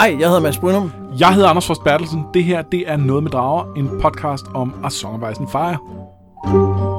[0.00, 0.92] Hej, jeg hedder Mads Brynum.
[1.18, 2.24] Jeg hedder Anders Forst Bertelsen.
[2.34, 5.48] Det her, det er Noget med Drager, en podcast om A Song of Ice and
[5.48, 6.89] Fire.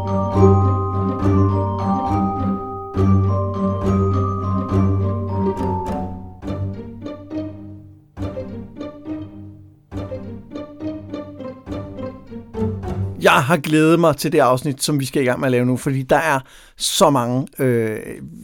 [13.51, 15.77] Har glædet mig til det afsnit, som vi skal i gang med at lave nu,
[15.77, 16.39] fordi der er
[16.77, 17.99] så mange øh,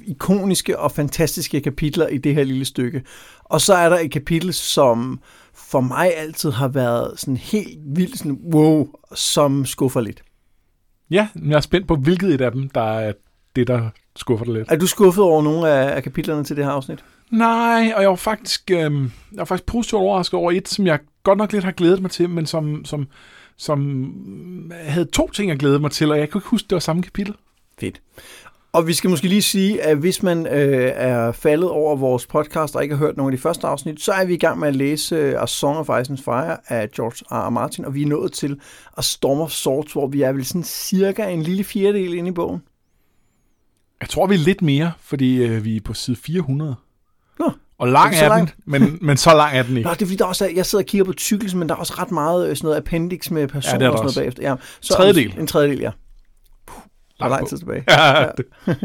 [0.06, 3.04] ikoniske og fantastiske kapitler i det her lille stykke.
[3.44, 5.20] Og så er der et kapitel, som
[5.54, 10.24] for mig altid har været sådan helt vildt sådan, wow, som skuffer lidt.
[11.10, 13.14] Ja, jeg er spændt på, hvilket et af dem, der er
[13.56, 14.72] det, der skuffer dig lidt.
[14.72, 17.04] Er du skuffet over nogle af, af kapitlerne til det her afsnit?
[17.32, 21.00] Nej, og jeg var faktisk, øh, jeg var faktisk positivt overrasket over et, som jeg
[21.24, 23.08] godt nok lidt har glædet mig til, men som, som,
[23.58, 26.80] som havde to ting, jeg glædede mig til, og jeg kunne ikke huske, det var
[26.80, 27.36] samme kapitel.
[27.80, 28.02] Fedt.
[28.72, 32.76] Og vi skal måske lige sige, at hvis man øh, er faldet over vores podcast
[32.76, 34.68] og ikke har hørt nogle af de første afsnit, så er vi i gang med
[34.68, 37.48] at læse øh, A Song of Ice and Fire af George R.
[37.48, 37.50] R.
[37.50, 38.59] Martin, og vi er nået til
[38.98, 42.34] A Storm of Swords, hvor vi er vel sådan cirka en lille fjerdedel inde i
[42.34, 42.62] bogen.
[44.02, 46.76] Jeg tror, vi er lidt mere, fordi øh, vi er på side 400.
[47.40, 49.88] Nå, Og lang Er er, den, men, men så lang er den ikke.
[49.88, 51.75] Nå, det er fordi, der også er, jeg sidder og kigger på tykkelsen, men der
[51.75, 54.44] er også ret meget øh, sådan noget appendix med personer Ja, og sådan noget bagefter.
[54.44, 55.36] Ja, så Tredjedel.
[55.39, 55.92] En tredjedel, ja.
[56.66, 56.81] Puh,
[57.19, 57.50] er lang på.
[57.50, 57.84] tid tilbage.
[57.89, 58.28] Ja, Ja.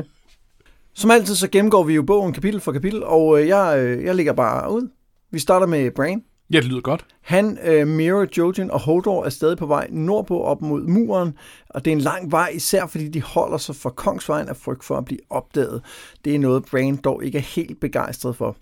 [0.95, 4.15] Som altid, så gennemgår vi jo bogen kapitel for kapitel, og øh, jeg, øh, jeg
[4.15, 4.89] ligger bare ud.
[5.31, 6.23] Vi starter med Brain
[6.53, 7.07] ja, det lyder godt.
[7.21, 11.35] Han, øh, Mira, Jojen og Hodor er stadig på vej nordpå op mod muren,
[11.71, 14.85] og det er en lang vej, især fordi de holder sig fra Kongsvejen af frygt
[14.85, 15.83] for at blive opdaget.
[16.25, 18.57] Det er noget, Bran dog ikke er helt begejstret for.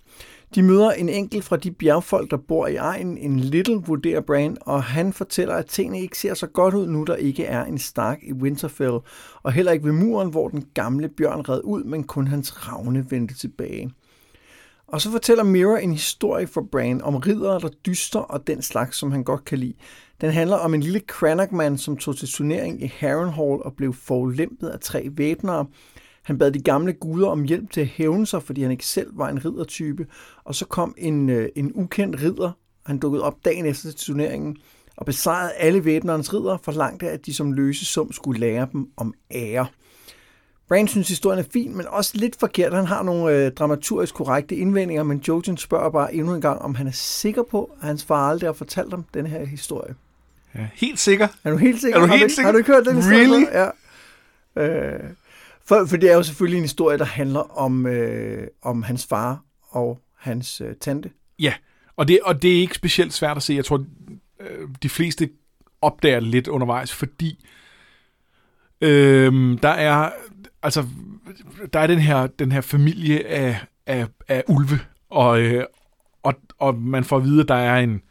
[0.55, 4.57] De møder en enkelt fra de bjergfolk, der bor i egen, en Little, vurderer Bran,
[4.61, 7.77] og han fortæller, at tingene ikke ser så godt ud nu, der ikke er en
[7.77, 8.97] Stark i Winterfell,
[9.43, 13.05] og heller ikke ved muren, hvor den gamle bjørn red ud, men kun hans ravne
[13.09, 13.91] vendte tilbage.
[14.91, 18.97] Og så fortæller Mirror en historie for Bran om ridere, der dyster og den slags,
[18.97, 19.73] som han godt kan lide.
[20.21, 24.67] Den handler om en lille cranach som tog til turnering i Harrenhal og blev forulæmpet
[24.67, 25.65] af tre væbnere.
[26.23, 29.17] Han bad de gamle guder om hjælp til at hævne sig, fordi han ikke selv
[29.17, 30.07] var en riddertype.
[30.43, 32.51] Og så kom en, øh, en ukendt ridder.
[32.85, 34.57] Han dukkede op dagen efter til turneringen
[34.97, 39.13] og besejrede alle væbnerens ridder, forlangte, at de som løse sum skulle lære dem om
[39.31, 39.67] ære.
[40.71, 42.73] Bran synes, historien er fin, men også lidt forkert.
[42.73, 46.75] Han har nogle øh, dramaturgisk korrekte indvendinger, men Jojen spørger bare endnu en gang, om
[46.75, 49.95] han er sikker på, at hans far aldrig har fortalt ham den her historie.
[50.55, 51.27] Ja, helt sikker.
[51.43, 51.97] Er du helt sikker?
[51.97, 52.45] Er du har, helt du, ikke- sikker?
[52.47, 53.19] har du ikke hørt den historie?
[53.19, 53.45] Really?
[54.55, 54.93] Ja.
[54.95, 54.99] Øh,
[55.65, 59.43] for, for det er jo selvfølgelig en historie, der handler om, øh, om hans far
[59.69, 61.09] og hans øh, tante.
[61.39, 61.53] Ja,
[61.95, 63.53] og det, og det er ikke specielt svært at se.
[63.53, 63.85] Jeg tror,
[64.39, 65.29] øh, de fleste
[65.81, 67.45] opdager det lidt undervejs, fordi
[68.81, 70.09] øh, der er
[70.63, 70.85] altså
[71.73, 74.79] der er den her den her familie af, af, af ulve
[75.09, 75.65] og, øh,
[76.23, 78.01] og og man får at vide at der er en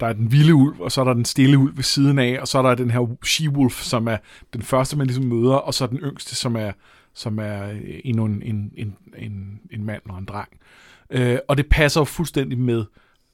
[0.00, 2.38] der er den vilde ulv, og så er der den stille ulv ved siden af,
[2.40, 4.16] og så er der den her she-wolf, som er
[4.52, 6.72] den første, man ligesom møder, og så den yngste, som er,
[7.14, 10.48] som er endnu en, en, en, en, en mand og en dreng.
[11.10, 12.84] Øh, og det passer jo fuldstændig med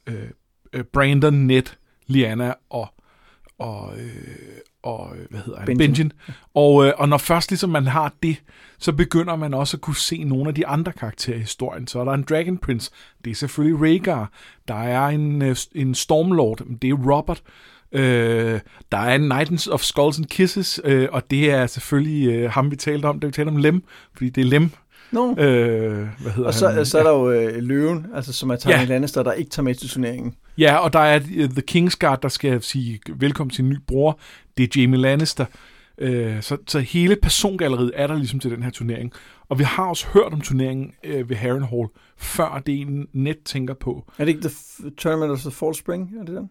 [0.06, 0.30] øh,
[0.72, 1.62] øh, Brandon, Ned,
[2.06, 2.94] Liana og,
[3.58, 5.67] og, øh, og øh, hvad hedder han?
[5.67, 5.91] Benjen.
[5.91, 6.12] Benjen.
[6.55, 8.37] Og, øh, og når først ligesom man har det,
[8.78, 11.87] så begynder man også at kunne se nogle af de andre karakterer i historien.
[11.87, 12.91] Så er der en Dragon Prince,
[13.25, 14.31] det er selvfølgelig Rhaegar.
[14.69, 17.43] Der er en, øh, en Stormlord, det er Robert.
[17.93, 18.61] Øh,
[18.93, 22.71] der er en Knights of Skulls and Kisses, øh, og det er selvfølgelig øh, ham,
[22.71, 23.21] vi talte om.
[23.21, 24.71] Det vi talte om Lem, fordi det er Lem.
[25.14, 25.30] No.
[25.30, 26.86] Øh, hvad hedder og så, han?
[26.86, 28.84] så er der jo øh, løven, altså, som er Tywin Ja.
[28.84, 30.34] Lannister, der ikke tager med til turneringen.
[30.58, 34.19] Ja, og der er uh, The Kingsguard, der skal sige velkommen til en ny bror.
[34.56, 35.44] Det er Jamie Lannister.
[36.03, 36.08] Uh,
[36.41, 39.12] så, så hele persongalleriet er der ligesom til den her turnering.
[39.48, 41.86] Og vi har også hørt om turneringen uh, ved Harrenhal,
[42.16, 44.12] før det en net tænker på.
[44.19, 46.12] Er det ikke The Tournament of the Fall Spring?
[46.20, 46.50] Er det den?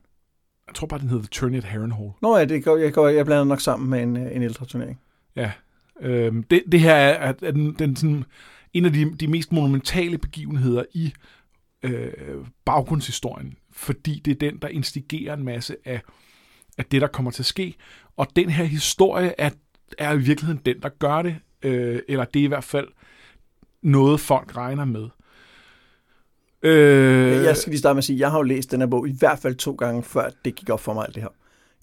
[0.68, 2.10] Jeg tror bare, den hedder The Tourney at Harrenhal.
[2.22, 4.66] Nå ja, det går, jeg, går, jeg blander nok sammen med en, øh, en ældre
[4.66, 5.00] turnering.
[5.36, 5.52] Ja.
[6.02, 8.26] Uh, det, det her er, er, er den, den sådan,
[8.74, 11.14] en af de, de mest monumentale begivenheder i
[11.84, 12.14] øh,
[12.66, 13.58] baggrundshistorien.
[13.72, 16.02] Fordi det er den, der instigerer en masse af,
[16.78, 17.76] af det, der kommer til at ske.
[18.18, 19.50] Og den her historie er,
[19.98, 21.36] er i virkeligheden den, der gør det.
[21.64, 22.88] Øh, eller det er i hvert fald
[23.82, 25.10] noget, folk regner med.
[26.64, 28.88] Øh, Jeg skal lige starte med at sige, at jeg har jo læst den her
[28.88, 31.30] bog i hvert fald to gange, før det gik op for mig alt det her.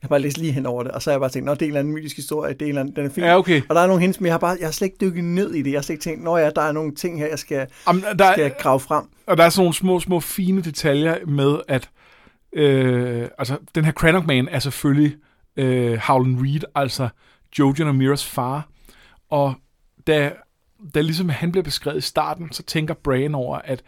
[0.03, 1.55] Jeg har bare læst lige hen over det, og så har jeg bare tænkt, nå,
[1.55, 3.25] det er en eller anden mytisk historie, det er en eller anden, den er fin.
[3.25, 3.63] Ja, okay.
[3.69, 5.55] Og der er nogle hints, men jeg har, bare, jeg har slet ikke dykket ned
[5.55, 5.71] i det.
[5.71, 8.05] Jeg har slet ikke tænkt, nå ja, der er nogle ting her, jeg skal, Jamen,
[8.19, 9.05] der, skal grave frem.
[9.27, 11.91] Og der er sådan nogle små, små fine detaljer med, at
[12.53, 15.17] øh, altså, den her Cranach Man er selvfølgelig
[15.57, 17.09] øh, Howland Reed, altså
[17.59, 18.69] Jojen og Miras far.
[19.31, 19.55] Og
[20.07, 20.33] da,
[20.95, 23.83] da ligesom han bliver beskrevet i starten, så tænker Bran over, at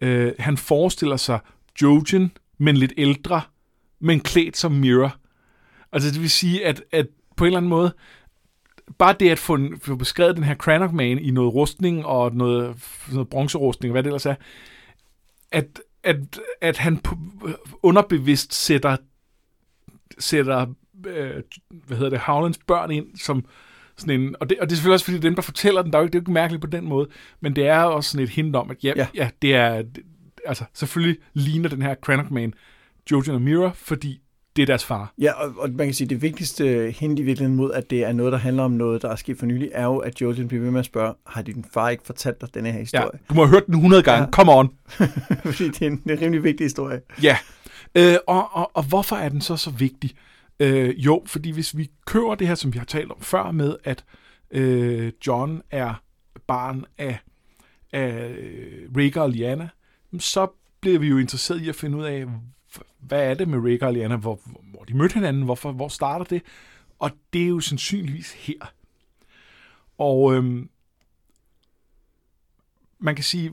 [0.00, 1.38] øh, han forestiller sig
[1.82, 3.40] Jojen, men lidt ældre,
[4.00, 5.16] men klædt som Mirror.
[5.92, 7.06] Altså det vil sige, at, at
[7.36, 7.94] på en eller anden måde,
[8.98, 12.76] bare det at få, få beskrevet den her Cranach Man i noget rustning og noget,
[13.12, 14.34] noget bronzerustning, hvad det ellers er,
[15.52, 17.00] at, at, at han
[17.82, 18.96] underbevidst sætter,
[20.18, 20.66] sætter
[21.06, 23.44] øh, hvad hedder det, Howlands børn ind som
[23.96, 25.98] sådan en, og det, og det er selvfølgelig også fordi, dem, der fortæller den, der
[25.98, 27.08] er jo ikke, det er jo ikke mærkeligt på den måde,
[27.40, 29.06] men det er også sådan et hint om, at ja, ja.
[29.14, 30.04] ja det er, det,
[30.46, 32.54] altså selvfølgelig ligner den her Cranach Man
[33.10, 34.20] Jojen og Mira, fordi
[34.56, 35.12] det er deres far.
[35.18, 38.04] Ja, og, og man kan sige, at det vigtigste hint i virkeligheden mod, at det
[38.04, 40.48] er noget, der handler om noget, der er sket for nylig, er jo, at Jojen
[40.48, 43.10] bliver ved med at spørge, har din far ikke fortalt dig denne her historie?
[43.12, 44.24] Ja, du må have hørt den 100 gange.
[44.24, 44.30] Ja.
[44.30, 44.70] Come on.
[45.44, 47.00] Fordi det er, en, det er en rimelig vigtig historie.
[47.22, 47.36] Ja,
[47.94, 50.10] øh, og, og, og hvorfor er den så så vigtig?
[50.60, 53.76] Øh, jo, fordi hvis vi kører det her, som vi har talt om før, med
[53.84, 54.04] at
[54.50, 56.02] øh, John er
[56.46, 57.18] barn af,
[57.92, 58.36] af
[58.96, 59.68] Rhaegar og Lyanna,
[60.18, 60.46] så
[60.80, 62.24] bliver vi jo interesseret i at finde ud af,
[63.06, 66.24] hvad er det med Rick og Lyanna, hvor, hvor de mødte hinanden, hvorfor, hvor starter
[66.24, 66.42] det?
[66.98, 68.72] Og det er jo sandsynligvis her.
[69.98, 70.68] Og øhm,
[72.98, 73.52] man kan sige,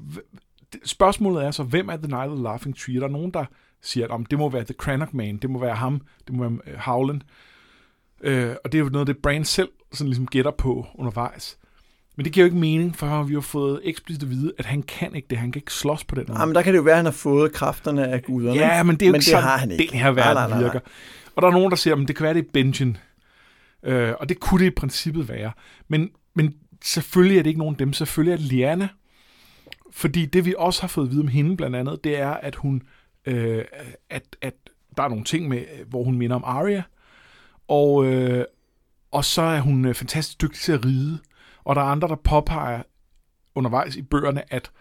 [0.86, 3.00] spørgsmålet er så, hvem er The Night of the Laughing Tree?
[3.00, 3.46] Der er nogen, der
[3.82, 6.44] siger, at om det må være The Cranach Man, det må være ham, det må
[6.44, 7.22] være øh, Howland.
[8.22, 11.58] Øh, og det er jo noget, det Brand selv sådan ligesom gætter på undervejs.
[12.16, 14.84] Men det giver jo ikke mening, for vi har fået eksplicit at vide, at han
[14.84, 15.38] kan ikke det.
[15.38, 16.40] Han kan ikke slås på den måde.
[16.40, 18.60] Jamen, der kan det jo være, at han har fået kræfterne af guderne.
[18.60, 19.92] Ja, men det er jo men ikke sådan, har han ikke.
[19.92, 20.80] den her verden nej, nej, nej, virker.
[21.36, 22.98] Og der er nogen, der siger, at det kan være, det er Benjen.
[23.84, 25.52] Øh, og det kunne det i princippet være.
[25.88, 27.94] Men, men selvfølgelig er det ikke nogen af dem.
[27.94, 28.88] Selvfølgelig er det Liana.
[29.92, 32.56] Fordi det, vi også har fået at vide om hende blandt andet, det er, at
[32.56, 32.82] hun
[33.26, 33.66] øh,
[34.10, 34.54] at, at
[34.98, 36.84] der er nogle ting med, hvor hun minder om Arya.
[37.68, 38.46] Og, øh,
[39.12, 41.20] og så er hun øh, fantastisk dygtig til at ride.
[41.66, 42.82] Og der er andre, der påpeger
[43.56, 44.72] undervejs i bøgerne, at,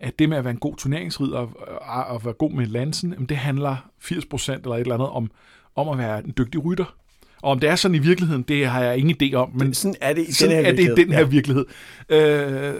[0.00, 3.26] at det med at være en god turneringsrider og, og være god med lansen, jamen
[3.26, 5.30] det handler 80% eller et eller andet om,
[5.76, 6.94] om at være en dygtig rytter.
[7.42, 9.50] Og om det er sådan i virkeligheden, det har jeg ingen idé om.
[9.54, 11.26] Men sådan er det i sådan den her er det i den her ja.
[11.26, 11.66] virkelighed.
[12.08, 12.74] Øh,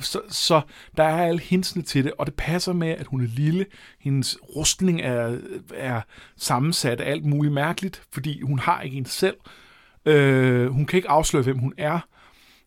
[0.00, 0.60] så, så
[0.96, 3.66] der er alle hintsene til det, og det passer med, at hun er lille.
[4.00, 5.38] Hendes rustning er,
[5.74, 6.00] er
[6.36, 9.36] sammensat af alt muligt mærkeligt, fordi hun har ikke en selv.
[10.06, 12.00] Øh, hun kan ikke afsløre, hvem hun er.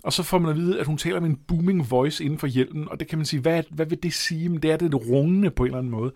[0.05, 2.47] Og så får man at vide, at hun taler med en booming voice inden for
[2.47, 4.49] hjelmen, og det kan man sige, hvad, hvad vil det sige?
[4.49, 6.13] Men det er det rungende på en eller anden måde.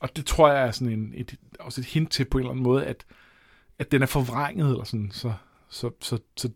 [0.00, 2.50] Og det tror jeg er sådan en, et, også et hint til på en eller
[2.50, 3.04] anden måde, at,
[3.78, 5.32] at den er forvrænget, eller sådan, så,
[5.68, 6.48] så, så, så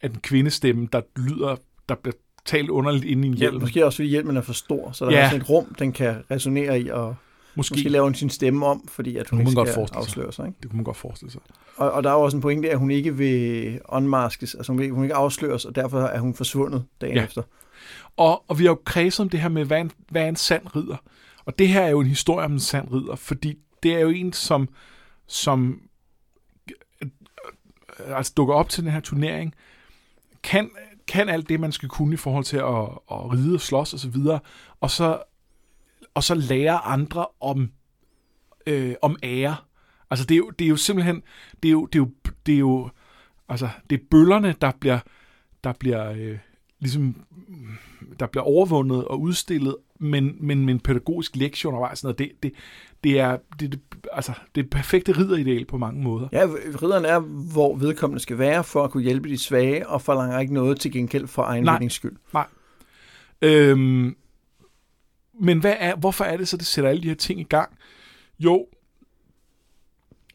[0.00, 1.56] at en kvindestemme, der lyder,
[1.88, 3.54] der bliver talt underligt inde i en hjelm.
[3.54, 5.18] Ja, måske også fordi hjelmen er for stor, så der ja.
[5.18, 7.16] er sådan et rum, den kan resonere i, og
[7.56, 10.46] måske, måske laver hun sin stemme om, fordi at hun ikke skal afsløre sig.
[10.46, 10.58] Ikke?
[10.62, 11.40] Det kunne man godt forestille sig.
[11.76, 14.80] Og, og der er jo også en pointe, at hun ikke vil unmaskes, altså hun
[14.80, 17.24] vil, hun ikke afsløres, og derfor er hun forsvundet dagen ja.
[17.24, 17.42] efter.
[18.16, 20.36] Og, og vi har jo kredset om det her med, hvad en, hvad er en
[20.36, 20.96] sand ridder?
[21.44, 24.08] Og det her er jo en historie om en sand ridder, fordi det er jo
[24.08, 24.68] en, som,
[25.26, 25.80] som
[27.98, 29.54] altså dukker op til den her turnering,
[30.42, 30.70] kan,
[31.06, 33.98] kan alt det, man skal kunne i forhold til at, at ride og slås og
[33.98, 34.40] så videre,
[34.80, 35.22] og så,
[36.14, 37.70] og så lære andre om,
[38.66, 39.56] øh, om ære.
[40.10, 41.22] Altså det er, jo, det er jo simpelthen,
[41.62, 42.10] det er jo, det er jo,
[42.46, 42.90] det er jo
[43.48, 44.98] altså det er bøllerne, der bliver,
[45.64, 46.38] der bliver øh,
[46.80, 47.16] ligesom,
[48.20, 51.98] der bliver overvundet og udstillet, men, men med en pædagogisk lektion undervejs.
[51.98, 52.18] Sådan noget.
[52.18, 52.52] Det, det,
[53.04, 53.80] det, er, det, det,
[54.12, 56.28] altså, det er perfekte ridderideal på mange måder.
[56.32, 56.46] Ja,
[56.82, 57.18] ridderen er,
[57.52, 60.92] hvor vedkommende skal være for at kunne hjælpe de svage, og forlanger ikke noget til
[60.92, 62.16] gengæld for egen nej, skyld.
[62.32, 62.46] Nej.
[63.42, 64.16] Øhm,
[65.40, 67.78] men hvad er, hvorfor er det så, det sætter alle de her ting i gang?
[68.38, 68.66] Jo,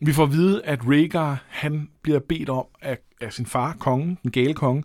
[0.02, 4.18] vi får at vide, at Rhaegar, han bliver bedt om af, af sin far, kongen,
[4.24, 4.84] den gale konge,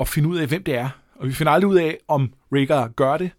[0.00, 0.88] at finde ud af, hvem det er.
[1.14, 3.30] Og vi finder aldrig ud af, om Rhaegar gør det,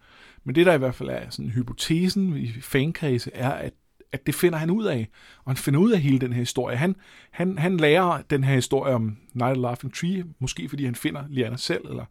[0.43, 3.73] men det, der i hvert fald er sådan hypotesen i fankredse, er, at,
[4.11, 5.09] at det finder han ud af.
[5.45, 6.77] Og han finder ud af hele den her historie.
[6.77, 6.95] Han,
[7.31, 11.23] han, han lærer den her historie om Night of Laughing Tree, måske fordi han finder
[11.29, 12.05] Lyanna selv, eller,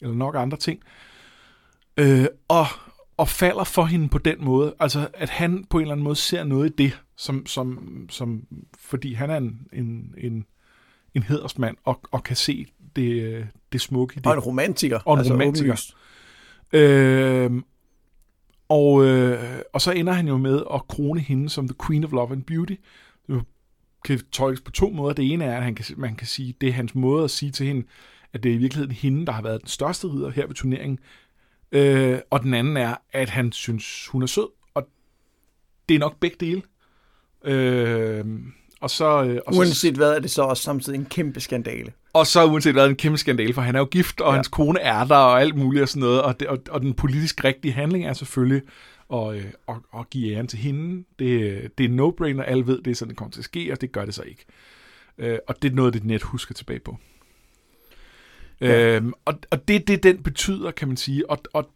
[0.00, 0.80] eller nok andre ting.
[1.96, 2.66] Øh, og,
[3.16, 4.74] og falder for hende på den måde.
[4.80, 8.44] Altså, at han på en eller anden måde ser noget i det, som, som, som
[8.78, 10.46] fordi han er en, en, en,
[11.14, 12.66] en hedersmand, og, og kan se
[12.96, 14.26] det, det smukke i det.
[14.26, 14.98] Og en romantiker.
[15.04, 15.64] Og en altså romantiker.
[15.64, 15.94] Åbenlyst.
[16.72, 17.62] Øh,
[18.68, 22.12] og, øh, og så ender han jo med at krone hende som the queen of
[22.12, 22.74] love and beauty.
[23.28, 23.44] Det
[24.04, 25.14] kan tolkes på to måder.
[25.14, 27.52] Det ene er, at han kan, man kan sige, det er hans måde at sige
[27.52, 27.86] til hende,
[28.32, 30.98] at det er i virkeligheden hende, der har været den største ridder her ved turneringen.
[31.74, 34.48] Øh, og den anden er, at han synes, hun er sød.
[34.74, 34.88] Og
[35.88, 36.62] det er nok begge dele.
[37.44, 38.24] Øh,
[38.80, 41.92] og så, øh, og Uanset hvad, er det så også samtidig en kæmpe skandale.
[42.12, 44.34] Og så uanset hvad, en kæmpe skandale, for han er jo gift, og ja.
[44.34, 46.22] hans kone er der, og alt muligt og sådan noget.
[46.22, 48.62] Og, det, og, og den politisk rigtige handling er selvfølgelig
[49.08, 49.44] og, øh,
[49.92, 51.04] og give æren til hende.
[51.18, 53.80] Det, det er no-brainer, alle ved, det er sådan, det kommer til at ske, og
[53.80, 54.44] det gør det så ikke.
[55.18, 56.98] Øh, og det er noget, det net husker tilbage på.
[58.60, 58.96] Ja.
[58.96, 61.30] Øhm, og, og det er det, den betyder, kan man sige.
[61.30, 61.70] Og, og,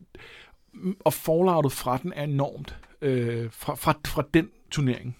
[1.00, 2.76] og falloutet fra den er enormt.
[3.02, 5.16] Øh, fra, fra, fra den turnering.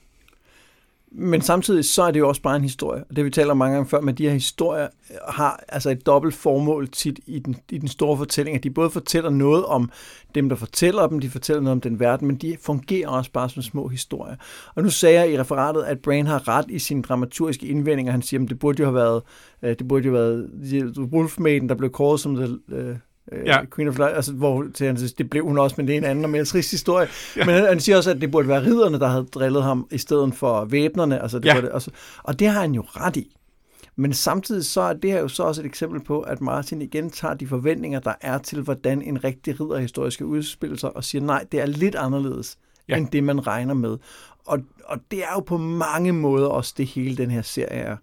[1.13, 3.05] Men samtidig så er det jo også bare en historie.
[3.11, 4.89] Og det vi taler mange gange før, med de her historier
[5.29, 8.91] har altså et dobbelt formål tit i den, i den store fortælling, at de både
[8.91, 9.91] fortæller noget om
[10.35, 13.51] dem, der fortæller dem, de fortæller noget om den verden, men de fungerer også bare
[13.51, 14.37] som små historier.
[14.75, 18.13] Og nu sagde jeg i referatet, at Brain har ret i sine dramaturgiske indvendinger.
[18.13, 19.23] Han siger, at det burde jo have været,
[19.63, 22.61] øh, det burde jo have været Wolfmaiden, der blev kåret som det,
[23.33, 23.59] øh, ja.
[23.75, 25.99] Queen of Light, altså, hvor til han siger, det blev hun også, men det er
[25.99, 27.09] en anden og mere trist historie.
[27.37, 27.45] Ja.
[27.45, 29.99] Men han, han siger også, at det burde være ridderne, der havde drillet ham, i
[29.99, 31.23] stedet for væbnerne.
[31.23, 31.61] Altså, det ja.
[31.61, 31.91] det, altså,
[32.23, 33.35] og det har han jo ret i.
[33.97, 37.11] Men samtidig så er det her jo så også et eksempel på, at Martin igen
[37.11, 41.23] tager de forventninger, der er til, hvordan en rigtig ridderhistorie skal udspille sig, og siger,
[41.23, 42.59] nej, det er lidt anderledes,
[42.89, 42.97] ja.
[42.97, 43.99] end det man regner med.
[44.47, 47.97] Og, og det er jo på mange måder også det hele den her serie er.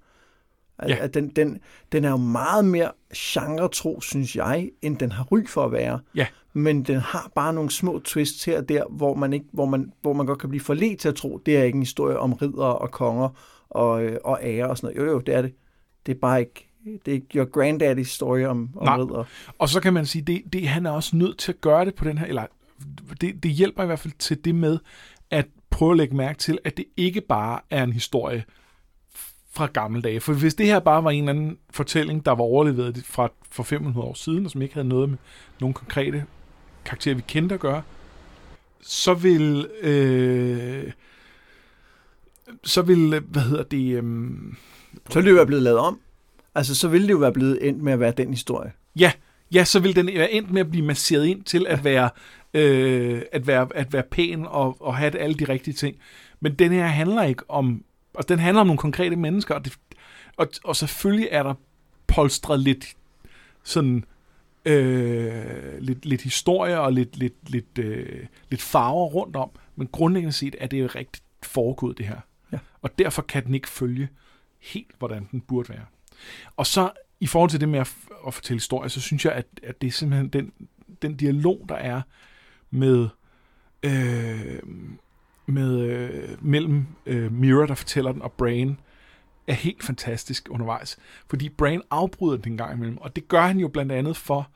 [0.88, 0.98] Ja.
[1.00, 1.60] at den, den,
[1.92, 6.00] den er jo meget mere genre-tro, synes jeg, end den har ry for at være.
[6.16, 6.28] Ja.
[6.54, 9.92] Men den har bare nogle små twists her og der, hvor man, ikke, hvor man,
[10.02, 12.34] hvor man godt kan blive forledt til at tro, det er ikke en historie om
[12.34, 13.30] ridder og konger
[13.70, 15.08] og, øh, og ære og sådan noget.
[15.08, 15.54] Jo, jo, det er det.
[16.06, 18.98] Det er bare ikke, det er ikke your granddaddy's story om, om Nej.
[18.98, 19.24] ridder.
[19.60, 21.96] Og så kan man sige, det, det, han er også nødt til at gøre det
[21.96, 22.46] på den her, eller
[23.22, 24.80] det, det hjælper i hvert fald til det med,
[25.32, 28.44] at prøve at lægge mærke til, at det ikke bare er en historie,
[29.56, 30.20] fra gamle dage.
[30.20, 33.64] For hvis det her bare var en eller anden fortælling, der var overlevet fra for
[33.64, 35.18] 500 år siden, og som ikke havde noget med
[35.60, 36.26] nogle konkrete
[36.86, 37.82] karakterer, vi kendte at gøre,
[38.82, 39.68] så vil...
[39.82, 40.92] Øh,
[42.64, 44.04] så vil, hvad hedder det...
[44.04, 44.04] Øh,
[45.10, 46.00] så ville det jo være blevet lavet om.
[46.56, 48.72] Altså, så ville det jo være blevet endt med at være den historie.
[48.96, 49.12] Ja,
[49.52, 52.10] ja så vil den være endt med at blive masseret ind til at være,
[52.54, 55.96] øh, at være, at være pæn og, og have alle de rigtige ting.
[56.40, 57.84] Men den her handler ikke om
[58.18, 59.74] og den handler om nogle konkrete mennesker, og, det,
[60.38, 61.54] og, og selvfølgelig er der
[62.08, 62.96] polstret lidt
[63.64, 64.06] sådan
[64.66, 70.34] øh, lidt, lidt historie og lidt, lidt, lidt, øh, lidt farver rundt om, men grundlæggende
[70.34, 72.20] set er det jo rigtigt foregået det her.
[72.52, 72.58] Ja.
[72.82, 74.10] Og derfor kan den ikke følge
[74.60, 75.86] helt, hvordan den burde være.
[76.58, 77.96] Og så i forhold til det med at,
[78.28, 80.52] at fortælle historie, så synes jeg, at, at det er simpelthen den,
[81.02, 82.02] den dialog, der er
[82.72, 83.08] med
[83.84, 84.60] øh,
[85.46, 88.80] med, øh, mellem øh, Mira, der fortæller den, og Brain,
[89.48, 90.98] er helt fantastisk undervejs.
[91.30, 94.50] Fordi Brain afbryder den en gang imellem, og det gør han jo blandt andet for,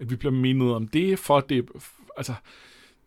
[0.00, 1.68] at vi bliver mindet om det, for det,
[2.16, 2.34] altså,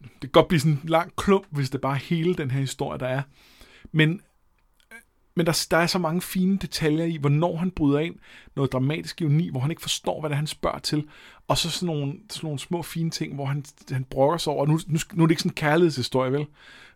[0.01, 2.59] det kan godt blive sådan en lang klump, hvis det bare er hele den her
[2.59, 3.21] historie, der er.
[3.91, 4.21] Men,
[5.35, 8.15] men der, der er så mange fine detaljer i, hvornår han bryder ind,
[8.55, 11.03] noget dramatisk ironi, hvor han ikke forstår, hvad det er, han spørger til,
[11.47, 14.65] og så sådan nogle, sådan nogle små fine ting, hvor han, han brokker sig over,
[14.65, 16.45] nu, nu, nu er det ikke sådan en kærlighedshistorie, vel?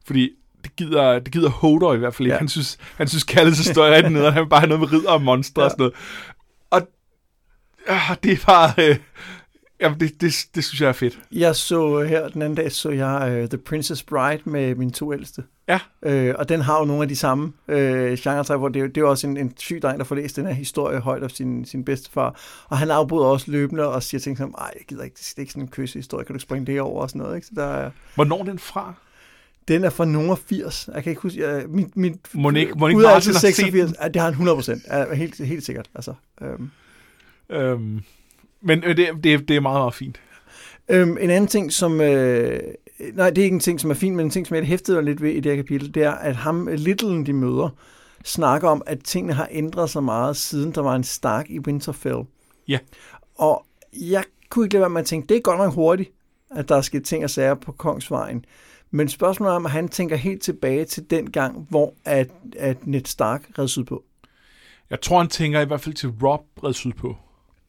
[0.06, 0.30] Fordi
[0.64, 2.34] det gider, det gider Hodor i hvert fald ikke.
[2.34, 2.40] Ja.
[2.40, 5.12] Han synes, han synes kærlighedshistorie er rigtig nede, han vil bare have noget med ridder
[5.12, 5.66] og monstre ja.
[5.66, 5.94] og sådan noget.
[6.70, 6.88] Og
[7.90, 8.74] ja, det er bare...
[8.78, 8.98] Øh,
[9.82, 11.20] ja, det, det, det synes jeg er fedt.
[11.32, 15.14] Jeg så her den anden dag, så jeg uh, The Princess Bride med mine to
[15.14, 15.44] ældste.
[15.70, 15.80] Ja.
[16.04, 19.06] Øh, og den har jo nogle af de samme øh, genre hvor det, det er
[19.06, 21.86] også en, en syg dreng, der får læst den her historie højt af sin, sin
[21.86, 22.40] bedstefar.
[22.68, 25.40] Og han afbryder også løbende og siger ting som, ej, jeg gider ikke, det er
[25.40, 27.36] ikke sådan en kyssehistorie, kan du springe det over og sådan noget.
[27.36, 27.48] Ikke?
[27.48, 28.94] Så der er, Hvornår er den fra?
[29.68, 30.90] Den er fra nogen 80.
[30.94, 31.42] Jeg kan ikke huske...
[31.42, 33.94] Jeg, min, min, Monique, Monique Martin har 86.
[34.02, 34.82] Ja, det har han 100 procent.
[35.14, 35.90] Helt, helt sikkert.
[35.96, 36.72] Altså, øhm.
[37.50, 38.02] Øhm,
[38.62, 40.20] men øh, det, det, det er meget, meget fint.
[40.90, 42.02] Øhm, en anden ting, som...
[42.02, 42.60] Øh,
[43.14, 45.02] nej, det er ikke en ting, som er fint, men en ting, som jeg hæftede
[45.02, 47.70] lidt ved i det her kapitel, det er, at ham, Little, de møder,
[48.26, 52.20] snakker om, at tingene har ændret sig meget, siden der var en Stark i Winterfell.
[52.68, 52.80] Ja.
[53.36, 56.12] Og jeg kunne ikke lade være med at tænke, det er godt nok hurtigt,
[56.52, 58.46] at der er sket ting og sager på Kongsvejen.
[58.92, 63.06] Men spørgsmålet er, om han tænker helt tilbage til den gang, hvor at, at Ned
[63.06, 64.04] Stark red sydpå.
[64.90, 67.16] Jeg tror, han tænker i hvert fald til Rob red sydpå.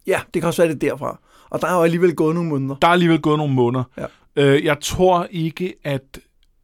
[0.07, 1.21] Ja, det kan også være det derfra.
[1.51, 2.75] Og der er jo alligevel gået nogle måneder.
[2.75, 3.85] Der er alligevel gået nogle måneder.
[3.99, 4.07] Ja.
[4.41, 6.19] Øh, jeg tror ikke, at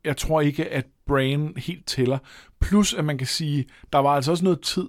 [0.05, 2.19] jeg tror ikke, at Brain helt tæller.
[2.61, 4.89] Plus, at man kan sige, der var altså også noget tid,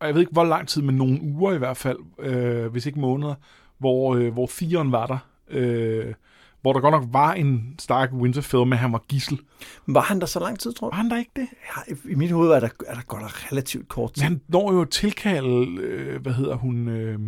[0.00, 2.86] og jeg ved ikke, hvor lang tid, men nogle uger i hvert fald, øh, hvis
[2.86, 3.34] ikke måneder,
[3.78, 5.18] hvor, øh, hvor Theon var der.
[5.50, 6.14] Øh,
[6.60, 9.38] hvor der godt nok var en Stark Winterfell, men han var gissel.
[9.86, 10.96] Var han der så lang tid, tror du?
[10.96, 11.46] Var han der ikke det?
[11.76, 14.22] Ja, I mit hoved er der, er der godt nok relativt kort tid.
[14.22, 16.88] Men han når jo tilkalde, øh, hvad hedder hun?
[16.88, 17.18] Øh,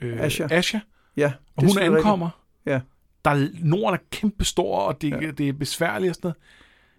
[0.00, 0.46] øh, Asha.
[0.50, 0.78] Asha.
[1.16, 1.32] Ja.
[1.56, 2.30] Og hun ankommer.
[2.66, 2.80] Ja.
[3.24, 5.30] Der, Norden er kæmpestor, og det, ja.
[5.30, 6.36] det er besværligt og sådan noget.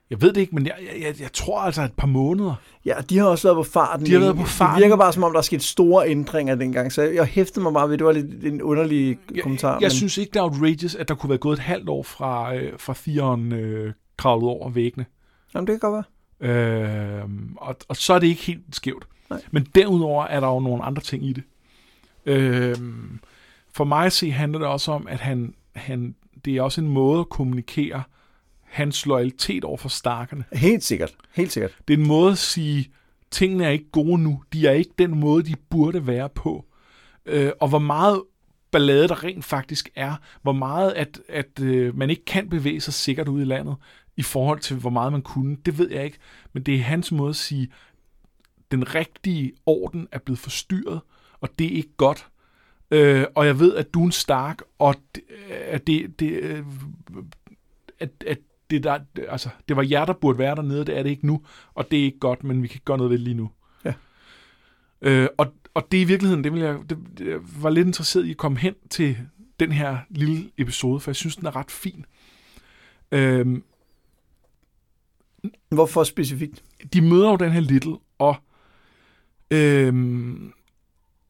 [0.09, 2.55] Jeg ved det ikke, men jeg, jeg, jeg tror altså et par måneder.
[2.85, 4.05] Ja, de har også været på farten.
[4.05, 4.75] De har været på farten.
[4.75, 7.73] Det virker bare som om, der er sket store ændringer dengang, så jeg hæftede mig
[7.73, 9.73] bare ved, det var lidt en underlig kommentar.
[9.73, 9.91] Jeg, jeg men...
[9.91, 12.73] synes ikke, det er outrageous, at der kunne være gået et halvt år fra, øh,
[12.77, 15.05] fra Theon øh, kravlet over væggene.
[15.55, 16.05] Jamen, det kan godt
[16.41, 17.19] være.
[17.21, 17.23] Øh,
[17.57, 19.07] og, og så er det ikke helt skævt.
[19.29, 19.41] Nej.
[19.51, 21.43] Men derudover er der jo nogle andre ting i det.
[22.25, 22.75] Øh,
[23.73, 26.15] for mig at se handler det også om, at han, han,
[26.45, 28.03] det er også en måde at kommunikere
[28.61, 30.43] hans loyalitet over for starkerne.
[30.53, 31.15] Helt sikkert.
[31.35, 31.77] Helt sikkert.
[31.87, 32.91] Det er en måde at sige,
[33.31, 34.43] tingene er ikke gode nu.
[34.53, 36.65] De er ikke den måde, de burde være på.
[37.25, 38.23] Øh, og hvor meget
[38.71, 40.15] ballade der rent faktisk er.
[40.41, 43.75] Hvor meget, at, at øh, man ikke kan bevæge sig sikkert ud i landet
[44.17, 45.57] i forhold til, hvor meget man kunne.
[45.65, 46.17] Det ved jeg ikke.
[46.53, 47.71] Men det er hans måde at sige,
[48.71, 51.01] den rigtige orden er blevet forstyrret,
[51.41, 52.27] og det er ikke godt.
[52.93, 56.63] Øh, og jeg ved, at du er en stark, og det, at det, det, øh,
[57.99, 61.09] at, at det, der, altså, det var jer, der burde være dernede, det er det
[61.09, 61.41] ikke nu,
[61.73, 63.51] og det er ikke godt, men vi kan gøre noget ved det lige nu.
[63.85, 63.93] Ja.
[65.01, 68.31] Øh, og, og det i virkeligheden, det, vil jeg, det, det, var lidt interesseret i
[68.31, 69.17] at komme hen til
[69.59, 72.05] den her lille episode, for jeg synes, den er ret fin.
[73.11, 73.61] Øh,
[75.69, 76.63] Hvorfor specifikt?
[76.93, 78.35] de møder jo den her Little, og,
[79.51, 80.53] øhm,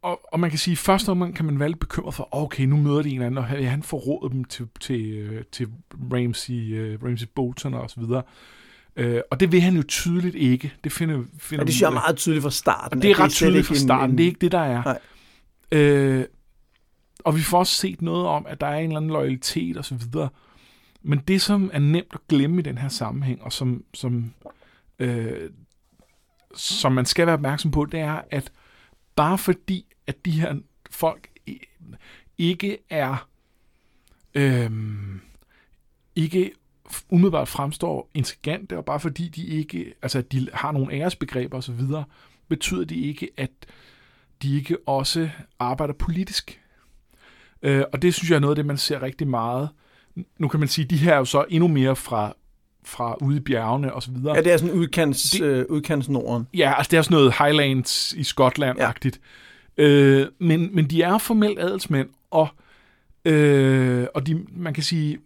[0.04, 2.64] og, og man kan sige, at første omgang kan man være lidt bekymret for, okay,
[2.64, 5.68] nu møder de en anden, og han- han forråder dem til, til, øh, til
[6.14, 8.24] Ramsey, uh, Ramsey Bolton og så videre.
[8.96, 10.74] Øh, og det vil han jo tydeligt ikke.
[10.84, 12.98] Det finder, finder Og det synes jeg er meget tydeligt fra starten.
[12.98, 14.12] Og det er ret slet tydeligt ikke fra en- starten.
[14.12, 14.84] en- Det er ikke det, der er.
[14.84, 15.00] Nej.
[15.72, 16.26] Øh,
[17.20, 19.86] og vi får også set noget om, at der er en eller anden loyalitet og
[19.86, 20.30] så videre.
[21.04, 24.34] Men det, som er nemt at glemme i den her sammenhæng, og som, som,
[25.00, 25.50] øh,
[26.56, 28.52] som man skal være opmærksom på, det er, at
[29.16, 30.56] bare fordi, at de her
[30.90, 31.30] folk
[32.38, 33.28] ikke er
[34.36, 34.72] øh,
[36.16, 36.52] ikke
[37.10, 41.82] umiddelbart fremstår intelligente, og bare fordi de ikke, altså at de har nogle æresbegreber osv.,
[42.50, 43.52] betyder de ikke, at
[44.42, 45.30] de ikke også
[45.60, 46.62] arbejder politisk.
[47.62, 49.70] Øh, og det synes jeg er noget af det, man ser rigtig meget.
[50.38, 52.34] Nu kan man sige, at de her er jo så endnu mere fra,
[52.86, 54.36] fra ude i bjergene og så videre.
[54.36, 56.48] Ja, det er sådan udkants, Det- øh, udkants Norden.
[56.54, 59.16] Ja, altså det er sådan noget Highlands i Skotland-agtigt.
[59.16, 59.28] Ja.
[59.78, 62.48] Øh, men, men de er formelt adelsmænd, og,
[63.26, 65.20] øh, og de, man kan sige,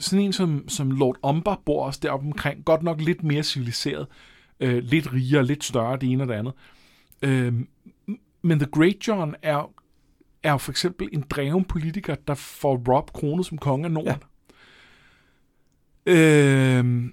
[0.00, 4.06] sådan en som, som Lord Umber bor også deroppe omkring, godt nok lidt mere civiliseret,
[4.60, 6.52] øh, lidt rigere, lidt større, det ene og det andet.
[7.22, 7.54] Øh,
[8.42, 9.70] men The Great John er,
[10.42, 14.22] er for eksempel en dreven politiker, der får Rob kronet som konge af Norden.
[16.06, 16.12] Ja.
[16.12, 17.04] Øh,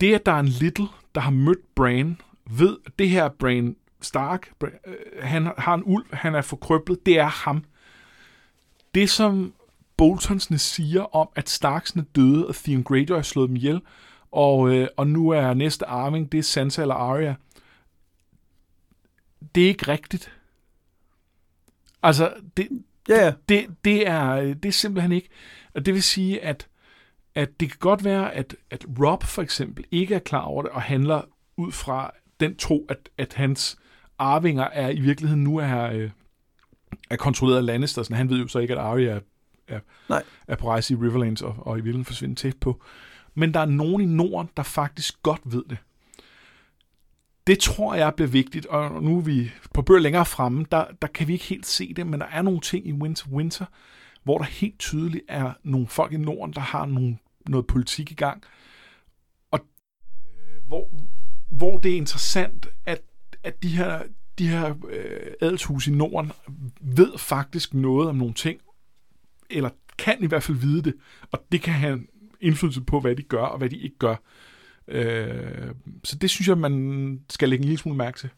[0.00, 3.28] det, at der er en Little, der har mødt Bran, ved, at det her er
[3.28, 4.70] Bran Stark, øh,
[5.20, 7.64] han har en ulv, han er forkrøblet, det er ham.
[8.94, 9.54] Det, som
[9.96, 13.80] Boltonsne siger om, at Starksne døde, og Theon Greyjoy har slået dem ihjel,
[14.30, 17.34] og, øh, og nu er næste arving, det er Sansa eller Arya.
[19.54, 20.32] Det er ikke rigtigt.
[22.02, 22.68] Altså, det,
[23.10, 23.32] Ja, ja.
[23.48, 25.28] det, det, er, det er simpelthen ikke.
[25.74, 26.68] Og det vil sige, at,
[27.34, 30.70] at det kan godt være, at, at Rob for eksempel ikke er klar over det,
[30.70, 31.22] og handler
[31.56, 32.10] ud fra
[32.40, 33.78] den tro, at, at hans
[34.20, 36.10] arvinger er i virkeligheden nu er, øh,
[37.10, 38.02] er kontrolleret af Lannister.
[38.02, 39.20] Sådan, han ved jo så ikke, at Arya er,
[39.68, 40.22] er, Nej.
[40.48, 42.82] er på rejse i Riverlands og, og i virkeligheden forsvinde tæt på.
[43.34, 45.78] Men der er nogen i Norden, der faktisk godt ved det.
[47.46, 51.08] Det tror jeg bliver vigtigt, og nu er vi på bøger længere fremme, der, der
[51.08, 53.64] kan vi ikke helt se det, men der er nogle ting i Winter Winter,
[54.22, 58.14] hvor der helt tydeligt er nogle folk i Norden, der har nogle, noget politik i
[58.14, 58.42] gang.
[59.50, 60.88] Og øh, hvor,
[61.50, 63.00] hvor det er interessant, at,
[63.44, 64.02] at de her,
[64.38, 66.32] de her øh, adelshus i Norden
[66.80, 68.60] ved faktisk noget om nogle ting,
[69.50, 70.94] eller kan i hvert fald vide det,
[71.32, 72.00] og det kan have
[72.40, 74.16] indflydelse på, hvad de gør og hvad de ikke gør.
[74.88, 75.74] Øh,
[76.04, 78.28] så det synes jeg, man skal lægge en lille smule mærke til.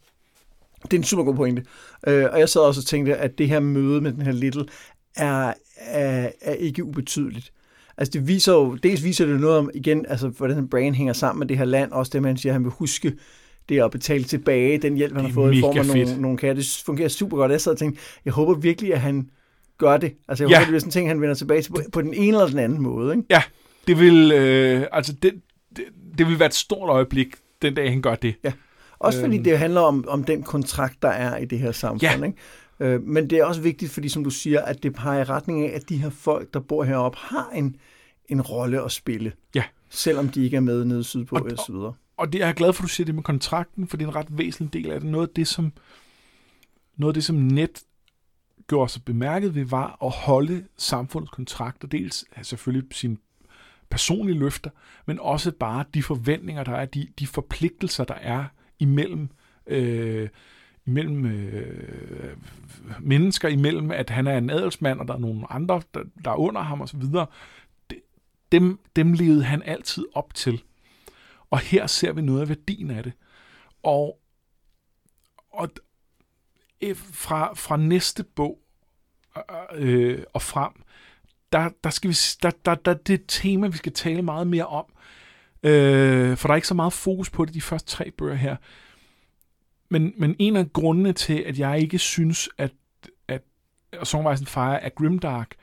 [0.82, 1.64] Det er en super god pointe.
[2.06, 4.66] Øh, og jeg sad også og tænkte, at det her møde med den her Little
[5.16, 7.52] er, er, er ikke ubetydeligt.
[7.96, 11.38] Altså det viser jo, dels viser det noget om, igen, altså hvordan Brain hænger sammen
[11.38, 13.16] med det her land, også det, man siger, at han vil huske
[13.74, 16.38] det at betale tilbage, den hjælp, han har er fået i form af nogle, nogle
[16.38, 16.54] kager.
[16.54, 17.52] Det fungerer super godt.
[17.52, 19.30] Jeg sad og tænkte, jeg håber virkelig, at han
[19.78, 20.14] gør det.
[20.28, 20.56] Altså jeg Ja.
[20.56, 22.46] håber, det bliver sådan en ting, han vender tilbage til på, på den ene eller
[22.46, 23.14] den anden måde.
[23.16, 23.26] Ikke?
[23.30, 23.42] Ja,
[23.86, 25.32] det vil, øh, altså det,
[25.76, 25.84] det,
[26.18, 27.28] det vil være et stort øjeblik,
[27.62, 28.34] den dag han gør det.
[28.98, 29.44] Også fordi Øhm.
[29.44, 32.02] det handler om, om den kontrakt, der er i det her samfund.
[32.02, 32.24] Ja.
[32.24, 32.36] Ikke?
[32.80, 35.64] Øh, men det er også vigtigt, fordi som du siger, at det peger i retning
[35.66, 37.76] af, at de her folk, der bor heroppe, har en,
[38.28, 39.32] en rolle at spille.
[39.54, 39.62] Ja.
[39.90, 41.92] Selvom de ikke er med nede sydpå Og- og, og så videre.
[42.22, 44.08] Og det, jeg er glad for, at du siger det med kontrakten, for det er
[44.08, 45.10] en ret væsentlig del af det.
[45.10, 45.72] Noget af det, som,
[46.96, 47.82] noget af det, som net
[48.66, 51.88] gjorde sig bemærket ved, var at holde samfundets kontrakter.
[51.88, 53.16] Dels selvfølgelig sine
[53.90, 54.70] personlige løfter,
[55.06, 58.44] men også bare de forventninger, der er, de, de forpligtelser, der er
[58.78, 59.28] imellem,
[59.66, 60.28] øh,
[60.86, 62.36] imellem øh,
[63.00, 66.36] mennesker, imellem at han er en adelsmand, og der er nogle andre, der, der er
[66.36, 67.02] under ham osv.
[68.52, 70.62] Dem, dem levede han altid op til.
[71.52, 73.12] Og her ser vi noget af værdien af det.
[73.82, 74.18] Og,
[75.50, 75.68] og
[76.80, 78.58] øh, fra, fra næste bog
[79.36, 80.72] øh, øh, og frem,
[81.52, 84.46] der, der skal vi, der, der, der, det er et tema, vi skal tale meget
[84.46, 84.84] mere om.
[85.62, 88.56] Øh, for der er ikke så meget fokus på det de første tre bøger her.
[89.88, 92.72] Men, men en af grundene til, at jeg ikke synes, at,
[93.28, 93.42] at
[94.02, 95.54] Songwise Fire er grimdark,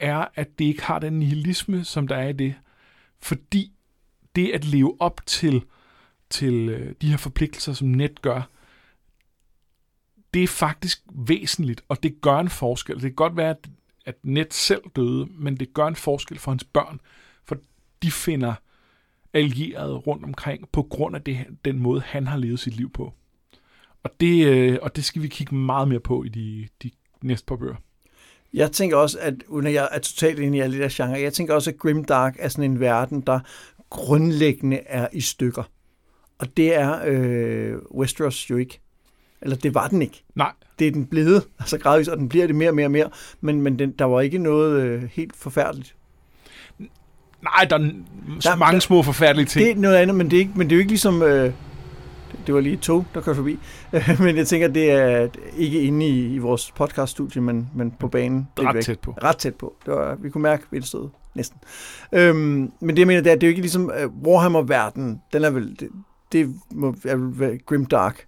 [0.00, 2.54] er, at det ikke har den nihilisme, som der er i det.
[3.18, 3.72] Fordi
[4.36, 5.64] det at leve op til,
[6.30, 8.42] til øh, de her forpligtelser, som net gør,
[10.34, 12.94] det er faktisk væsentligt, og det gør en forskel.
[12.94, 13.68] Det kan godt være, at,
[14.06, 17.00] at net selv døde, men det gør en forskel for hans børn,
[17.44, 17.56] for
[18.02, 18.54] de finder
[19.32, 23.14] allierede rundt omkring på grund af det, den måde, han har levet sit liv på.
[24.02, 26.90] Og det, øh, og det skal vi kigge meget mere på i de, de
[27.22, 27.76] næste par bøger.
[28.52, 31.20] Jeg tænker også, at uden at jeg er totalt enig i alle de der genre,
[31.20, 33.40] jeg tænker også, at Grimdark er sådan en verden, der
[33.90, 35.62] grundlæggende er i stykker.
[36.38, 38.80] Og det er øh, Westeros jo ikke.
[39.42, 40.24] Eller det var den ikke.
[40.34, 40.52] Nej.
[40.78, 43.10] Det er den blevet, altså gradvist, og den bliver det mere og mere og mere.
[43.40, 45.94] Men, men den, der var ikke noget øh, helt forfærdeligt.
[47.42, 47.90] Nej, der er
[48.42, 49.66] der, mange der, små forfærdelige ting.
[49.66, 51.22] Det er noget andet, men det er, ikke, men det er jo ikke ligesom...
[51.22, 51.52] Øh,
[52.46, 53.58] det var lige et tog, der kørte forbi.
[54.24, 58.48] men jeg tænker, det er ikke inde i, i vores podcaststudie, men, men på banen.
[58.58, 58.82] Ret væk.
[58.82, 59.14] tæt på.
[59.22, 59.74] Ret tæt på.
[59.86, 61.58] Det var, vi kunne mærke vindstød, næsten.
[62.12, 65.22] Øhm, men det jeg mener, det er, det er jo ikke ligesom uh, Warhammer-verden.
[65.32, 65.88] Den er vel, det,
[66.32, 68.26] det må, er vel Grim Dark.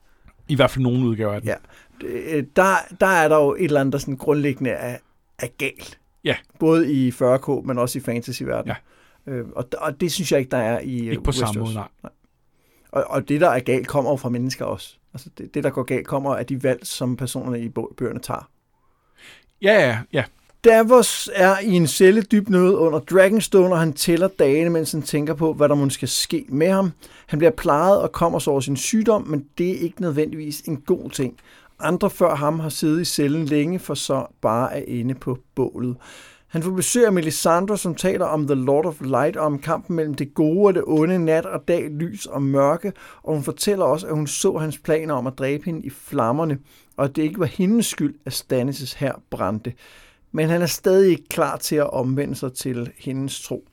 [0.49, 1.51] I hvert fald nogle udgaver af den.
[1.51, 1.57] Ja.
[2.05, 4.97] Øh, der, der er der jo et eller andet, der sådan grundlæggende er,
[5.39, 5.99] er galt.
[6.25, 6.37] Ja.
[6.59, 8.77] Både i 40K, men også i fantasy-verdenen.
[9.27, 9.33] Ja.
[9.33, 11.49] Øh, og, og det synes jeg ikke, der er i Ikke på Westeros.
[11.49, 11.89] samme måde, nej.
[12.03, 12.13] nej.
[12.93, 14.97] Og, og det, der er galt, kommer jo fra mennesker også.
[15.15, 18.49] Altså det, det, der går galt, kommer af de valg, som personerne i bøgerne tager.
[19.63, 20.25] Ja, ja, ja.
[20.65, 25.03] Davos er i en celle dyb nød under Dragonstone, og han tæller dagene, mens han
[25.03, 26.93] tænker på, hvad der måske skal ske med ham.
[27.27, 30.77] Han bliver plejet og kommer så over sin sygdom, men det er ikke nødvendigvis en
[30.77, 31.37] god ting.
[31.81, 35.97] Andre før ham har siddet i cellen længe, for så bare er inde på bålet.
[36.53, 39.97] Han får besøg af Melisandre, som taler om The Lord of Light og om kampen
[39.97, 43.85] mellem det gode og det onde, nat og dag, lys og mørke, og hun fortæller
[43.85, 46.59] også, at hun så hans planer om at dræbe hende i flammerne,
[46.97, 49.73] og at det ikke var hendes skyld, at Stannis' her brændte.
[50.33, 53.69] Men han er stadig ikke klar til at omvende sig til hendes tro.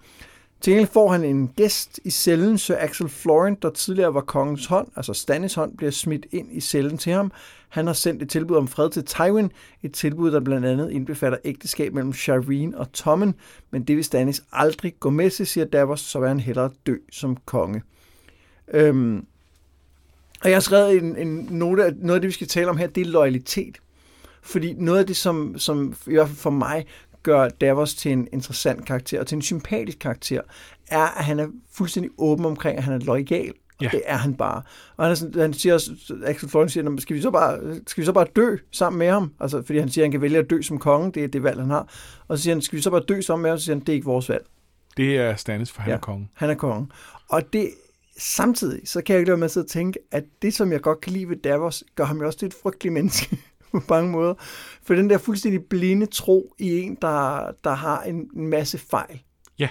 [0.62, 4.66] Til gengæld får han en gæst i cellen, Sir Axel Florent, der tidligere var kongens
[4.66, 7.32] hånd, altså Stannis hånd, bliver smidt ind i cellen til ham.
[7.70, 9.52] Han har sendt et tilbud om fred til Tywin,
[9.84, 13.36] et tilbud, der blandt andet indbefatter ægteskab mellem Shireen og Tommen,
[13.72, 16.96] men det vil Stannis aldrig gå med til, siger Davos, så vil han hellere dø
[17.12, 17.82] som konge.
[18.74, 19.26] Øhm,
[20.42, 22.78] og jeg har skrevet en, en note, at noget af det, vi skal tale om
[22.78, 23.78] her, det er loyalitet.
[24.42, 26.86] Fordi noget af det, som, som i hvert fald for mig
[27.24, 30.42] gør Davos til en interessant karakter og til en sympatisk karakter,
[30.88, 33.54] er, at han er fuldstændig åben omkring, at han er lojal.
[33.80, 33.90] Og ja.
[33.92, 34.62] det er han bare.
[34.98, 35.92] Og han, er sådan, han siger også,
[36.26, 39.34] Axel Florence siger, skal vi, så bare, skal vi så bare dø sammen med ham?
[39.40, 41.44] Altså, fordi han siger, at han kan vælge at dø som konge, det er det
[41.44, 41.90] valg, han har.
[42.28, 43.60] Og så siger han, skal vi så bare dø sammen med ham?
[43.60, 44.46] Så siger han, det er ikke vores valg.
[44.98, 46.30] Det er Stannis, for han ja, er konge.
[46.34, 46.88] han er konge.
[47.30, 47.70] Og det,
[48.18, 51.14] samtidig, så kan jeg ikke lade med at tænke, at det, som jeg godt kan
[51.14, 53.38] lide ved Davos, gør ham jo også til et frygteligt menneske
[53.72, 54.34] på mange måder.
[54.84, 59.22] For den der fuldstændig blinde tro i en, der, der har en, en masse fejl.
[59.60, 59.68] Ja.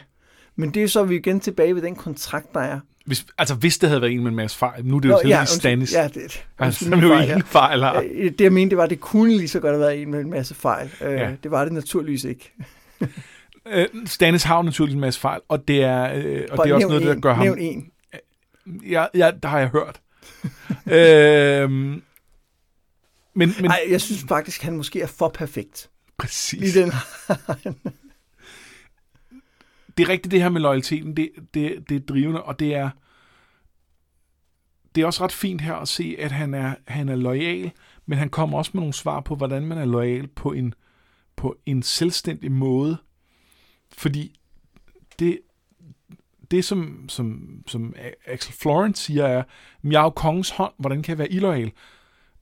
[0.56, 2.80] Men det er så, vi igen tilbage ved den kontrakt, der er.
[3.06, 5.20] Hvis, altså, hvis det havde været en med en masse fejl, nu er det jo
[5.22, 5.94] Nå, ja, Stannis.
[5.94, 8.00] Ja, det, altså, som jo ingen fejl har.
[8.00, 10.20] Det, jeg mente, det var, at det kunne lige så godt have været en med
[10.20, 10.90] en masse fejl.
[11.00, 11.30] Øh, ja.
[11.42, 12.52] Det var det naturligvis ikke.
[13.72, 16.74] Øh, Stannis har jo naturligvis en masse fejl, og det er, øh, og det er
[16.74, 17.44] også noget, en, der gør ham...
[17.44, 17.90] Nævn en.
[18.66, 20.00] Ja, ja, der har jeg hørt.
[20.98, 21.98] øh,
[23.38, 23.70] men, men...
[23.70, 25.90] Ej, jeg synes faktisk, han måske er for perfekt.
[26.16, 26.76] Præcis.
[26.76, 26.88] I den.
[29.96, 32.90] det er rigtigt, det her med loyaliteten, det, det, det er drivende, og det er,
[34.94, 37.70] det er også ret fint her at se, at han er, han er lojal,
[38.06, 40.74] men han kommer også med nogle svar på, hvordan man er lojal på en,
[41.36, 42.96] på en selvstændig måde.
[43.92, 44.40] Fordi
[45.18, 45.40] det,
[46.50, 47.94] det som, som, som
[48.26, 49.42] Axel Florence siger er,
[49.84, 51.72] jeg er jo kongens hånd, hvordan kan jeg være illoyal?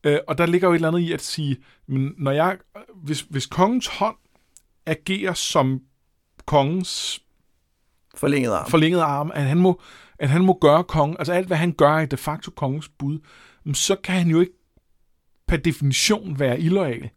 [0.07, 2.59] Øh, og der ligger jo et eller andet i at sige, men når jeg,
[2.95, 4.17] hvis, hvis kongens hånd
[4.87, 5.81] agerer som
[6.47, 7.23] kongens
[8.15, 9.81] forlængede arm, forlængede arm at, han må,
[10.19, 13.19] at han må gøre kongen, altså alt hvad han gør i de facto kongens bud,
[13.75, 14.53] så kan han jo ikke
[15.49, 17.11] per definition være illoyal.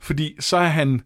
[0.00, 1.02] Fordi så er han,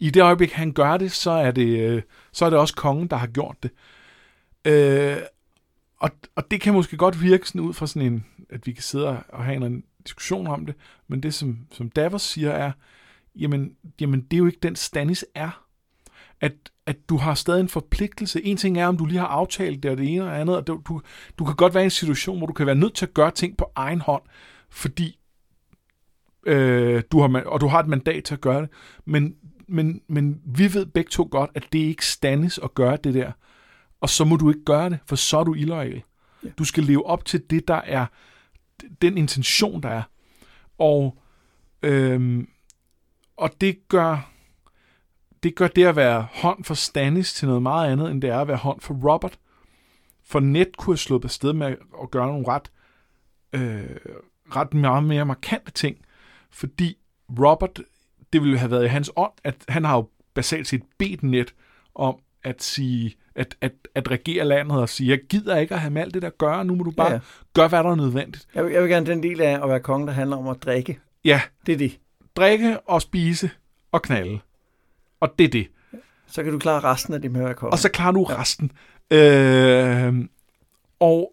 [0.00, 3.08] i det øjeblik han gør det, så er det, øh, så er det også kongen,
[3.08, 3.70] der har gjort det.
[4.64, 5.16] Øh,
[5.98, 8.82] og, og det kan måske godt virke sådan ud fra sådan en, at vi kan
[8.82, 10.74] sidde og have en diskussion om det,
[11.08, 12.72] men det som, som Davos siger er,
[13.36, 15.66] jamen, jamen det er jo ikke den Stannis er.
[16.40, 16.52] at,
[16.86, 18.44] at du har stadig en forpligtelse.
[18.44, 20.66] En ting er, om du lige har aftalt det og det ene og andet, og
[20.66, 21.00] du, du,
[21.38, 23.30] du kan godt være i en situation, hvor du kan være nødt til at gøre
[23.30, 24.22] ting på egen hånd,
[24.70, 25.18] fordi
[26.46, 28.70] øh, du har, og du har et mandat til at gøre det.
[29.04, 29.34] Men,
[29.68, 33.32] men, men vi ved begge to godt, at det ikke standes at gøre det der.
[34.00, 36.02] Og så må du ikke gøre det, for så er du illoyal.
[36.44, 36.48] Ja.
[36.58, 38.06] Du skal leve op til det, der er
[39.02, 40.02] den intention, der er.
[40.78, 41.18] Og,
[41.82, 42.48] øhm,
[43.36, 44.30] og det gør
[45.42, 48.40] det gør det at være hånd for Stannis til noget meget andet, end det er
[48.40, 49.38] at være hånd for Robert.
[50.24, 52.70] For net kunne have slået afsted med at gøre nogle ret,
[53.52, 53.96] øh,
[54.56, 55.98] ret meget mere markante ting,
[56.50, 56.98] fordi
[57.38, 57.80] Robert,
[58.32, 61.54] det ville have været i hans ånd, at han har jo basalt set bedt net
[61.94, 65.90] om at sige, at, at, at regere landet og sige, jeg gider ikke at have
[65.90, 67.18] med alt det der gøre, nu må du bare ja,
[67.54, 68.48] gøre, hvad der er nødvendigt.
[68.54, 70.56] Jeg vil, jeg vil gerne den del af at være konge, der handler om at
[70.62, 70.98] drikke.
[71.24, 71.40] Ja.
[71.66, 71.98] Det er det.
[72.36, 73.50] Drikke og spise
[73.92, 74.38] og knalde.
[75.20, 75.68] Og det er det.
[76.26, 77.72] Så kan du klare resten af det med at konge.
[77.72, 78.40] Og så klarer du ja.
[78.40, 78.72] resten.
[79.10, 80.28] Øh,
[81.00, 81.32] og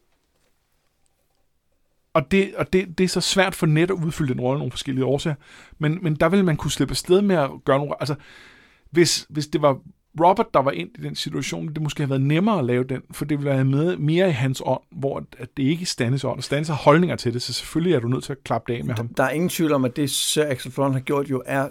[2.14, 4.72] og, det, og det, det er så svært for net at udfylde den rolle nogle
[4.72, 5.36] forskellige årsager.
[5.80, 7.94] Men, men der vil man kunne slippe afsted med at gøre nogle...
[8.00, 8.16] Altså,
[8.92, 9.80] hvis, hvis det var
[10.20, 13.02] Robert, der var ind i den situation, det måske have været nemmere at lave den,
[13.12, 16.24] for det ville være med, mere i hans ånd, hvor at det ikke er Stannis
[16.24, 16.42] ånd.
[16.42, 18.86] Stannis har holdninger til det, så selvfølgelig er du nødt til at klappe det af
[18.86, 19.08] med ham.
[19.08, 21.68] Der er ingen tvivl om, at det Sir Axel Florent har gjort jo er,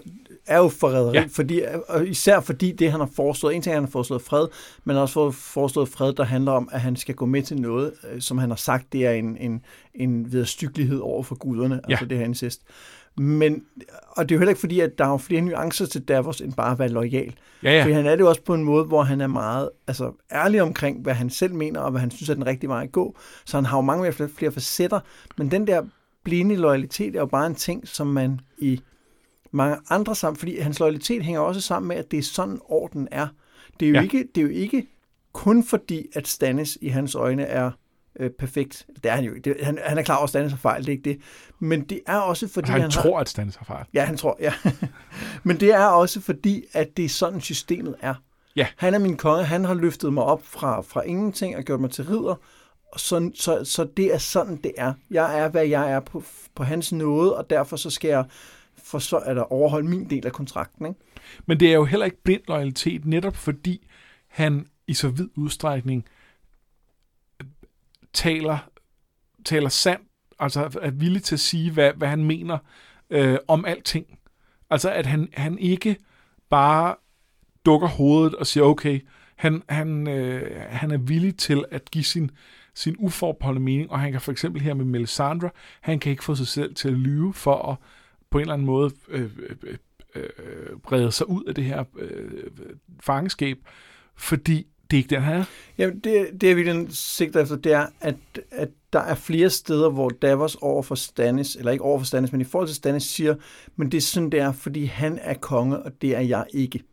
[0.47, 1.25] er jo forræderi, ja.
[1.31, 4.47] fordi, og især fordi det, han har foreslået, en ting han har foreslået fred,
[4.83, 8.21] men også foreslået fred, der handler om, at han skal gå med til noget, øh,
[8.21, 9.61] som han har sagt, det er en, en,
[9.93, 11.93] en vederstyggelighed over for guderne, ja.
[11.93, 12.61] altså det her incest.
[13.17, 13.63] Men,
[14.09, 16.53] og det er jo heller ikke fordi, at der er flere nuancer til Davos, end
[16.53, 17.35] bare at være lojal.
[17.63, 17.85] Ja, ja.
[17.85, 20.61] For han er det jo også på en måde, hvor han er meget altså, ærlig
[20.61, 23.17] omkring, hvad han selv mener, og hvad han synes er den rigtige vej at gå.
[23.45, 24.99] Så han har jo mange flere, flere facetter.
[25.37, 25.83] Men den der
[26.23, 28.81] blinde loyalitet er jo bare en ting, som man i
[29.51, 33.07] mange andre sammen, fordi hans loyalitet hænger også sammen med, at det er sådan orden
[33.11, 33.27] er.
[33.79, 34.01] Det er jo, ja.
[34.01, 34.87] ikke, det er jo ikke
[35.33, 37.71] kun fordi, at Stannis i hans øjne er
[38.19, 38.85] øh, perfekt.
[39.03, 39.55] Det er han jo ikke.
[39.61, 41.19] Han, han er klar over, at Stannis har fejl, det er ikke det.
[41.59, 42.71] Men det er også fordi...
[42.71, 43.85] Han, han tror, har, at Stannis har fejl.
[43.93, 44.53] Ja, han tror, ja.
[45.43, 48.13] Men det er også fordi, at det er sådan, systemet er.
[48.55, 48.67] Ja.
[48.77, 51.91] Han er min konge, han har løftet mig op fra, fra ingenting og gjort mig
[51.91, 52.35] til ridder,
[52.97, 54.93] så, så, så det er sådan, det er.
[55.11, 56.23] Jeg er, hvad jeg er på,
[56.55, 58.25] på hans nåde, og derfor så skal jeg
[58.83, 60.85] forsvare, eller overholde min del af kontrakten.
[60.85, 60.99] Ikke?
[61.45, 63.87] Men det er jo heller ikke blind loyalitet, netop fordi
[64.27, 66.05] han i så vid udstrækning
[68.13, 68.57] taler,
[69.45, 70.07] taler sandt,
[70.39, 72.57] altså er villig til at sige, hvad, hvad han mener
[73.09, 74.19] øh, om alting.
[74.69, 75.97] Altså at han, han ikke
[76.49, 76.95] bare
[77.65, 78.99] dukker hovedet og siger, okay,
[79.35, 82.31] han, han, øh, han er villig til at give sin,
[82.73, 85.49] sin uforbeholdende mening, og han kan for eksempel her med Melisandre,
[85.81, 87.77] han kan ikke få sig selv til at lyve for at
[88.29, 89.77] på en eller anden måde øh, øh, øh,
[90.15, 92.31] øh brede sig ud af det her øh,
[92.99, 93.57] fangeskab,
[94.15, 95.43] fordi det er ikke den her.
[95.77, 98.15] Jamen, det, det er virkelig sigter efter, det er, at,
[98.51, 102.31] at der er flere steder, hvor Davos over for Stannis, eller ikke over for Stannis,
[102.31, 103.35] men i forhold til Stannis siger,
[103.75, 106.83] men det er sådan, det er, fordi han er konge, og det er jeg ikke.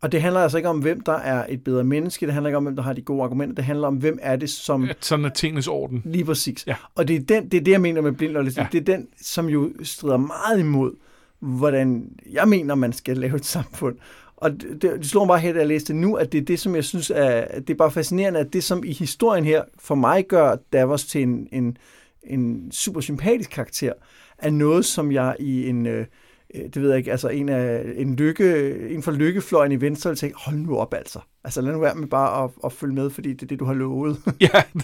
[0.00, 2.56] Og det handler altså ikke om, hvem der er et bedre menneske, det handler ikke
[2.56, 4.88] om, hvem der har de gode argumenter, det handler om, hvem er det, som...
[5.00, 6.02] Sådan er tingens orden.
[6.04, 6.66] Lige præcis.
[6.66, 6.74] Ja.
[6.94, 8.66] Og det er, den, det er det, jeg mener med blind Ja.
[8.72, 10.92] Det er den, som jo strider meget imod,
[11.40, 13.96] hvordan jeg mener, man skal lave et samfund.
[14.40, 16.60] Og det, det slår mig bare her, da jeg læste nu, at det er det,
[16.60, 19.94] som jeg synes er, det er bare fascinerende, at det, som i historien her for
[19.94, 21.76] mig gør Davos til en, en,
[22.22, 23.92] en super sympatisk karakter,
[24.38, 26.06] er noget, som jeg i en, øh,
[26.54, 30.16] det ved jeg ikke, altså en, af, en, lykke, en for lykkefløjen i Venstre vil
[30.16, 31.20] tænke, hold nu op altså.
[31.44, 33.64] Altså lad nu være med bare at, at følge med, fordi det er det, du
[33.64, 34.18] har lovet.
[34.40, 34.62] Ja.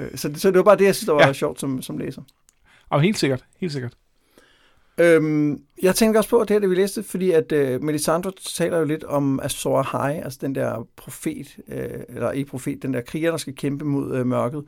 [0.00, 1.32] Øh, så, så det var bare det, jeg synes, der var ja.
[1.32, 2.22] sjovt som, som læser.
[2.88, 3.96] Og helt sikkert, helt sikkert.
[4.98, 8.32] Øhm, jeg tænker også på, at det her, det vi læste, fordi at uh, Melisandre
[8.56, 11.74] taler jo lidt om Azor Ahai, altså den der profet, uh,
[12.08, 14.64] eller ikke profet, den der kriger, der skal kæmpe mod uh, mørket,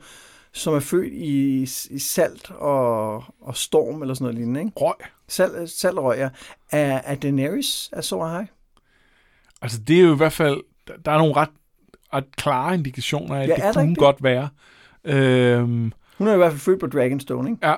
[0.53, 4.71] som er født i, i salt og, og storm, eller sådan noget lignende, ikke?
[4.75, 4.95] Røg.
[5.27, 6.29] Salt, salt og røg, ja.
[6.71, 8.45] Er, er Daenerys Azor Ahai?
[9.61, 10.61] Altså, det er jo i hvert fald,
[11.05, 11.49] der er nogle ret,
[12.13, 13.97] ret klare indikationer af, at ja, det kunne det?
[13.97, 14.49] godt være.
[15.03, 17.67] Øhm, Hun er i hvert fald født på Dragonstone, ikke?
[17.67, 17.75] Ja,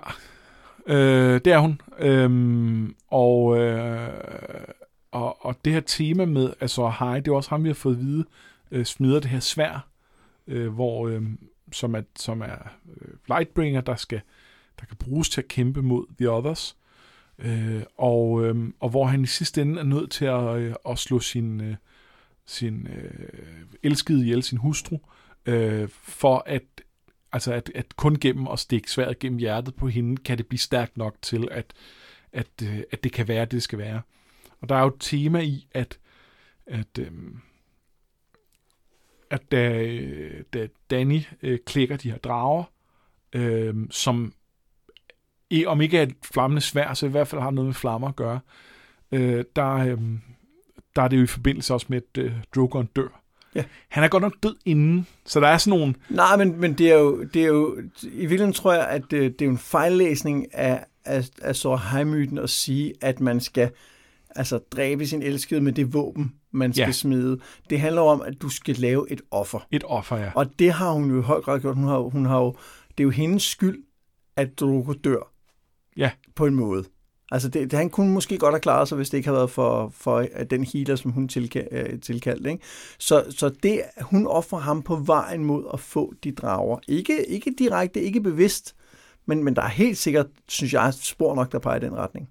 [0.88, 1.82] Øh, det er hun.
[2.00, 4.10] Øhm, og, øh,
[5.12, 7.96] og, og det her tema med altså hej, det er også ham, vi har fået
[7.96, 8.26] at vide,
[8.72, 9.88] øh, smider det her svær,
[10.48, 11.24] øh, hvor, øh,
[11.72, 12.58] som er, som er
[13.02, 14.22] øh, Lightbringer, der, skal,
[14.80, 16.78] der kan bruges til at kæmpe mod The Others.
[17.39, 21.00] Øh, og, øh, og hvor han i sidste ende er nødt til at, øh, at
[21.00, 21.76] slå sin, øh,
[22.46, 23.28] sin øh,
[23.84, 24.98] elskede ihjel, sin hustru,
[25.46, 26.63] øh, for at
[27.34, 30.60] Altså at, at kun gennem at stikke sværet gennem hjertet på hende, kan det blive
[30.60, 31.74] stærkt nok til, at,
[32.32, 34.02] at, øh, at det kan være det, det skal være.
[34.62, 36.00] Og der er jo et tema i, at,
[36.65, 37.12] at, øh,
[39.30, 39.89] at da,
[40.54, 42.63] da Danny øh, klikker de her drager,
[43.34, 44.34] øh, som
[45.67, 48.15] om ikke er et flammende svær, så i hvert fald har noget med flammer at
[48.15, 48.39] gøre,
[49.12, 49.98] øh, der, øh,
[50.96, 53.22] der er det jo i forbindelse også med, at øh, Drogon dør.
[53.55, 53.63] Ja.
[53.89, 55.93] Han er godt nok død inden, så der er sådan nogle...
[56.09, 57.77] Nej, men, men det, er jo, det er jo...
[58.03, 61.79] I virkeligheden tror jeg, at det, det er jo en fejllæsning af, af, af så
[62.05, 63.69] myten at sige, at man skal
[64.35, 66.91] altså dræbe sin elskede med det våben, man skal Ja.
[66.91, 67.39] smide.
[67.69, 69.67] Det handler om, at du skal lave et offer.
[69.71, 70.31] Et offer, ja.
[70.35, 71.75] Og det har hun jo i høj grad gjort.
[71.75, 72.55] Hun har, hun har jo,
[72.89, 73.83] det er jo hendes skyld,
[74.35, 75.31] at Drogo dør.
[75.97, 76.11] Ja.
[76.35, 76.83] På en måde.
[77.34, 79.50] Altså, det, det, han kunne måske godt have klaret sig, hvis det ikke havde været
[79.52, 82.52] for, for øh, den healer, som hun tilka, øh, tilkaldte.
[82.52, 82.63] Ikke?
[83.00, 86.80] Så, så det, hun offrer ham på vejen mod at få de drager.
[86.88, 88.76] Ikke, ikke direkte, ikke bevidst,
[89.26, 92.30] men, men der er helt sikkert, synes jeg, spor nok, der peger i den retning.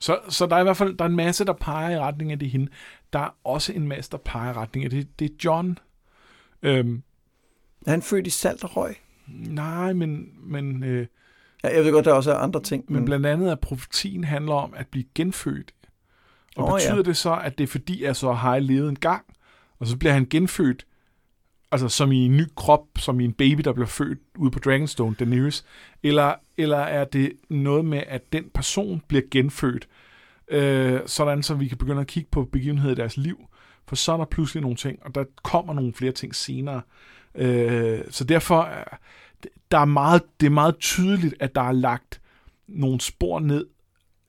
[0.00, 2.32] Så, så der er i hvert fald der er en masse, der peger i retning
[2.32, 2.68] af det hende.
[3.12, 5.18] Der er også en masse, der peger i retning af det.
[5.18, 5.78] Det er John.
[6.62, 7.02] Øhm,
[7.86, 8.96] Er han født i salt og røg?
[9.28, 11.06] nej, men, men, øh,
[11.66, 12.84] Ja, jeg ved godt, der også er andre ting.
[12.88, 15.72] men blandt andet, at profetien handler om at blive genfødt.
[16.56, 17.02] Og oh, betyder ja.
[17.02, 19.24] det så, at det er fordi, at så har levet en gang,
[19.78, 20.86] og så bliver han genfødt,
[21.72, 24.58] altså som i en ny krop, som i en baby, der bliver født ude på
[24.58, 25.64] Dragonstone, Daenerys,
[26.02, 29.88] eller, eller er det noget med, at den person bliver genfødt,
[30.48, 33.48] øh, sådan så vi kan begynde at kigge på begivenheder i deres liv,
[33.88, 36.80] for så er der pludselig nogle ting, og der kommer nogle flere ting senere.
[37.34, 38.98] Øh, så derfor er
[39.70, 42.20] der er meget, det er meget tydeligt, at der er lagt
[42.66, 43.66] nogle spor ned,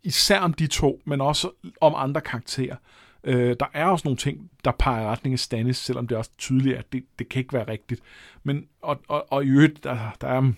[0.04, 1.50] især om de to, men også
[1.82, 2.76] om andre karakterer.
[3.24, 6.20] Øh, der er også nogle ting, der peger i retning af Stannis, selvom det er
[6.20, 8.02] også tydeligt, at det, det kan ikke være rigtigt.
[8.44, 10.52] Men, og, og, og i øvrigt, der, der er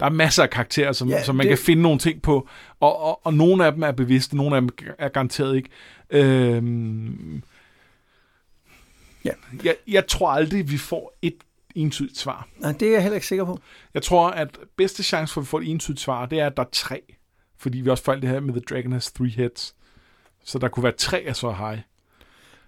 [0.00, 1.50] der er masser af karakterer, som, Ja, som man det...
[1.50, 2.48] kan finde nogle ting på,
[2.80, 5.68] og, og, og nogle af dem er bevidste, nogle af dem er garanteret ikke.
[6.10, 7.42] Øhm,
[9.24, 9.30] Ja.
[9.64, 11.34] jeg, jeg tror aldrig, vi får et
[11.74, 12.48] entydigt svar.
[12.58, 13.58] Nej, det er jeg heller ikke sikker på.
[13.94, 16.56] Jeg tror, at bedste chance for, at vi får et entydigt svar, det er, at
[16.56, 17.00] der er tre.
[17.58, 19.74] Fordi vi også faldt det her med The Dragon has three heads.
[20.44, 21.78] Så der kunne være tre af så high.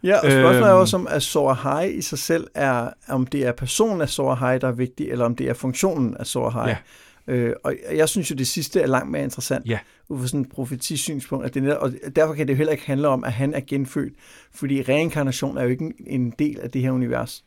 [0.02, 0.80] Ja, og spørgsmålet er Øhm.
[0.80, 4.60] også, om Azor High i sig selv er, om det er personen af Azor High,
[4.60, 6.68] der er vigtig, eller om det er funktionen af Azor High.
[6.68, 7.32] Ja.
[7.34, 9.78] Øh, og jeg synes jo, det sidste er langt mere interessant, Ja.
[10.08, 11.46] ud fra sådan et profetisynspunkt.
[11.46, 13.60] At det netop, og derfor kan det jo heller ikke handle om, at han er
[13.66, 14.12] genfødt,
[14.54, 17.44] fordi reinkarnation er jo ikke en del af det her univers.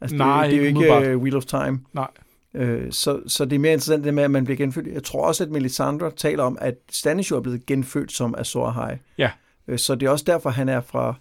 [0.00, 1.16] Altså, Nej, det, er det er ikke jo ikke umiddelbart.
[1.16, 1.80] uh, Wheel of Time.
[1.92, 2.08] Nej.
[2.54, 4.86] Øh, så, så det er mere interessant det med, at man bliver genfødt.
[4.86, 8.70] Jeg tror også, at Melisandre taler om, at Stannis jo er blevet genfødt som Azor
[8.70, 8.98] High.
[9.18, 9.30] Ja.
[9.68, 11.14] Øh, så det er også derfor, han er fra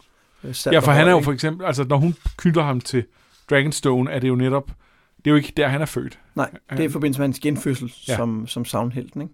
[0.43, 3.03] øh, Ja, for han er jo for eksempel, altså når hun knytter ham til
[3.49, 4.67] Dragonstone, er det jo netop,
[5.17, 6.19] det er jo ikke der, han er født.
[6.35, 8.13] Nej, det er i forbindelse med hans genfødsel ja.
[8.13, 8.17] Ja.
[8.17, 9.33] som, som savnhelten, ikke?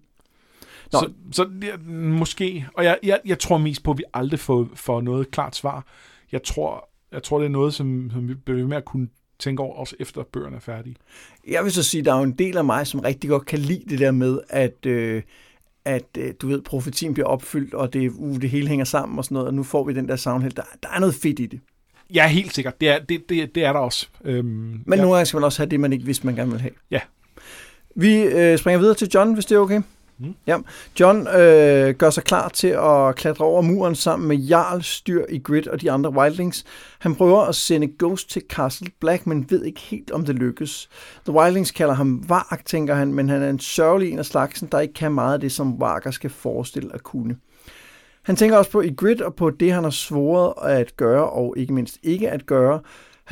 [0.92, 0.98] Nå.
[0.98, 4.68] Så, så det, måske, og jeg, jeg, jeg tror mest på, at vi aldrig får,
[4.74, 5.86] får noget klart svar.
[6.32, 9.08] Jeg tror, jeg tror det er noget, som, som vi bliver med at kunne
[9.42, 10.96] tænke over, også efter bøgerne er færdige.
[11.48, 13.46] Jeg vil så sige, at der er jo en del af mig, som rigtig godt
[13.46, 15.22] kan lide det der med, at, øh,
[15.84, 19.24] at øh, du ved, profetien bliver opfyldt, og det, uh, det hele hænger sammen og
[19.24, 20.56] sådan noget, og nu får vi den der savnhelt.
[20.56, 21.60] Der, der er noget fedt i det.
[22.14, 22.80] Ja, helt sikkert.
[22.80, 24.08] Det er, det, det, det er der også.
[24.24, 24.96] Øhm, Men ja.
[24.96, 26.72] nogle gange skal man også have det, man ikke vidste, man gerne vil have.
[26.90, 27.00] Ja.
[27.96, 29.82] Vi øh, springer videre til John, hvis det er okay.
[30.18, 30.34] Mm.
[30.46, 30.58] Ja.
[31.00, 35.38] John øh, gør sig klar til at klatre over muren sammen med Jarl, Styr i
[35.38, 36.64] Grid og de andre Wildlings.
[36.98, 40.88] Han prøver at sende Ghost til Castle Black, men ved ikke helt, om det lykkes.
[41.24, 44.68] The Wildlings kalder ham Vark, tænker han, men han er en sørgelig en af slagsen,
[44.72, 47.36] der ikke kan meget af det, som Varker skal forestille at kunne.
[48.22, 51.54] Han tænker også på i Grid og på det, han har svoret at gøre, og
[51.56, 52.80] ikke mindst ikke at gøre.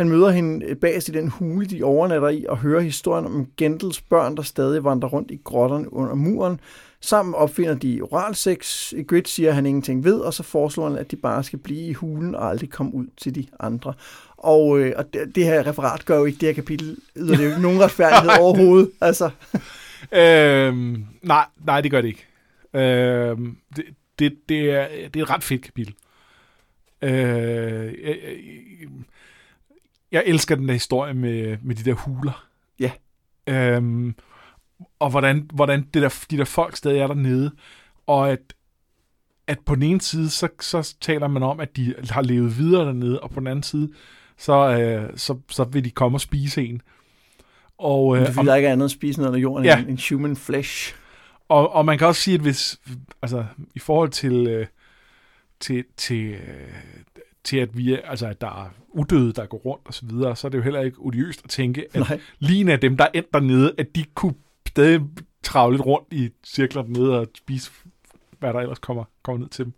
[0.00, 4.00] Han møder hende bagerst i den hule, de overnatter i, og hører historien om Gendels
[4.00, 6.60] børn, der stadig vandrer rundt i grotterne under muren.
[7.00, 8.92] Sammen opfinder de oralsex.
[8.92, 11.58] I Grid siger, at han ingenting ved, og så foreslår han, at de bare skal
[11.58, 13.92] blive i hulen og aldrig komme ud til de andre.
[14.36, 17.44] Og, øh, og det, det her referat gør jo ikke det her kapitel, yder det
[17.44, 18.90] jo ikke nogen retfærdighed overhovedet.
[19.00, 19.30] Altså,
[20.12, 22.26] Øhm, nej, nej, det gør det ikke.
[22.74, 23.84] Øhm, det,
[24.18, 25.94] det, det, er, det er et ret fedt kapitel.
[27.02, 28.88] Øh, jeg, jeg,
[30.12, 32.46] jeg elsker den der historie med, med de der huler.
[32.80, 32.90] Ja.
[33.46, 34.14] Øhm,
[34.98, 37.50] og hvordan, hvordan det der, de der folk stadig er dernede.
[38.06, 38.40] Og at,
[39.46, 42.86] at på den ene side, så, så taler man om, at de har levet videre
[42.86, 43.92] dernede, og på den anden side,
[44.36, 46.82] så, øh, så, så vil de komme og spise en.
[47.78, 49.84] Og, det øh, er fordi, der ikke er andet at spise noget under jorden Ja.
[49.88, 50.94] end human flesh.
[51.48, 52.80] Og, og man kan også sige, at hvis,
[53.22, 53.44] altså,
[53.74, 54.66] i forhold til, øh,
[55.60, 56.68] til, til, øh,
[57.44, 60.36] til at vi, er- altså, at der er udøde, der går rundt og så videre,
[60.36, 62.20] så er det jo heller ikke odiøst at tænke, at Nej.
[62.38, 64.34] lige af dem, der er endt dernede, at de kunne
[64.68, 65.00] stadig
[65.42, 67.70] travle lidt rundt i cirkler dernede og spise,
[68.38, 69.72] hvad der ellers kommer, kommer ned til dem.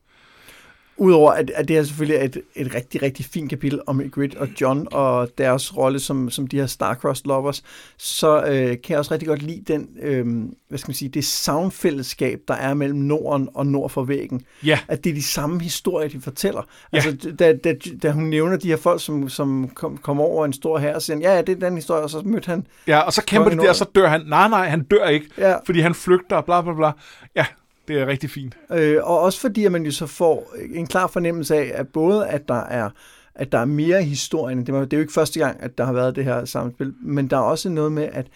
[1.03, 4.49] Udover at, at det er selvfølgelig et, et rigtig, rigtig fint kapitel om Ygritte og
[4.61, 7.63] John og deres rolle som, som de her Starcrossed lovers,
[7.97, 10.27] så øh, kan jeg også rigtig godt lide den, øh,
[10.69, 14.43] hvad skal man sige, det savnfællesskab, der er mellem Norden og Nord for væggen.
[14.65, 14.79] Ja.
[14.89, 16.63] At det er de samme historier, de fortæller.
[16.93, 16.97] Ja.
[16.97, 20.53] Altså, da, da, da hun nævner de her folk, som, som kom, kom over en
[20.53, 22.99] stor her og siger, ja, ja, det er den historie, og så mødte han, Ja,
[22.99, 24.23] og så kæmper de der, og så dør han.
[24.27, 26.93] Nej, nej, han dør ikke, ja, fordi han flygter, bla bla bla.
[27.37, 27.47] Ja,
[27.89, 28.57] det er rigtig fint.
[28.73, 32.29] Øh, og også fordi, at man jo så får en klar fornemmelse af, at både
[32.29, 32.91] at der er
[33.35, 34.67] at der er mere i historien.
[34.67, 37.37] Det, er jo ikke første gang, at der har været det her samspil, men der
[37.37, 38.27] er også noget med, at,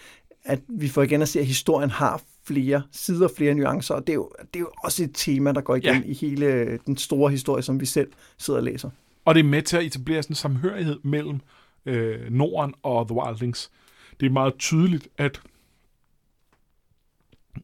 [0.43, 4.13] at vi får igen at se, at historien har flere sider, flere nuancer, og det
[4.13, 5.99] er jo, det er jo også et tema, der går igen Ja.
[5.99, 6.01] ja.
[6.05, 8.89] i hele den store historie, som vi selv sidder og læser.
[9.25, 11.39] Og det er med til at etablere sådan en samhørighed mellem
[11.85, 13.71] øh, Norden og The Wildlings.
[14.19, 15.41] Det er meget tydeligt, at,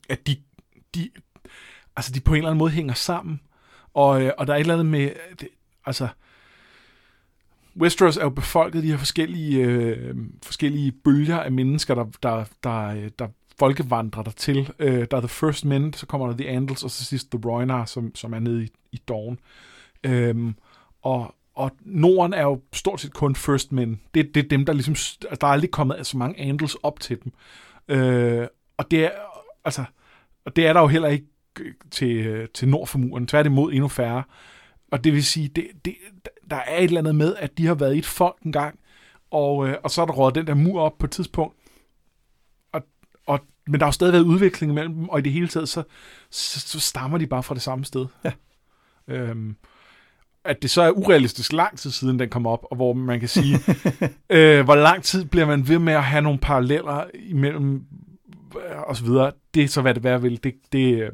[0.09, 0.35] at de,
[0.95, 1.09] de,
[1.95, 3.39] altså de på en eller anden måde hænger sammen.
[3.93, 5.47] Og, øh, og der er et eller andet med, øh, det,
[5.85, 6.07] altså,
[7.77, 12.45] Westeros er jo befolket af de her forskellige, øh, forskellige bølger af mennesker, der, der,
[12.63, 13.27] der, øh, der
[13.59, 14.73] folkevandrer der til.
[14.79, 17.41] Øh, der er The First Men, så kommer der The Andals, og så sidst The
[17.45, 19.39] Roynar, som, som er nede i, i Dawn.
[20.03, 20.55] Øhm,
[21.01, 24.01] og, og Norden er jo stort set kun First Men.
[24.13, 24.95] Det, det er dem, der ligesom...
[25.21, 27.33] Der er aldrig kommet så mange Andals op til dem.
[27.87, 29.09] Øh, og det er...
[29.65, 29.83] Altså,
[30.45, 31.25] og det er der jo heller ikke
[31.91, 33.27] til, øh, til nord for muren.
[33.27, 34.23] Tværtimod endnu færre.
[34.91, 35.95] Og det vil sige, det, det,
[36.49, 38.79] der er et eller andet med, at de har været i et folk engang,
[39.31, 41.57] og, øh, og så er der rådet den der mur op på et tidspunkt.
[42.73, 42.81] Og,
[43.27, 45.69] og, men der har jo stadig været udvikling imellem dem, og i det hele taget,
[45.69, 45.83] så,
[46.29, 48.05] så, så stammer de bare fra det samme sted.
[48.23, 48.31] Ja.
[49.07, 49.55] Øhm,
[50.45, 53.29] at det så er urealistisk lang tid siden, den kom op, og hvor man kan
[53.29, 53.59] sige,
[54.29, 57.81] øh, hvor lang tid bliver man ved med at have nogle paralleller imellem, øh,
[58.87, 59.31] og så videre.
[59.53, 60.43] Det er så, hvad det være vil.
[60.43, 61.11] Det, det, øh,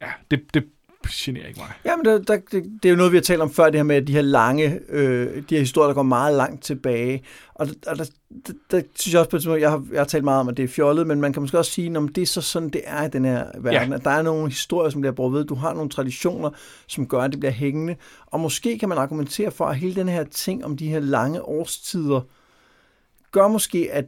[0.00, 0.64] ja, det, det
[1.12, 1.70] generer ikke mig.
[1.84, 3.74] Ja, men der, der, det, det er jo noget, vi har talt om før, det
[3.74, 7.22] her med de her lange, øh, de her historier, der går meget langt tilbage.
[7.54, 8.04] Og, og der,
[8.46, 10.48] der, der synes jeg også på et tidspunkt, jeg har, jeg har talt meget om,
[10.48, 12.68] at det er fjollet, men man kan måske også sige, at det er så sådan,
[12.68, 13.90] det er i den her verden.
[13.90, 13.96] Ja.
[13.96, 15.44] At der er nogle historier, som bliver brugt ved.
[15.44, 16.50] Du har nogle traditioner,
[16.86, 17.96] som gør, at det bliver hængende.
[18.26, 21.42] Og måske kan man argumentere for, at hele den her ting om de her lange
[21.42, 22.20] årstider,
[23.32, 24.04] gør måske, at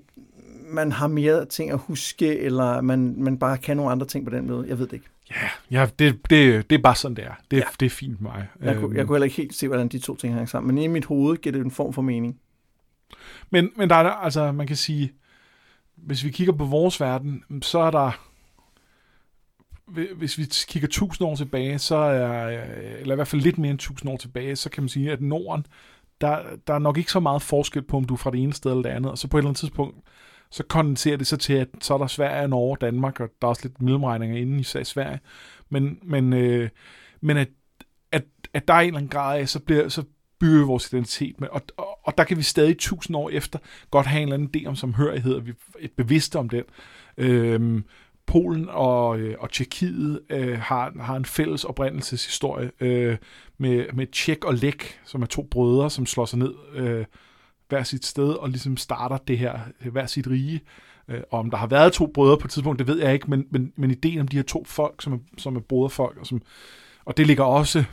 [0.69, 4.31] man har mere ting at huske, eller man, man bare kan nogle andre ting på
[4.31, 4.69] den måde.
[4.69, 5.07] Jeg ved det ikke.
[5.31, 7.35] Ja, ja det, det, det er bare sådan, det er.
[7.51, 7.63] Det, ja.
[7.81, 8.49] Det er fint med mig.
[8.61, 10.75] Jeg, kunne, Øhm, jeg kunne heller ikke helt se, hvordan de to ting hænger sammen.
[10.75, 12.41] Men i mit hoved giver det en form for mening.
[13.51, 15.13] Men, men der er, altså, man kan sige,
[15.97, 18.21] hvis vi kigger på vores verden, så er der,
[20.17, 22.49] hvis vi kigger tusind år tilbage, så er,
[23.01, 25.21] eller i hvert fald lidt mere end tusind år tilbage, så kan man sige, at
[25.21, 25.67] Norden,
[26.21, 28.53] der, der er nok ikke så meget forskel på, om du er fra det ene
[28.53, 29.97] sted eller det andet, og så på et eller andet tidspunkt,
[30.51, 33.49] så kondenserer det sig til, at så er der Sverige, Norge, Danmark, og der er
[33.49, 35.21] også lidt mellemregninger inden i Sverige,
[35.69, 36.69] men, men, øh,
[37.21, 37.49] men at,
[38.13, 38.25] at,
[38.55, 40.03] at der er en eller anden grad af, så, bliver, så
[40.41, 43.59] bygger vi vores identitet med, og, og, og der kan vi stadig tusind år efter
[43.91, 46.65] godt have en eller anden idé om samhørighed, og vi er bevidste om den.
[47.17, 47.85] Øhm,
[48.27, 53.17] Polen og, øh, og Tjekkiet øh, har, har en fælles oprindelseshistorie øh,
[53.59, 57.05] med, med Tjek og Lek, som er to brødre, som slår sig ned øh,
[57.69, 59.61] hver sit sted og ligesom starter det her
[59.91, 60.61] hver sit rige.
[61.09, 63.31] Øh, og om der har været to brødre på et tidspunkt, det ved jeg ikke,
[63.31, 66.27] men, men, men ideen om de her to folk, som er, som er broderfolk, og,
[66.27, 66.43] som,
[67.05, 67.85] og det ligger også,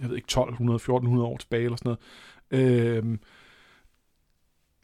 [0.00, 1.96] jeg ved ikke, 1200, 1400 år tilbage eller sådan
[2.50, 2.96] noget.
[3.02, 3.18] Øh,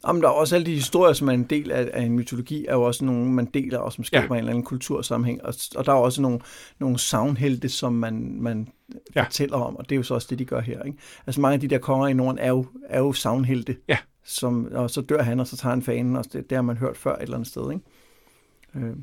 [0.07, 2.65] Jamen, der er også alle de historier, som er en del af, af en mytologi,
[2.65, 4.33] er jo også nogle, man deler, og som skaber ja.
[4.33, 5.45] en eller anden kultursammenhæng.
[5.45, 6.39] Og, og der er også nogle,
[6.79, 8.67] nogle savnhelte, som man, man
[9.15, 9.23] Ja.
[9.23, 10.83] fortæller om, og det er jo så også det, de gør her.
[10.83, 10.97] Ikke?
[11.27, 13.97] Altså mange af de der konger i Norden er jo, er jo savnhelte, Ja.
[14.23, 16.77] som, og så dør han, og så tager han fanen, og det, det har man
[16.77, 17.71] hørt før et eller andet sted.
[17.71, 18.87] Ikke?
[18.87, 18.95] Øh.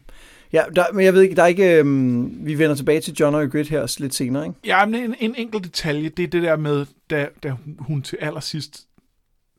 [0.52, 3.34] Ja, der, men jeg ved ikke, der er ikke, øhm, vi vender tilbage til John
[3.34, 4.58] og Ygritte her lidt senere, ikke?
[4.64, 8.02] Ja, men en, en enkelt detalje, det er det der med, da, da hun, hun
[8.02, 8.86] til allersidst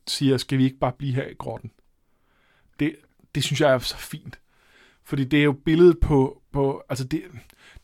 [0.06, 1.70] siger, skal vi ikke bare blive her i grotten?
[2.80, 2.96] Det,
[3.34, 4.38] det synes jeg er så fint.
[5.04, 7.22] Fordi det er jo billedet på, på altså det,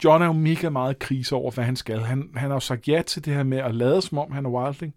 [0.05, 2.01] John er jo mega meget krise over, hvad han skal.
[2.01, 4.47] Han, han har jo sagt ja til det her med at lade som om, han
[4.47, 4.95] er wildling.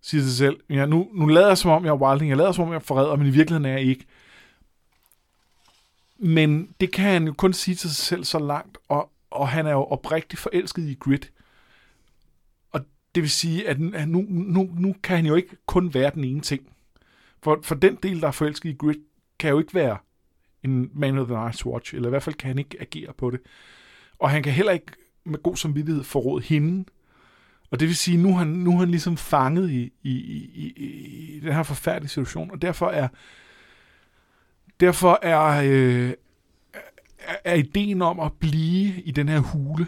[0.00, 2.28] Siger sig selv, ja, nu, nu lader jeg som om, jeg er wildling.
[2.28, 4.06] Jeg lader som om, jeg er forræder, men i virkeligheden er jeg ikke.
[6.18, 9.66] Men det kan han jo kun sige til sig selv så langt, og, og han
[9.66, 11.32] er jo oprigtigt forelsket i Grit.
[12.72, 12.80] Og
[13.14, 16.40] det vil sige, at nu, nu, nu kan han jo ikke kun være den ene
[16.40, 16.62] ting.
[17.42, 18.98] For, for den del, der er forelsket i Grit,
[19.38, 19.96] kan jo ikke være
[20.62, 23.30] en Man of the Night's Watch, eller i hvert fald kan han ikke agere på
[23.30, 23.40] det.
[24.18, 24.92] Og han kan heller ikke
[25.24, 26.84] med god samvittighed forråde hende.
[27.70, 30.72] Og det vil sige, nu er han, nu er han ligesom fanget i, i, i,
[30.76, 33.08] i, i den her forfærdelige situation, og derfor er
[34.80, 36.12] derfor er, øh,
[37.44, 39.86] er, ideen om at blive i den her hule,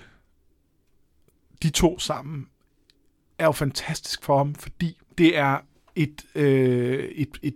[1.63, 2.49] de to sammen,
[3.39, 5.59] er jo fantastisk for ham, fordi det er
[5.95, 7.55] et, øh, et, et,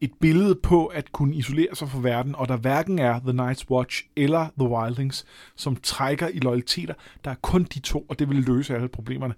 [0.00, 3.70] et billede på at kunne isolere sig fra verden, og der hverken er The Night's
[3.70, 5.24] Watch eller The Wildlings,
[5.56, 6.94] som trækker i loyaliteter.
[7.24, 9.34] Der er kun de to, og det vil løse alle problemerne.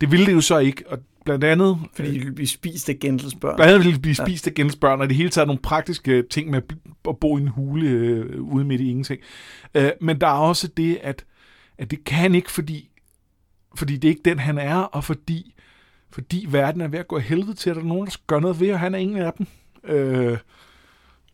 [0.00, 1.78] Det ville det jo så ikke, og blandt andet...
[1.94, 3.56] Fordi de ville blive spist af Gendels børn.
[3.56, 6.22] Blandt andet ville de blive spist af Gendels børn, og det hele taget nogle praktiske
[6.22, 6.62] ting med
[7.08, 9.20] at bo i en hule øh, ude midt i ingenting.
[9.74, 11.24] Øh, men der er også det, at,
[11.78, 12.90] at det kan ikke, fordi,
[13.74, 15.54] fordi det er ikke den, han er, og fordi,
[16.10, 18.60] fordi verden er ved at gå helvede til, at der er nogen, der gøre noget
[18.60, 19.46] ved, og han er ingen af dem.
[19.84, 20.38] Øh,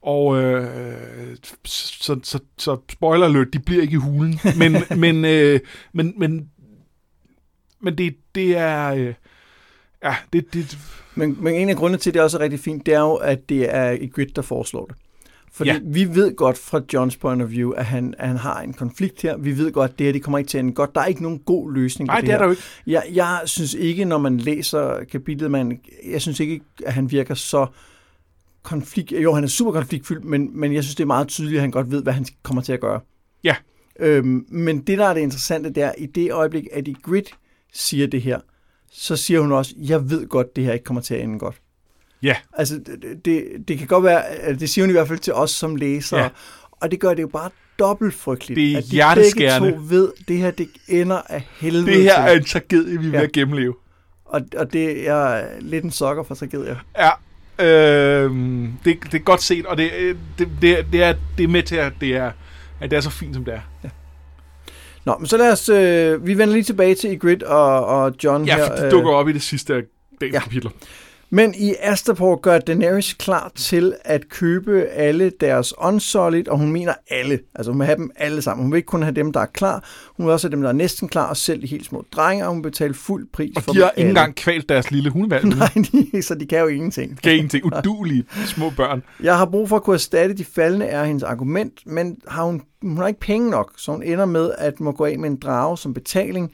[0.03, 4.41] og øh, så, så, så spoiler alert, de bliver ikke i hulen.
[4.59, 5.61] Men, men, øh,
[5.93, 6.51] men, men,
[7.81, 8.93] men det, det er...
[8.95, 9.15] Øh,
[10.05, 10.79] ja, det, det...
[11.15, 13.15] Men, men en af grundene til, at det også er rigtig fint, det er jo,
[13.15, 14.97] at det er et grid, der foreslår det.
[15.53, 15.79] Fordi ja.
[15.85, 19.23] vi ved godt fra Johns point of view, at han, at han har en konflikt
[19.23, 19.37] her.
[19.37, 20.95] Vi ved godt, at det her det kommer ikke til at ende godt.
[20.95, 22.39] Der er ikke nogen god løsning Nej, på det, det er her.
[22.39, 22.63] der jo ikke.
[22.87, 27.35] Jeg, jeg synes ikke, når man læser kapitlet, man, jeg synes ikke, at han virker
[27.35, 27.67] så
[28.67, 29.13] konflikt...
[29.13, 31.71] Jo, han er super konfliktfyldt, men, men jeg synes, det er meget tydeligt, at han
[31.71, 33.01] godt ved, hvad han kommer til at gøre.
[33.45, 33.55] Ja.
[34.01, 37.23] Øhm, men det, der er det interessante, det er, i det øjeblik, at i Grid
[37.73, 38.41] siger det her,
[38.93, 41.57] så siger hun også, jeg ved godt, det her ikke kommer til at ende godt.
[42.23, 42.37] Ja.
[42.53, 45.33] Altså, det, det, det kan godt være, at det siger hun i hvert fald til
[45.35, 46.29] os som læsere, Ja.
[46.71, 48.91] og det gør det jo bare dobbelt frygteligt.
[48.91, 52.27] Det er at de begge to ved, det her det ender af helvede Det her
[52.27, 52.35] til.
[52.35, 53.25] er en tragedie, vi er ved Ja.
[53.25, 53.75] at gennemleve.
[54.25, 56.77] Og, og det er lidt en sokker for tragedier.
[56.99, 57.11] Ja.
[57.59, 58.31] Øh,
[58.85, 61.49] det, det er godt set, og det, øh, det, det, er- det, er, det er
[61.49, 62.31] med til, at det er,
[62.81, 63.89] at det er så fint, som det er.
[65.05, 65.69] Nå, men så lad os...
[65.69, 68.67] Øh, vi vender lige tilbage til Ygritte og, og John Ja, her.
[68.67, 69.83] for de øh, dukker op i det sidste af
[70.21, 70.39] dagens ja.
[70.39, 70.43] ja.
[70.43, 70.71] kapitler.
[71.31, 76.95] Men i Astapor gør Daenerys klar til at købe alle deres Unsolid, og hun mener
[77.11, 77.39] alle.
[77.55, 78.65] Altså hun vil have dem alle sammen.
[78.65, 79.85] Hun vil ikke kun have dem, der er klar.
[80.17, 82.45] Hun vil også have dem, der er næsten klar, og selv de helt små drenge,
[82.45, 84.09] og hun vil betale fuld pris Og for de har dem ikke alle.
[84.11, 85.45] engang kvalt deres lille hundevalg.
[85.59, 85.69] Nej,
[86.13, 87.19] de, så de kan jo ingenting.
[87.23, 87.65] Gav ingenting.
[87.65, 89.03] Udulige små børn.
[89.23, 92.63] Jeg har brug for at kunne erstatte de faldende, er hendes argument, men har hun,
[92.83, 95.37] hun har ikke penge nok, så hun ender med at må gå af med en
[95.37, 96.53] drage som betaling.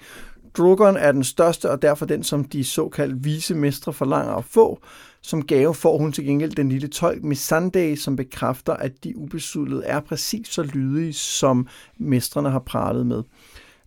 [0.56, 4.78] Drogon er den største, og derfor den, som de såkaldt vise mestre forlanger at få.
[5.24, 9.84] Som gave får hun til gengæld den lille tolk Missandei, som bekræfter, at de ubesudlede
[9.84, 11.66] er præcis så lydige, som
[11.98, 13.22] mestrene har pralet med.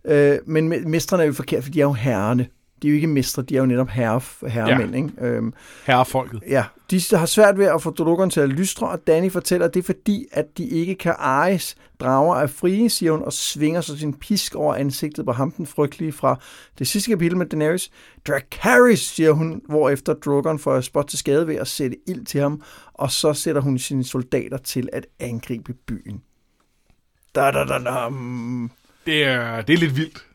[0.04, 2.46] Øh, men me- mestrene er jo forkert, for de er jo herrene.
[2.82, 4.90] De er jo ikke mestre, de er jo netop herre, herremænd.
[4.90, 4.96] Ja.
[4.96, 5.10] Ikke?
[5.20, 5.52] Øhm,
[5.86, 6.42] Herrefolket.
[6.48, 9.74] Ja, de har svært ved at få Drogon til at lystre, og Danny fortæller, at
[9.74, 11.76] det er fordi, at de ikke kan ejes.
[12.00, 15.66] Drager er frie, siger hun, og svinger så sin pisk over ansigtet på ham, den
[15.66, 16.40] frygtelige fra
[16.78, 17.90] det sidste kapitel med Daenerys.
[18.28, 22.62] Dracarys, siger hun, hvorefter Drogon får spot til skade ved at sætte ild til ham,
[22.94, 26.22] og så sætter hun sine soldater til at angribe byen.
[27.34, 28.08] Da, da, da, da.
[29.06, 30.26] Det er, det er lidt vildt.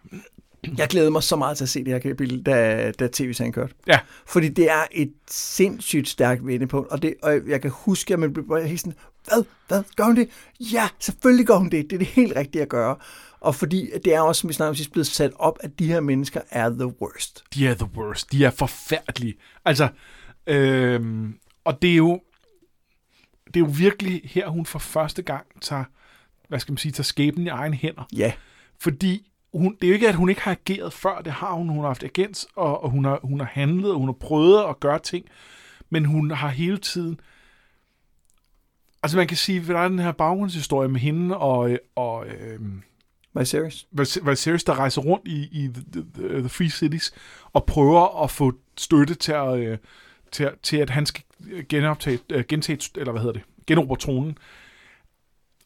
[0.77, 3.73] Jeg glæder mig så meget til at se det her kapitel, da, da tv-serien kørte.
[3.87, 3.99] Ja.
[4.25, 8.33] Fordi det er et sindssygt stærkt vendepunkt, og, det, og jeg kan huske, at man
[8.33, 8.93] blev helt sådan,
[9.25, 10.29] hvad, hvad, gør hun det?
[10.59, 11.89] Ja, selvfølgelig gør hun det.
[11.89, 12.95] Det er det helt rigtige at gøre.
[13.39, 15.87] Og fordi det er også, som vi snakker om sidst, blevet sat op, at de
[15.87, 17.43] her mennesker er the worst.
[17.53, 18.31] De er the worst.
[18.31, 19.33] De er forfærdelige.
[19.65, 19.87] Altså,
[20.47, 22.21] øhm, og det er jo,
[23.47, 25.83] det er jo virkelig her, hun for første gang tager,
[26.47, 28.07] hvad skal man sige, tager skæbnen i egen hænder.
[28.13, 28.31] Ja,
[28.79, 31.21] Fordi hun, det er jo ikke, at hun ikke har ageret før.
[31.21, 31.69] Det har hun.
[31.69, 34.63] Hun har haft agens, og, og hun, har, hun har handlet, og hun har prøvet
[34.69, 35.25] at gøre ting.
[35.89, 37.19] Men hun har hele tiden...
[39.03, 42.83] Altså man kan sige, at der er den her baggrundshistorie med hende og, og øhm,
[43.33, 43.87] Viserys.
[44.23, 47.13] Viserys, der rejser rundt i, i the, the, the Free Cities
[47.53, 49.77] og prøver at få støtte til at, øh,
[50.31, 51.23] til, til at han skal
[51.69, 54.37] genoptage, øh, gentage, eller hvad hedder det, genobre tronen.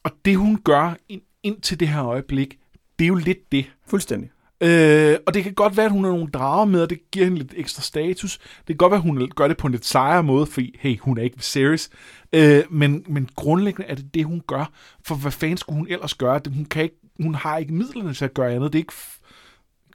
[0.04, 2.60] Og det hun gør ind, indtil det her øjeblik,
[3.00, 3.66] det er jo lidt det.
[3.88, 4.30] Fuldstændig.
[4.62, 7.26] Øh, og det kan godt være, at hun har nogle drager med, og det giver
[7.26, 8.38] hende lidt ekstra status.
[8.38, 11.00] Det kan godt være, at hun gør det på en lidt sejere måde, fordi hey,
[11.00, 11.90] hun er ikke Viserys.
[12.34, 14.72] Øh, men, men grundlæggende er det det, hun gør.
[15.06, 16.40] For hvad fanden skulle hun ellers gøre?
[16.40, 18.74] Det, hun, kan ikke, hun har ikke midlerne til at gøre andet.
[18.74, 18.94] Det er ikke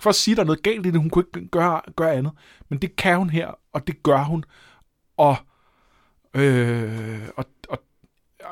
[0.00, 1.00] for at sige, at der er noget galt i det.
[1.00, 2.32] Hun kunne ikke gøre, gøre andet.
[2.68, 4.44] Men det kan hun her, og det gør hun.
[5.16, 5.36] Og,
[6.34, 7.78] øh, og, og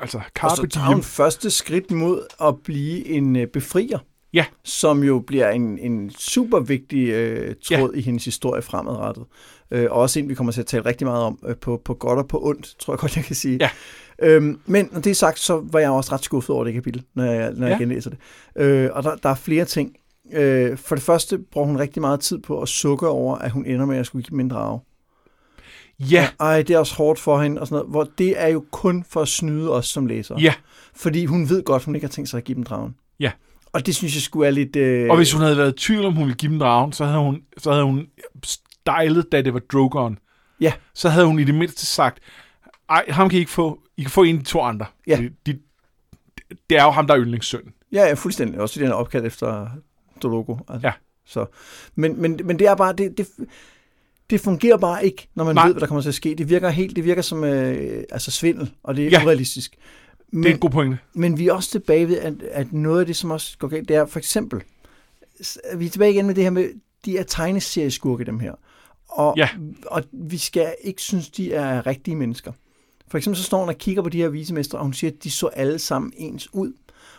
[0.00, 3.98] altså, Og Carpe så tager hun første skridt mod at blive en øh, befrier.
[4.32, 4.44] Ja.
[4.64, 7.98] Som jo bliver en, en super vigtig øh, tråd ja.
[7.98, 9.24] i hendes historie fremadrettet.
[9.70, 11.94] Øh, og også en, vi kommer til at tale rigtig meget om øh, på, på
[11.94, 13.58] godt og på ondt, tror jeg godt, jeg kan sige.
[13.60, 13.70] Ja.
[14.22, 17.02] Øhm, men når det er sagt, så var jeg også ret skuffet over det kapitel,
[17.14, 17.82] når jeg, når jeg Ja.
[17.82, 18.18] genlæser det.
[18.56, 19.96] Øh, og der, der er flere ting.
[20.32, 23.66] Øh, for det første bruger hun rigtig meget tid på at sukke over, at hun
[23.66, 24.80] ender med at skulle give en drage.
[26.00, 28.64] Ja, Ej, det er også hårdt for hende, og sådan noget, hvor det er jo
[28.70, 30.38] kun for at snyde os som læsere.
[30.40, 30.54] ja.
[30.94, 32.94] Fordi hun ved godt, hun ikke har tænkt sig at give dem dragen.
[33.20, 33.30] Ja.
[33.72, 34.76] Og det synes jeg skulle er lidt...
[34.76, 35.10] Øh...
[35.10, 37.18] Og hvis hun havde været i tvivl om, hun ville give dem dragen, så havde
[37.18, 38.06] hun, så havde hun
[38.86, 40.18] dejlet, da det var Drogon.
[40.60, 40.72] Ja.
[40.94, 42.18] Så havde hun i det mindste sagt,
[42.90, 43.80] ej, ham kan I ikke få.
[43.96, 44.86] I kan få en af de to andre.
[45.06, 45.16] Ja.
[45.16, 45.58] De, de,
[46.70, 47.72] det er jo ham, der er yndlingssøn.
[47.92, 48.60] Ja, ja, fuldstændig.
[48.60, 49.68] Også fordi han er opkaldt efter
[50.22, 50.56] Dologo.
[50.68, 50.86] Altså.
[50.86, 50.92] Ja.
[51.26, 51.46] Så.
[51.94, 53.28] Men, men, men det er bare, det, det,
[54.30, 55.66] det fungerer bare ikke, når man Nej.
[55.66, 56.34] Ved, hvad der kommer til at ske.
[56.34, 59.24] Det virker helt, det virker som øh, altså svindel, og det er ja.
[59.24, 59.76] urealistisk.
[60.30, 60.98] Men, Det er en god pointe.
[61.14, 63.88] men vi er også tilbage ved, at, at noget af det, som også går galt,
[63.88, 64.62] det er for eksempel,
[65.76, 66.68] vi er tilbage igen med det her med,
[67.04, 68.52] de er tegneserieskurke, dem her.
[69.08, 69.48] Og, Ja.
[69.86, 72.52] og vi skal ikke synes, de er rigtige mennesker.
[73.08, 75.24] For eksempel så står hun og kigger på de her visemestre, og hun siger, at
[75.24, 76.72] de så alle sammen ens ud.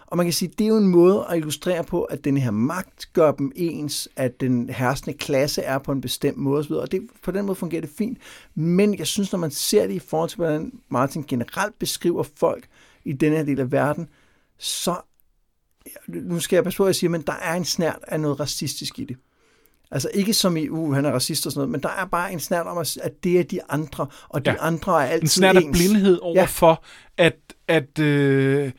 [0.08, 2.52] Og man kan sige, det er jo en måde at illustrere på, at den her
[2.52, 6.72] magt gør dem ens, at den herskende klasse er på en bestemt måde osv.
[6.72, 8.18] Og det, på den måde fungerer det fint.
[8.56, 12.68] Men jeg synes, når man ser det i forhold til, hvordan Martin generelt beskriver folk
[13.10, 14.08] i denne her del af verden,
[14.58, 14.96] så,
[16.08, 18.40] nu skal jeg passe på, at jeg siger, men der er en snært af noget
[18.40, 19.18] racistisk i det.
[19.92, 22.34] Altså ikke som i, uh, han er racist og sådan noget, men der er bare
[22.34, 24.56] en snært om, at det er de andre, og de Ja.
[24.60, 26.46] andre er altid En snært af blindhed over Ja.
[26.46, 26.84] for,
[27.18, 27.36] at,
[27.68, 28.72] at, øh,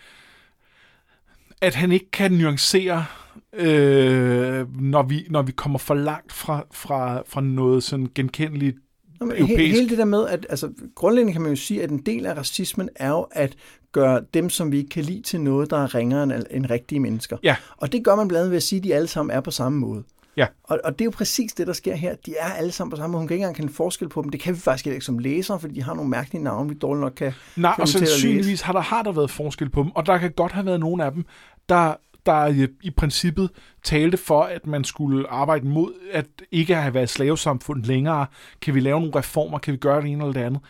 [1.61, 3.05] at han ikke kan nuancere,
[3.53, 8.76] øh, når, vi, når vi kommer for langt fra, fra, fra noget sådan genkendeligt.
[9.20, 9.74] Nå, men europæisk.
[9.74, 12.37] hele det der med, at altså, grundlæggende kan man jo sige, at en del af
[12.37, 13.57] racismen er jo at
[13.93, 17.36] gøre dem, som vi ikke kan lide til noget, der er ringere end, rigtige mennesker.
[17.43, 17.57] Ja.
[17.76, 19.51] Og det gør man blandt andet ved at sige, at de alle sammen er på
[19.51, 20.05] samme måde.
[20.36, 20.47] Ja.
[20.64, 22.14] Og, og det er jo præcis det, der sker her.
[22.26, 23.20] De er alle sammen på samme måde.
[23.20, 24.30] Hun kan ikke engang kende forskel på dem.
[24.30, 27.01] Det kan vi faktisk ikke som læsere, fordi de har nogle mærkelige navne, vi dårligt
[27.01, 30.18] nok kan Nej, og sandsynligvis har der, har der været forskel på dem, og der
[30.18, 31.24] kan godt have været nogle af dem,
[31.68, 31.95] der,
[32.26, 33.51] der i, i princippet
[33.82, 38.26] talte for, at man skulle arbejde mod at ikke have været slavesamfund længere.
[38.61, 39.59] Kan vi lave nogle reformer?
[39.59, 40.61] Kan vi gøre det ene eller det andet?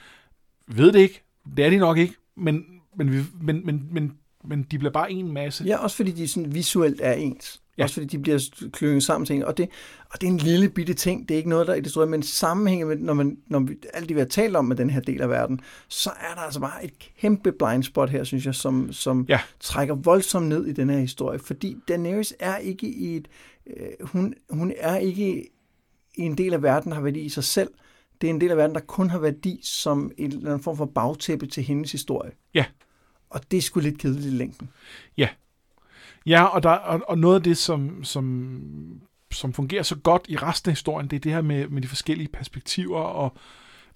[0.68, 1.22] Ved det ikke.
[1.56, 2.64] Det er de nok ikke, men,
[2.96, 4.12] men, vi, men, men, men,
[4.44, 5.64] men de bliver bare en masse.
[5.64, 7.60] Ja, også fordi de sådan visuelt er ens.
[7.78, 7.82] Ja.
[7.84, 9.44] Også fordi de bliver klynget sammen en.
[9.44, 9.68] Og det,
[10.10, 11.28] og det er en lille bitte ting.
[11.28, 13.60] Det er ikke noget, der er i det store, men sammenhængen med, når, man, når
[13.60, 16.34] vi, alt det, vi har talt om med den her del af verden, så er
[16.34, 19.40] der altså bare et kæmpe blind spot her, synes jeg, som, som Ja.
[19.60, 21.38] trækker voldsomt ned i den her historie.
[21.38, 23.28] Fordi Daenerys er ikke i et...
[23.76, 25.44] Øh, hun, hun er ikke
[26.14, 27.70] i en del af verden, der har værdi i sig selv.
[28.20, 30.76] Det er en del af verden, der kun har værdi som en eller anden form
[30.76, 32.30] for bagtæppe til hendes historie.
[32.54, 32.64] Ja.
[33.30, 34.70] Og det er sgu lidt kedeligt i længden.
[36.26, 39.00] Ja, og, der, og, og noget af det, som, som,
[39.32, 41.88] som fungerer så godt i resten af historien, det er det her med, med de
[41.88, 43.36] forskellige perspektiver og,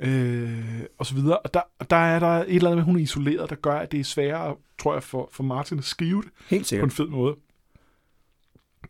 [0.01, 1.39] øh, og så videre.
[1.39, 1.61] Og der,
[1.91, 4.05] der er der et eller andet med, hun er isoleret, der gør, at det er
[4.05, 7.37] sværere, tror jeg, for, for Martin at skrive det Helt på en fed måde.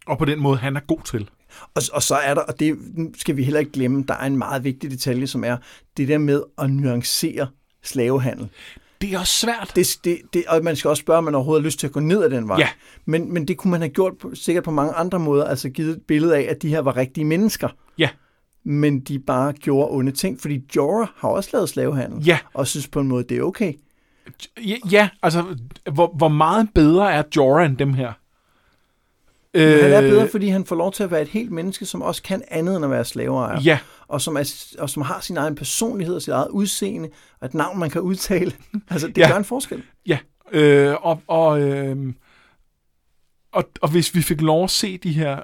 [0.06, 1.30] Og på den måde, han er god til.
[1.74, 2.78] Og, og så er der, og det
[3.16, 5.56] skal vi heller ikke glemme, der er en meget vigtig detalje, som er
[5.96, 7.48] det der med at nuancere
[7.82, 8.48] slavehandel.
[9.04, 9.72] Det er også svært.
[9.76, 11.92] Det, det, det, og man skal også spørge, om man overhovedet har lyst til at
[11.92, 12.58] gå ned ad den vej.
[12.58, 12.68] Ja.
[13.04, 15.96] Men, men det kunne man have gjort på, sikkert på mange andre måder, altså givet
[15.96, 17.68] et billede af, at de her var rigtige mennesker.
[17.98, 18.08] Ja.
[18.64, 22.88] Men de bare gjorde onde ting, fordi Jorah har også lavet slavehandel, Ja, og synes
[22.88, 23.72] på en måde, det er okay.
[24.56, 25.44] ja, ja altså,
[25.92, 28.12] hvor, hvor meget bedre er Jorah end dem her?
[29.54, 32.02] Men han er bedre, fordi han får lov til at være et helt menneske, som
[32.02, 33.60] også kan andet end at være slaveejer.
[33.60, 33.78] Ja,
[34.08, 37.08] og som, er, og som har sin egen personlighed og sit eget udseende,
[37.44, 38.52] et navn, man kan udtale.
[38.90, 39.28] altså, det Ja.
[39.30, 39.82] gør en forskel.
[40.06, 40.18] Ja,
[40.52, 42.12] øh, og, og, øh,
[43.52, 45.42] og, og hvis vi fik lov at se de her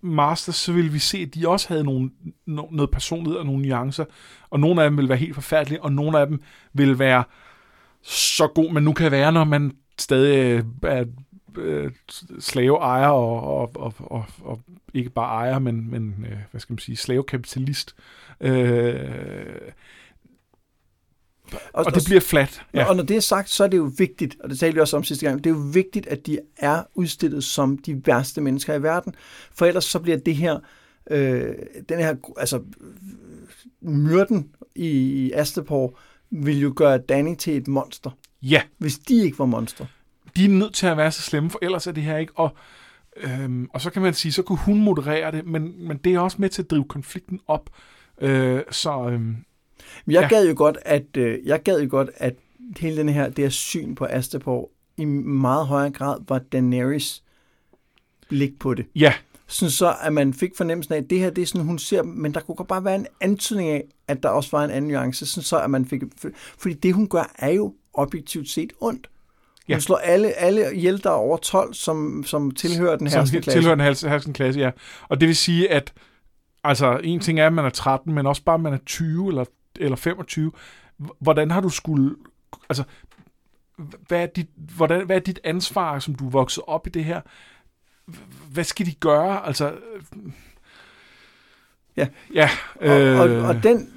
[0.00, 2.10] masters, så ville vi se, at de også havde nogle,
[2.46, 4.04] no, noget personlighed og nogle nuancer,
[4.50, 6.42] og nogle af dem ville være helt forfærdelige, og nogle af dem
[6.72, 7.24] ville være
[8.02, 11.04] så god, man nu kan være, når man stadig øh, er
[11.58, 11.90] øh,
[12.40, 14.60] slaveejer og, og, og, og, og
[14.94, 17.94] ikke bare ejer, men, men øh, hvad skal man sige, slavekapitalist.
[18.40, 19.10] Øh,
[21.72, 22.62] Og, og det bliver flat.
[22.74, 22.84] ja.
[22.84, 24.96] og når det er sagt, så er det jo vigtigt, og det talte vi også
[24.96, 28.74] om sidste gang, det er jo vigtigt, at de er udstillet som de værste mennesker
[28.74, 29.14] i verden,
[29.54, 30.58] for ellers så bliver det her,
[31.10, 31.54] øh,
[31.88, 32.60] den her, altså
[33.80, 35.98] myrden i Astapor
[36.30, 38.10] vil jo gøre Danny til et monster,
[38.42, 39.86] Ja, hvis de ikke var monster.
[40.36, 42.32] de er nødt til at være så slemme, for ellers er det her ikke.
[42.36, 42.50] Og,
[43.16, 46.20] øhm, og så kan man sige, så kunne hun moderere det, men, men det er
[46.20, 47.70] også med til at drive konflikten op.
[48.20, 49.36] Øh, så øhm,
[50.06, 50.28] Men jeg Ja.
[50.28, 52.34] gad jo godt, at øh, jeg gad jo godt, at
[52.80, 57.22] hele den her, det her syn på Astapor i meget højere grad var Daenerys
[58.28, 58.86] blik på det.
[58.96, 59.12] ja,
[59.46, 62.02] Sådan så, at man fik fornemmelsen af, at det her, det er sådan, hun ser,
[62.02, 64.90] men der kunne godt bare være en antydning af, at der også var en anden
[64.90, 66.28] nuance, sådan så, at man fik, for-
[66.58, 69.06] fordi det, hun gør, er jo objektivt set ondt.
[69.06, 69.12] Hun
[69.68, 69.74] Ja.
[69.74, 69.80] ja.
[69.80, 73.74] slår alle, alle ihjel, der er over 12, som, som tilhører den her som tilhører
[73.74, 74.70] den herskende klasse, ja.
[75.08, 75.92] Og det vil sige, at
[76.64, 79.28] altså, en ting er, at man er 13, men også bare, at man er 20
[79.28, 79.44] eller,
[79.84, 80.52] eller 25.
[80.98, 82.16] H- Hvordan har du skulle...
[82.68, 82.84] Altså,
[84.08, 87.04] hvad er, dit, hvordan, hvad er dit ansvar, som du er vokset op i det
[87.04, 87.20] her?
[88.52, 89.46] Hvad skal de gøre?
[89.46, 90.32] Altså, øh,
[91.96, 92.08] Ja.
[92.34, 92.48] Ja.
[92.80, 92.90] Øh...
[92.90, 93.90] Og, og, Øh, og den,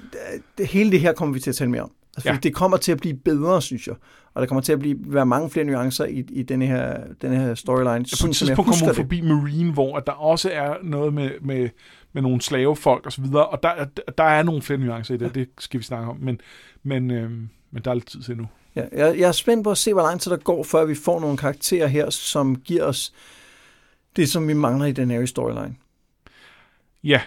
[0.58, 1.92] det, hele det her kommer vi til at tale mere om.
[2.16, 2.34] Altså, Ja.
[2.34, 2.38] ja.
[2.42, 3.94] Det kommer til at blive bedre, synes jeg.
[4.34, 7.36] Og der kommer til at blive, være mange flere nuancer i, i denne her, denne
[7.36, 8.04] her storyline.
[8.04, 11.30] på sådan et tidspunkt kommer hun forbi Marine, hvor at der også er noget med,
[11.40, 11.68] med,
[12.16, 13.84] med nogle slavefolk og så videre, og der,
[14.18, 16.40] der er nogle flere nuancer i det, det skal vi snakke om, men,
[16.82, 17.30] men, øh,
[17.70, 18.46] men der er lidt tid til nu.
[18.76, 20.94] Ja, jeg, jeg er spændt på at se, hvor lang tid der går, før vi
[20.94, 23.12] får nogle karakterer her, som giver os
[24.16, 25.76] det, som vi mangler i den her storyline.
[27.04, 27.20] Ja,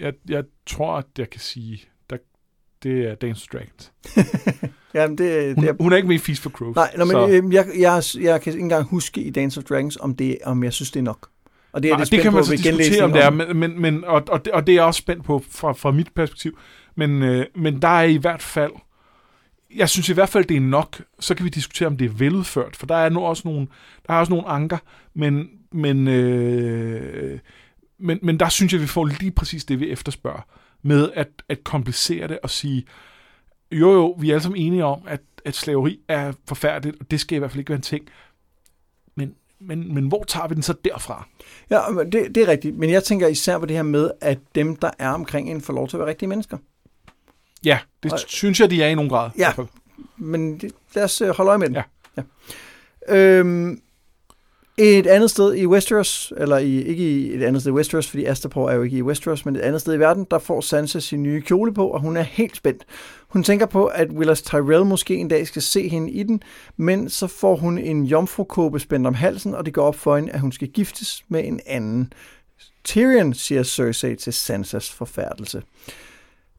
[0.00, 2.16] jeg, jeg tror, at jeg kan sige, der,
[2.82, 3.92] det er Dance Dragons.
[4.94, 6.76] Jamen, det, Hun, det er, hun er ikke med i Feast for Crows.
[6.76, 9.64] nej, nå, men så- øh, jeg, jeg, jeg kan ikke engang huske i Dance of
[9.64, 11.28] Dragons, om, det, om jeg synes, det er nok.
[11.74, 13.80] Og det er Nej, det, det kan man så diskutere, om det er, men, men,
[13.80, 16.58] men, og, og, det, og det er jeg også spændt på fra, fra mit perspektiv.
[16.94, 18.72] Men, øh, men der er i hvert fald,
[19.76, 21.02] jeg synes i hvert fald, det er nok.
[21.20, 23.66] Så kan vi diskutere, om det er veludført, for der er nu også nogle,
[24.06, 24.78] der er også nogle anker,
[25.14, 27.38] men, men, øh,
[27.98, 30.46] men, men der synes jeg, vi får lige præcis det, vi efterspørger,
[30.82, 32.84] med at, at komplicere det og sige,
[33.72, 37.20] jo jo, vi er alle sammen enige om, at, at slaveri er forfærdeligt, og det
[37.20, 38.08] skal i hvert fald ikke være en ting.
[39.66, 41.26] Men, men, hvor tager vi den så derfra?
[41.70, 41.80] Ja,
[42.12, 42.78] det, det er rigtigt.
[42.78, 45.72] Men jeg tænker især på det her med, at dem, der er omkring en, får
[45.72, 46.56] lov til at være rigtige mennesker.
[47.64, 49.30] Ja, det Og- synes jeg, de er i nogen grad.
[49.38, 49.52] Ja.
[50.16, 51.76] Men det, lad os øh, holde øje med den.
[51.76, 51.82] Ja.
[53.08, 53.16] ja.
[53.38, 53.80] Øhm,
[54.78, 58.24] et andet sted i Westeros, eller i, ikke i et andet sted i Westeros, fordi
[58.24, 61.00] Astapor er jo ikke i Westeros, men et andet sted i verden, der får Sansa
[61.00, 62.84] sin nye kjole på, og hun er helt spændt.
[63.34, 66.42] Hun tænker på, at Willis Tyrell måske en dag skal se hende i den,
[66.76, 70.32] men så får hun en jomfrukåbe spændt om halsen, og det går op for hende,
[70.32, 72.12] at hun skal giftes med en anden.
[72.84, 75.62] Tyrion, siger Cersei til Sansas forfærdelse.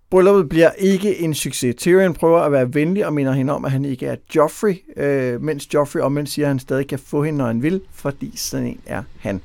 [0.09, 1.76] Brylluppet bliver ikke en succes.
[1.76, 5.41] Tyrion prøver at være venlig og minder hende om, at han ikke er Joffrey, øh,
[5.41, 8.67] mens Joffrey omvendt siger, at han stadig kan få hende, når han vil, fordi sådan
[8.67, 9.41] en er han.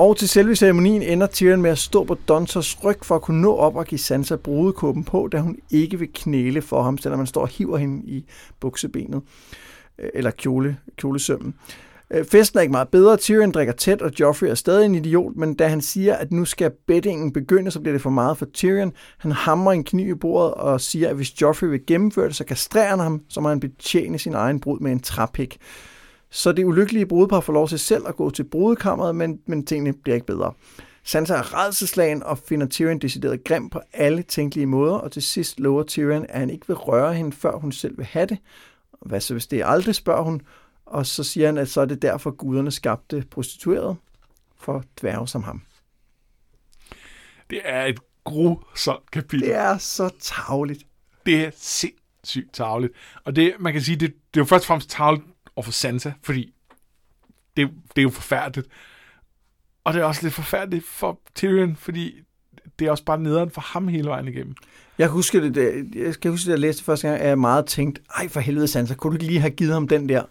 [0.00, 3.40] Og til selve ceremonien ender Tyrion med at stå på Donsers ryg for at kunne
[3.40, 7.18] nå op og give Sansa brudekåben på, da hun ikke vil knæle for ham, selvom
[7.18, 8.24] man står og hiver hende i
[8.60, 9.22] buksebenet,
[9.98, 11.54] øh, eller kjole, kjolesømmen.
[12.10, 13.16] Øh, festen er ikke meget bedre.
[13.16, 16.44] Tyrion drikker tæt, og Joffrey er stadig en idiot, men da han siger, at nu
[16.44, 18.92] skal beddingen begynde, så bliver det for meget for Tyrion.
[19.18, 22.44] Han hamrer en kniv i bordet og siger, at hvis Joffrey vil gennemføre det, så
[22.44, 25.58] kastrerer han ham, så må han betjene sin egen brud med en træpik.
[26.30, 29.92] Så det ulykkelige brudepar får lov til selv at gå til brudekammeret, men, men tingene
[29.92, 30.52] bliver ikke bedre.
[31.04, 35.60] Sansa er redselslagen og finder Tyrion decideret grim på alle tænkelige måder, og til sidst
[35.60, 38.38] lover Tyrion, at han ikke vil røre hende, før hun selv vil have det.
[39.06, 40.40] Hvad så hvis det aldrig, spørger hun,
[40.86, 43.96] og så siger han, at så er det derfor guderne skabte prostitueret
[44.58, 45.62] for dværge som ham.
[47.50, 49.46] Det er et grusomt kapitel.
[49.46, 50.86] Det er så tavligt.
[51.26, 52.92] det er sindssygt tavligt.
[53.24, 55.26] Og det, man kan sige, det, det er jo først og fremmest tavligt
[55.56, 56.52] over for Sansa, fordi
[57.56, 58.68] det, det er jo forfærdeligt.
[59.84, 62.14] Og det er også lidt forfærdeligt for Tyrion, fordi
[62.78, 64.54] det er også bare nederen for ham hele vejen igennem.
[64.98, 67.38] Jeg husker det, da- jeg skal huske, da jeg læste det første gang, at jeg
[67.38, 70.22] meget tænkt, ej for helvede Sansa, kunne du ikke lige have givet ham den der?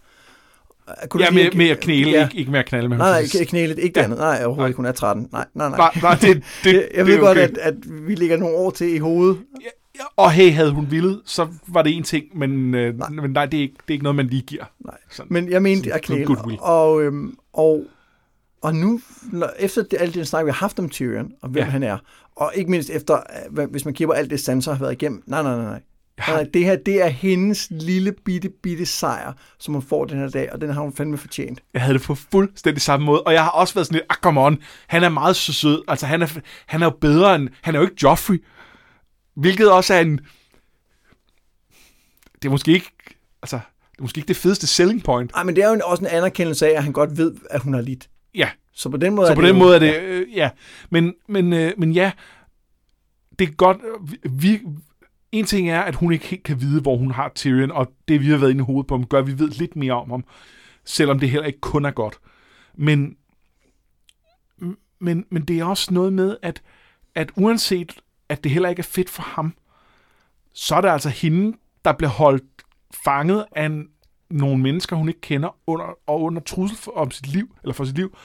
[1.10, 2.24] Kunne du Ja, ikke lige med, med at knæle, ja.
[2.28, 3.06] ikke, ikke med at knalde med ham.
[3.06, 4.06] Nej, nej, knælet, ikke det Ja.
[4.06, 4.20] andet.
[4.20, 4.68] Nej, overhovedet Nej.
[4.68, 5.30] ikke, hun er 13.
[5.32, 5.78] Nej, nej, nej.
[5.78, 7.48] Nej, nej, det, det, det, jeg jeg det ved er godt, okay.
[7.50, 9.38] at, at vi ligger nogle år til i hovedet.
[9.62, 9.68] Ja,
[10.16, 13.10] Og hey, havde hun ville, så var det en ting, men øh, Nej.
[13.10, 14.64] men nej, det er, ikke, det er ikke noget, man lige giver.
[14.80, 14.98] Nej.
[15.12, 15.34] Sådan.
[15.34, 16.36] Men jeg mente at knæle.
[16.60, 17.84] Og, øhm, og,
[18.62, 21.64] og nu, når, efter det, alt den snak, vi har haft om Tyrion, og hvem
[21.64, 21.70] Ja.
[21.70, 21.98] han er,
[22.36, 23.20] og ikke mindst efter,
[23.58, 25.82] øh, hvis man kigger på alt det, Sansa har været igennem, nej, nej, nej, nej.
[26.28, 26.32] Ja.
[26.34, 30.30] Nej, det her, det er hendes lille bitte, bitte sejr, som hun får den her
[30.30, 31.60] dag, og den har hun fandme fortjent.
[31.74, 34.16] Jeg havde det på fuldstændig samme måde, og jeg har også været sådan lidt, ah,
[34.22, 36.28] come on, han er meget så sød, altså han er,
[36.66, 38.44] han er jo bedre end, han er jo ikke Joffrey,
[39.40, 40.20] hvilket også er en,
[42.42, 42.92] det er måske ikke,
[43.42, 43.60] altså,
[43.92, 45.32] det er måske ikke det fedeste selling point.
[45.36, 47.74] Ej, men det er jo også en anerkendelse af, at han godt ved, at hun
[47.74, 48.10] har lidt.
[48.36, 50.50] Ja, Så på den måde så er på det den måde er det, øh, ja,
[50.90, 52.12] men, men, øh, men ja,
[53.40, 53.78] det er godt,
[54.30, 54.62] vi,
[55.32, 58.22] en ting er, at hun ikke helt kan vide, hvor hun har Tyrion, og det
[58.22, 60.10] vi har været inde i hovedet på ham, gør, at vi ved lidt mere om
[60.10, 60.24] ham,
[60.86, 62.20] selvom det heller ikke kun er godt.
[62.78, 63.18] Men,
[65.00, 66.62] men, men det er også noget med, at,
[67.16, 67.96] at uanset,
[68.30, 69.54] at det heller ikke er fedt for ham,
[70.54, 72.44] så er det altså hende, der bliver holdt
[73.04, 73.88] fanget af en,
[74.30, 77.86] nogle mennesker, hun ikke kender, under, og under trussel for, om sit liv, eller for
[77.86, 78.18] sit liv,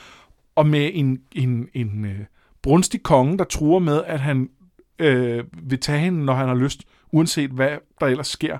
[0.55, 2.21] og med en, en, en øh,
[2.63, 4.51] brunstig konge, der truer med, at han
[4.99, 8.59] øh, vil tage hende, når han har lyst, uanset hvad der ellers sker.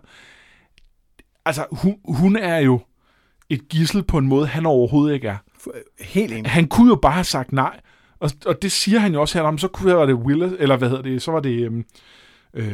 [1.45, 2.81] Altså, hun, hun er jo
[3.49, 5.37] et gissel på en måde, han overhovedet ikke er.
[6.01, 6.51] Helt enig.
[6.51, 7.81] Han kunne jo bare have sagt nej,
[8.21, 10.53] og, og det siger han jo også her, om så kunne det være det Willis,
[10.59, 11.85] eller hvad hedder det, så var det, øhm,
[12.55, 12.65] øh,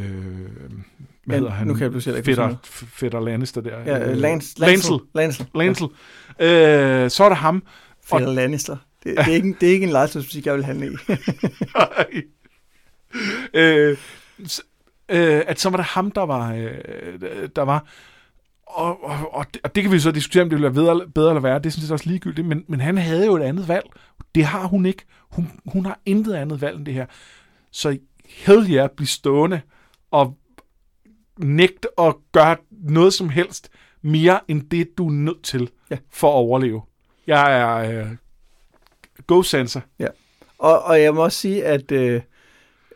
[1.26, 1.66] hvad Ja, hedder han?
[1.66, 3.78] nu kan jeg pludselig ikke Fætter, fætter Lannister der.
[3.86, 4.98] Ja, Øh, Lance, Lancel.
[5.14, 5.46] Lancel.
[5.54, 5.86] Lancel.
[6.40, 7.62] Øh, så er det ham.
[8.04, 8.76] Fætter Lannister.
[9.04, 10.96] Det, det, er ikke, det er ikke en legetøjsmusik, jeg vil handle i.
[13.54, 13.96] øh,
[14.48, 14.62] s-
[15.08, 17.84] øh, at så var det ham, der var, øh, der var
[18.74, 21.30] og, og, og, det, og det kan vi så diskutere, om det ville være bedre,
[21.30, 21.58] eller værre.
[21.58, 22.46] Det er sådan set også ligegyldigt.
[22.46, 23.86] Men, men han havde jo et andet valg.
[24.34, 25.04] Det har hun ikke.
[25.30, 27.06] Hun, hun har intet andet valg end det her.
[27.70, 29.60] Så hell yeah, bliv stående
[30.10, 30.36] og
[31.38, 33.70] nægt at gøre noget som helst
[34.02, 35.96] mere end det, du er nødt til Ja.
[36.10, 36.82] for at overleve.
[37.26, 38.06] Jeg er øh,
[39.26, 39.82] go sensor.
[40.58, 42.20] Og, og jeg må også sige, at øh,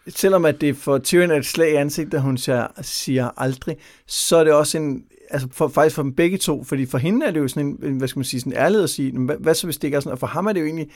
[0.08, 4.36] selvom at det for Tyrion er et slag i ansigtet, hun siger, siger aldrig, så
[4.36, 7.30] er det også en, altså for, faktisk for dem begge to, fordi for hende er
[7.30, 9.36] det jo sådan en, en hvad skal man sige, sådan ærlighed at sige, "Nå, hvad,
[9.36, 10.88] hvad så hvis det ikke er sådan, og for ham er det jo egentlig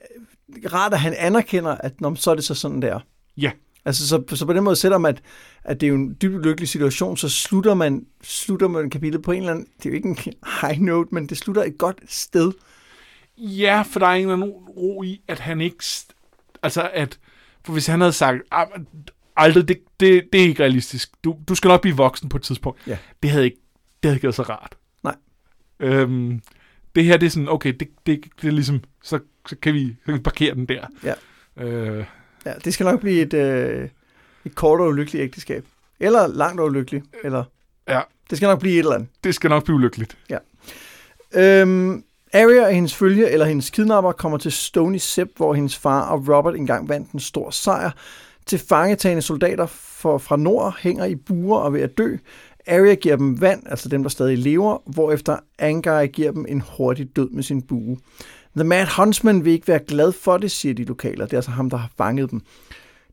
[0.00, 3.00] øh, rart, at han anerkender, at nå, så er det så sådan der.
[3.36, 3.50] Ja.
[3.84, 5.22] Altså, så, så på den måde, selvom at,
[5.64, 9.32] at det er jo en dybt lykkelig situation, så slutter man, slutter man kapitlet på
[9.32, 10.18] en eller anden, det er jo ikke en
[10.60, 12.52] high note, men det slutter et godt sted.
[13.38, 15.84] Ja, for der er ingen anden ro i, at han ikke...
[16.62, 17.18] Altså, at...
[17.64, 18.66] For hvis han havde sagt, "Ah,
[19.36, 21.10] aldrig, det, det, det er ikke realistisk.
[21.24, 22.80] Du, du skal nok blive voksen på et tidspunkt.
[22.86, 22.98] Ja.
[23.22, 23.56] Det havde ikke,
[24.02, 24.76] det havde ikke været så rart.
[25.04, 25.14] Nej.
[25.80, 26.40] Øhm,
[26.94, 29.18] det her, det er sådan, okay, det, det, det er ligesom, så,
[29.48, 30.86] så, kan vi, så kan vi parkere den der.
[31.04, 31.14] Ja.
[31.64, 32.04] Øh,
[32.46, 33.88] Ja, det skal nok blive et, øh,
[34.44, 35.64] et kort og ulykkeligt ægteskab.
[36.00, 37.04] Eller langt og ulykkeligt.
[37.24, 37.44] Eller,
[37.88, 39.08] ja, det skal nok blive et eller andet.
[39.24, 40.16] det skal nok blive lykkeligt.
[41.34, 46.00] Øhm, Arya og hendes følge, eller hendes kidnapper, kommer til Stony Sept, hvor hendes far
[46.02, 47.90] og Robert engang vandt en stor sejr.
[48.46, 52.16] Til fangetagende soldater for, fra nord hænger i buer og ved at dø.
[52.66, 57.16] Arya giver dem vand, altså dem, der stadig lever, hvorefter Angar giver dem en hurtig
[57.16, 57.96] død med sin bue.
[58.56, 61.50] The Mad Huntsman vil ikke være glad for det, siger de lokale, det er altså
[61.50, 62.40] ham, der har fanget dem.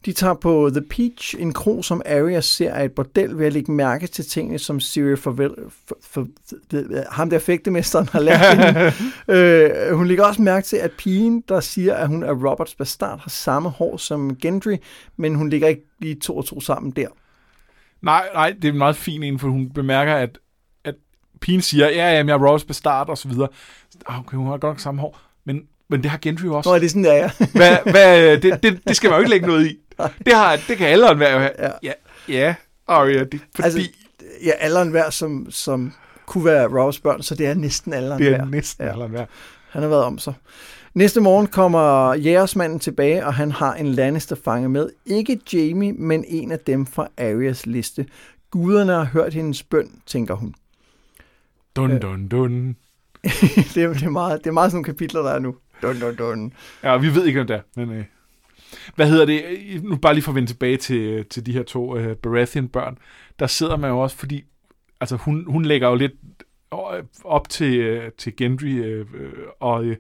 [0.06, 3.54] De tager på The Peach, en kro, som Arya ser er et bordel, ved at
[3.54, 5.52] lægge mærke til tingene, som Farvel,
[5.88, 6.28] for, for,
[6.72, 8.92] det, ham der fægtemesteren har lært hende.
[9.40, 13.20] øh, hun lægger også mærke til, at pigen, der siger, at hun er Roberts bastard,
[13.20, 14.76] har samme hår som Gendry,
[15.18, 17.08] men hun ligger ikke lige to og to sammen der.
[18.02, 20.40] Nej, nej, det er en meget fin en, for hun bemærker, at,
[20.84, 20.96] at
[21.42, 23.48] pigen siger, ja, ja, jeg er Ross Bastard og så videre.
[24.08, 26.70] Ah, Okay, hun har godt nok samme hår, men, men det har Gendry jo også.
[26.70, 27.32] Nå, er det sådan, der, ja.
[27.54, 29.78] Hvad, hvad, det, det, det skal man jo ikke lægge noget i.
[30.26, 31.50] Det, har, det kan alderen være.
[31.60, 31.70] Ja.
[31.84, 31.92] Ja,
[32.28, 32.56] ja
[32.88, 33.80] Arya, det, fordi Altså,
[34.46, 35.94] ja, alderen hver, som, som
[36.26, 38.46] kunne være Roberts børn, så det er næsten alderen det er hver.
[38.46, 38.92] næsten Ja.
[38.92, 39.30] alderen værd.
[39.70, 40.34] Han har været om sig.
[40.94, 44.90] Næste morgen kommer jægersmanden tilbage, og han har en Lannister-fange med.
[45.06, 48.06] Ikke Jamie, men en af dem fra Arias liste.
[48.52, 50.56] Guderne har hørt hendes bøn, tænker hun.
[51.76, 52.68] Dun, dun, dun.
[53.74, 55.56] det, er, det, er meget, det er meget sådan nogle kapitler, der er nu.
[55.82, 56.54] Dun, dun, dun.
[56.84, 57.90] Ja, vi ved ikke, hvem det er, men...
[57.92, 58.04] Øh,
[58.96, 59.44] hvad hedder det?
[59.50, 62.12] Øh, nu bare lige for at vende tilbage til, øh, til de her to øh,
[62.12, 62.98] uh, Baratheon-børn.
[63.40, 64.44] Der sidder man jo også, fordi...
[65.02, 66.14] Altså, hun, hun lægger jo lidt
[67.24, 69.06] op til, til Gendry, øh,
[69.60, 69.86] og...
[69.86, 69.98] Øh,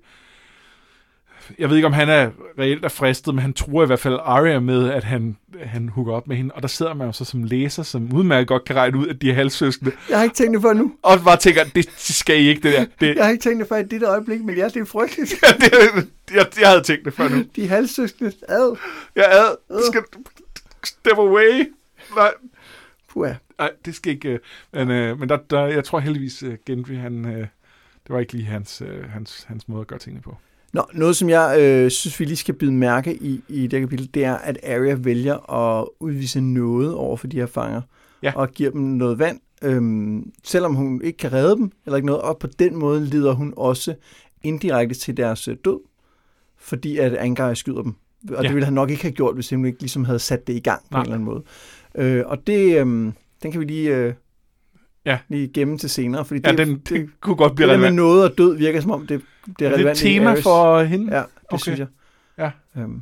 [1.60, 2.30] jeg ved ikke, om han er
[2.60, 6.14] reelt er fristet, men han tror i hvert fald Arya med, at han, han hooker
[6.14, 6.54] op med hende.
[6.56, 9.22] Og der sidder man jo så som læser, som udmærket godt kan regne ud, at
[9.22, 9.91] de er halvsøskende.
[10.10, 10.94] Jeg har ikke tænkt det før nu.
[11.04, 12.86] Og bare tænker, det, skal I ikke, det der.
[13.00, 15.36] Det, Jeg har ikke tænkt det før i dit øjeblik, men ja, det er frygteligt.
[15.60, 17.44] det, jeg, jeg havde tænkt det før nu.
[17.56, 18.32] De er halvsøskende.
[18.48, 18.78] Ad.
[19.16, 20.04] Jeg ad, det skal
[20.84, 21.74] step away.
[22.16, 22.32] Nej,
[23.10, 23.30] Puh,
[23.60, 24.30] nej det skal ikke.
[24.30, 24.39] øh,
[24.74, 27.38] Men, øh, men der, der, jeg tror heldigvis, uh, Gendry, han, øh,
[28.08, 30.38] det var ikke lige hans, øh, hans, hans måde at gøre tingene på.
[30.74, 34.09] Nå, noget som jeg øh, synes, vi lige skal bide mærke i, i det kapitel,
[34.13, 37.82] det er, at Arya vælger at udvise noget over for de her fanger,
[38.24, 38.34] Ja.
[38.36, 42.21] og giver dem noget vand, øhm, selvom hun ikke kan redde dem, eller ikke noget,
[42.21, 43.95] og på den måde leder hun også
[44.43, 45.80] indirekte til deres øh, død,
[46.57, 47.93] fordi at Angar skyder dem.
[48.30, 48.36] Og.
[48.36, 48.41] Ja.
[48.47, 50.59] det ville han nok ikke have gjort, hvis hun ikke ligesom havde sat det i
[50.59, 50.99] gang på Nej.
[50.99, 51.43] en eller anden måde.
[51.95, 53.13] Øh, og det, øhm,
[53.43, 54.13] den kan vi lige, øh,
[55.06, 55.18] Ja.
[55.30, 57.74] lige gemme til senere, fordi Ja, det, den, det, det kunne godt det blive der
[57.78, 57.95] med relevant.
[57.95, 59.22] noget og død virker som om, det,
[59.60, 61.16] det er Er det et relevant tema Aerys- for hende?
[61.16, 61.62] Ja, det okay.
[61.62, 61.88] Synes jeg.
[62.38, 62.51] Ja.
[62.82, 63.01] Øhm.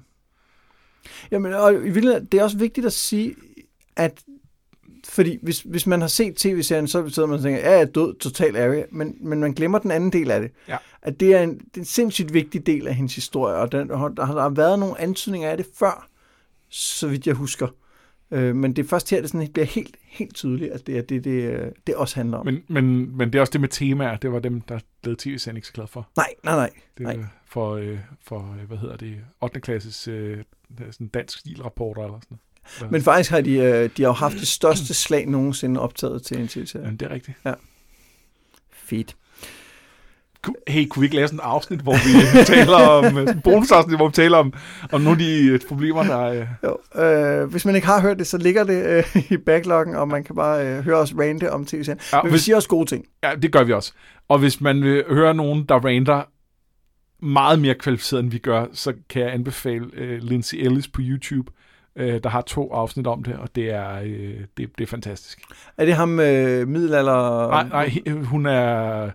[1.32, 3.36] Jamen, og i virkeligheden, det er også vigtigt at sige,
[3.96, 4.22] at
[5.10, 7.86] fordi hvis, hvis man har set tv-serien, så sidder man og tænker, ja, jeg er
[7.86, 10.52] død, total ærgerlig, men, men man glemmer den anden del af det.
[10.68, 10.78] Ja.
[11.02, 13.90] At det er, en, det er en sindssygt vigtig del af hendes historie, og den,
[13.90, 16.08] der har der været nogle antydninger af det før,
[16.70, 17.68] så vidt jeg husker.
[18.32, 21.02] Øh, men det er først her, det sådan bliver helt, helt tydeligt, at det er
[21.02, 22.46] det, det, øh, det også handler om.
[22.46, 24.18] Men, men, men det er også det med temaer.
[24.18, 26.10] Det var dem, der lavede tv-serien ikke så glad for.
[26.16, 26.70] nej, nej, nej.
[26.98, 27.26] Det Nej.
[27.46, 29.60] for, øh, for, øh, hvad hedder det, 8.
[29.60, 30.44] klasses øh,
[30.92, 32.38] sådan dansk stilrapporter eller sådan
[32.80, 32.92] noget.
[32.92, 36.40] Men faktisk har de, øh, de har jo haft det største slag nogensinde optaget til
[36.40, 36.86] en tv-serie.
[36.86, 37.38] Jamen, det er rigtigt.
[38.72, 39.18] Fedt.
[40.68, 44.08] Hey, kunne vi ikke lave sådan et afsnit, hvor vi taler om, øh, bonusafsnit, hvor
[44.08, 44.54] vi taler om,
[44.92, 46.42] om nogle af de øh, problemer, der er...
[46.42, 46.48] Øh,
[46.96, 50.08] Jo, øh, hvis man ikke har hørt det, så ligger det øh, i backloggen, og
[50.08, 52.00] man kan bare øh, høre os rante om tv-serien.
[52.14, 53.06] ja, Men vi hvis, siger også gode ting.
[53.24, 53.94] ja, det gør vi også.
[54.30, 56.22] Og hvis man vil høre nogen, der ranter
[57.26, 61.52] meget mere kvalificeret, end vi gør, så kan jeg anbefale øh, Lindsay Ellis på YouTube,
[61.96, 65.40] øh, der har to afsnit om det, og det er, øh, det, det er fantastisk.
[65.78, 67.48] Er det ham øh, middelalder...
[67.50, 69.10] Nej, nej, hun er...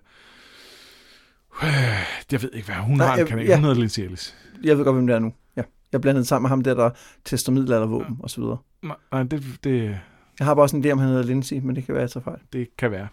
[1.63, 1.69] Øh,
[2.33, 3.47] jeg ved ikke, hvad hun Nej, har en jeg- kanal.
[3.47, 3.55] ja.
[3.57, 4.37] Hun hedder Lindsay Ellis.
[4.65, 5.33] Jeg ved godt, hvem det er nu.
[5.57, 5.63] Ja.
[5.93, 6.91] Jeg blandet sammen med ham der, der
[7.25, 8.59] tester middelaldervåben og så videre.
[8.83, 9.99] Nej, nej det, det,
[10.39, 12.15] Jeg har bare også en idé, om han hedder Lindsay, men det kan være, at
[12.15, 12.39] jeg tager fejl.
[12.53, 13.09] det kan være.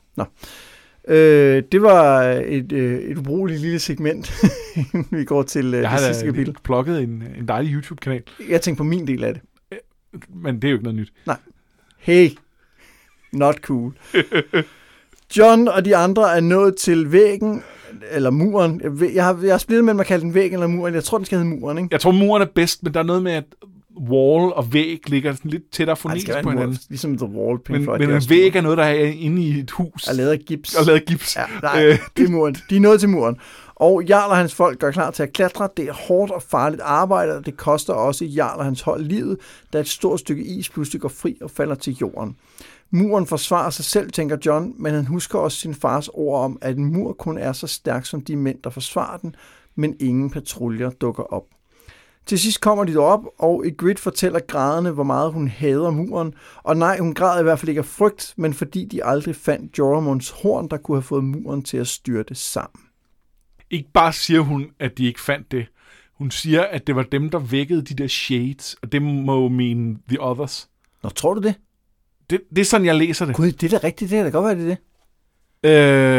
[1.07, 4.33] Øh, det var et, øh, et ubrugeligt lille segment,
[5.11, 6.55] vi går til øh, Jeg det har sidste kapitel.
[6.63, 9.41] plukket en, en dejlig YouTube-kanal, Jeg tænker på min del af det.
[10.29, 11.13] men det er jo ikke noget nyt.
[11.97, 12.29] Hey,
[13.31, 13.93] not cool.
[15.37, 17.63] John og de andre er nået til væggen,
[18.11, 18.81] eller muren.
[18.83, 20.93] Jeg, ved- jeg har, jeg har splittet mellem at kalde den væggen eller muren.
[20.93, 21.87] Jeg tror, den skal hedde muren, ikke?
[21.91, 23.43] Jeg tror, muren er bedst, men der er noget med, at
[24.09, 26.77] wall og væg ligger sådan lidt tættere fonetisk på mur, hinanden.
[26.89, 27.57] ligesom The Wall.
[27.59, 30.13] Pink Men, Floyd, men en væg er noget, der er inde i et hus er
[30.13, 30.75] lavet af gips.
[30.75, 31.35] og lavet af gips.
[31.35, 31.97] Ja, nej, Øh.
[32.17, 32.55] det er muren.
[32.69, 33.35] De er nået til muren.
[33.75, 35.69] Og Jarl og hans folk gør klar til at klatre.
[35.77, 39.37] Det er hårdt og farligt arbejde, og det koster også Jarl og hans hold livet,
[39.73, 42.35] da et stort stykke is pludselig går fri og falder til jorden.
[42.95, 46.77] Muren forsvarer sig selv, tænker John, men han husker også sin fars ord om, at
[46.77, 49.35] en mur kun er så stærk som de mænd, der forsvarer den,
[49.75, 51.43] men ingen patruljer dukker op.
[52.25, 56.33] Til sidst kommer de op, og Ygritte fortæller grædende, hvor meget hun hader muren.
[56.63, 59.77] Og nej, hun græder i hvert fald ikke af frygt, men fordi de aldrig fandt
[59.77, 62.81] Jormunds horn, der kunne have fået muren til at styrte sammen.
[63.69, 65.65] Ikke bare siger hun, at de ikke fandt det.
[66.17, 69.47] Hun siger, at det var dem, der vækkede de der shades, og det må jo
[69.47, 70.69] mene the others.
[71.03, 71.55] Nå, tror du det?
[72.33, 73.35] Det, det er sådan, jeg læser det.
[73.35, 74.77] Gud, det er da rigtigt, det kan da godt være, det er det.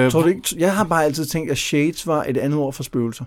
[0.04, 0.56] Øh, Tror du ikke?
[0.58, 3.24] Jeg har bare altid tænkt, at Shades var et andet ord for spøgelser.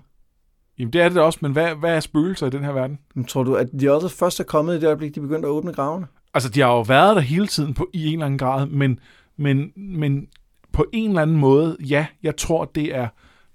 [0.79, 2.99] Jamen, det er det også, men hvad, hvad er spøgelser i den her verden?
[3.15, 5.51] Men tror du, at de også først er kommet i det øjeblik, de begyndte at
[5.51, 6.07] åbne gravene?
[6.33, 8.99] Altså, de har jo været der hele tiden på, i en eller anden grad, men,
[9.37, 10.27] men, men
[10.71, 13.07] på en eller anden måde, ja, jeg tror, det er,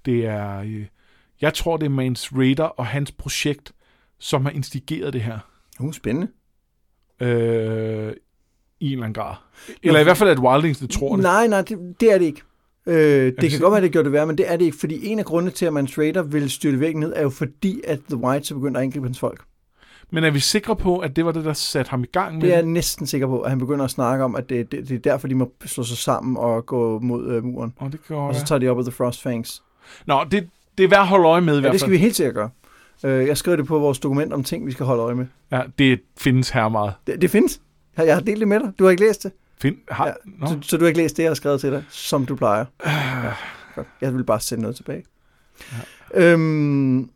[0.05, 0.87] det er, øh,
[1.41, 3.73] jeg tror, det er Mans Raider og hans projekt,
[4.19, 5.39] som har instigeret det her.
[5.81, 6.29] Uh, spændende.
[7.21, 8.13] Øh,
[8.83, 9.35] I en eller anden grad.
[9.83, 11.23] Eller i hvert fald, at Wildings det tror det.
[11.23, 12.43] Nej, nej, det, det er det ikke.
[12.87, 12.95] Øh,
[13.27, 15.07] det kan se- godt være, det gjorde det værre, men det er det ikke, fordi
[15.07, 18.01] en af grundene til, at man Raider vil styrte væk ned, er jo fordi, at
[18.11, 19.41] The Whites er begyndt at angribe hans folk.
[20.11, 22.43] Men er vi sikre på, at det var det, der satte ham i gang med
[22.43, 24.89] Det er jeg næsten sikker på, at han begynder at snakke om, at det, det,
[24.89, 27.73] det er derfor, de må slå sig sammen og gå mod øh, muren.
[27.83, 29.63] Åh, det kan Og så tager de op af The Frost Fangs.
[30.07, 31.99] Nå, det, det er værd at holde øje med i Ja, hvert det skal fald.
[31.99, 32.51] vi helt sikkert gøre.
[33.05, 35.27] Øh, Jeg skrev det på vores dokument om ting, vi skal holde øje med.
[35.53, 36.93] Ja, det findes her meget.
[37.07, 37.61] Det, det findes.
[37.97, 38.73] Jeg har delt det med dig.
[38.79, 39.33] Du har ikke læst det.
[39.59, 40.47] Find, har, Ja, Nå.
[40.47, 42.65] Så, så du har ikke læst det, jeg har skrevet til dig, som du plejer.
[42.87, 43.33] Ja,
[43.75, 43.87] godt.
[44.01, 45.05] Jeg vil bare sende noget tilbage.
[45.73, 46.33] Ja.
[46.33, 47.11] Øhm,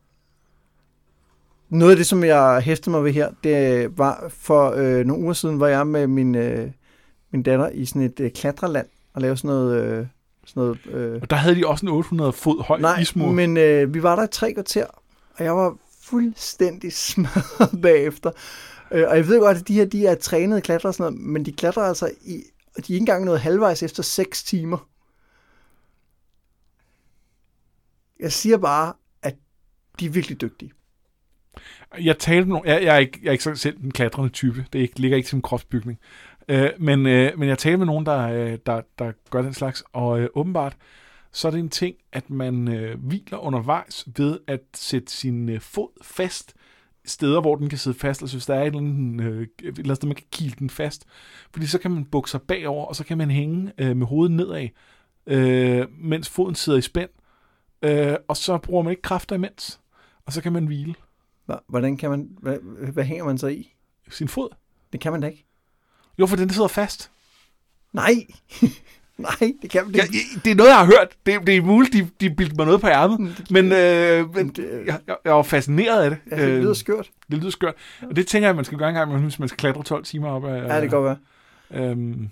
[1.69, 5.33] noget af det, som jeg hæftede mig ved her, det var for øh, nogle uger
[5.33, 6.71] siden, var jeg med min, øh,
[7.31, 9.83] min datter i sådan et øh, klatreland og lavede sådan noget...
[9.83, 10.07] Øh,
[10.47, 13.33] sådan noget øh, Og der havde de også en 800 fod høj nej, ismur.
[13.33, 14.87] men øh, vi var der i tre kvarter,
[15.39, 18.31] og jeg var fuldstændig smadret bagefter.
[18.91, 21.27] Øh, og jeg ved godt, at de her de er trænede klatrer og sådan noget,
[21.29, 22.43] men de klatrer altså i,
[22.77, 24.89] og de er ikke engang nået halvvejs efter 6 timer.
[28.21, 29.35] Jeg siger bare, at
[30.01, 30.73] de er virkelig dygtige.
[32.01, 34.67] Jeg talte med nogen, jeg, jeg, er ikke, jeg er ikke selv den klatrende type,
[34.73, 35.99] det er ikke, ligger ikke til min kropsbygning.
[36.49, 39.85] Øh, men, øh, men jeg talte med nogen, der, øh, der, der gør den slags,
[39.93, 40.77] og øh, åbenbart,
[41.33, 45.61] så er det en ting, at man øh, hviler undervejs ved at sætte sin øh,
[45.61, 46.55] fod fast
[47.07, 49.49] steder, hvor den kan sidde fast, altså hvis der er et eller andet, øh, et
[49.63, 51.05] eller andet sted, man kan kile den fast,
[51.53, 54.37] fordi så kan man bukke sig bagover, og så kan man hænge øh, med hovedet
[54.37, 54.69] nedad,
[55.27, 57.11] øh, mens foden sidder i spænd,
[57.83, 59.81] øh, og så bruger man ikke kræfter imens,
[60.27, 60.95] og så kan man hvile
[61.69, 62.59] Hvordan kan man, hvad,
[62.93, 63.77] hvad hænger man sig i?
[64.11, 64.49] sin fod.
[64.93, 65.47] Det kan man da ikke.
[66.19, 67.11] Jo, for den sidder fast.
[67.93, 68.13] Nej,
[69.41, 70.41] nej, det kan man ikke.
[70.45, 71.09] det er noget, jeg har hørt.
[71.27, 73.45] Det, det er muligt, de, de bildte mig noget på ærmet.
[73.51, 76.19] Men, øh, men det- jeg, jeg, jeg var fascineret af det.
[76.31, 77.11] Ja, det lyder Øh, skørt.
[77.31, 77.75] det lyder skørt.
[78.11, 80.29] Og det tænker jeg, man skal gøre en gang, hvis man skal klatre 12 timer
[80.29, 80.69] op af...
[80.69, 81.19] Ja, det kan godt
[81.71, 81.91] være.
[81.91, 82.29] Øhm,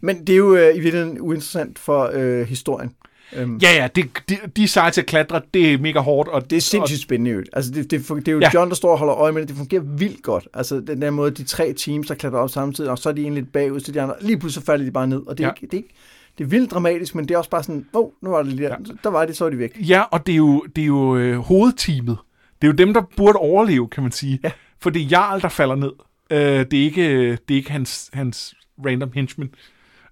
[0.00, 2.94] Men det er jo øh, i virkeligheden uinteressant for øh, historien.
[3.32, 5.40] Øhm, ja, ja, det, de, de er seje til at klatre.
[5.54, 6.28] Det er mega hårdt.
[6.28, 7.42] Og Det er sindssygt spændende jo.
[7.52, 8.50] Altså, det, det, det er jo Ja.
[8.54, 9.48] John, der står og holder øje med det.
[9.48, 10.48] Det fungerer vildt godt.
[10.54, 13.20] Altså, den der måde, de tre teams, der klatrer op samtidig, og så er de
[13.22, 14.14] egentlig lidt bagud til de andre.
[14.20, 15.22] Lige pludselig falder de bare ned.
[15.26, 15.52] Og det er, Ja.
[15.54, 15.94] ikke, det er, ikke,
[16.38, 18.52] det er vildt dramatisk, men det er også bare sådan, åh, oh, nu var det
[18.52, 18.76] lige der.
[18.86, 18.92] Ja.
[19.04, 19.76] Der var de, så er de væk.
[19.80, 22.16] Ja, og det er jo, det er jo øh, hovedteamet.
[22.62, 24.40] Det er jo dem, der burde overleve, kan man sige.
[24.44, 24.50] Ja.
[24.80, 25.92] For det er Jarl, der falder ned.
[26.30, 26.38] Øh,
[26.70, 28.54] det er ikke, det er ikke hans, hans
[28.86, 29.50] random henchman.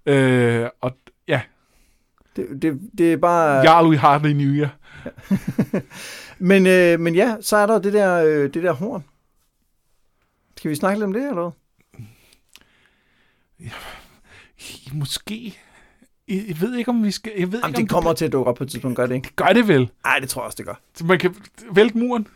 [0.06, 0.92] Øh, og
[2.36, 3.56] Det, det, det er bare...
[3.56, 4.66] Jarl, we hardly knew you.
[6.38, 9.04] Men, øh, men ja, så er der det der, øh, det der horn.
[10.56, 11.50] Skal vi snakke lidt om det, eller hvad?
[14.92, 15.58] Måske.
[16.28, 17.32] Jeg ved ikke, om vi skal...
[17.38, 19.06] Jeg ved Jamen, ikke, om det kommer til at dukke op på et tidspunkt, gør
[19.06, 19.26] det ikke?
[19.26, 19.90] Det gør det vel.
[20.04, 20.80] Nej, det tror jeg også, det gør.
[20.94, 21.34] Så man kan
[21.72, 22.26] vælte muren.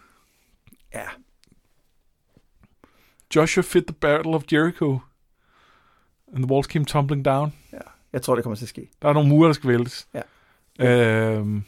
[0.94, 1.04] Ja.
[3.36, 4.98] Joshua fit the battle of Jericho.
[6.34, 7.52] And the walls came tumbling down.
[8.12, 8.90] Jeg tror, det kommer til at ske.
[9.02, 10.08] Der er nogle mure, der skal væltes.
[10.14, 10.22] Ja.
[11.36, 11.62] Øhm,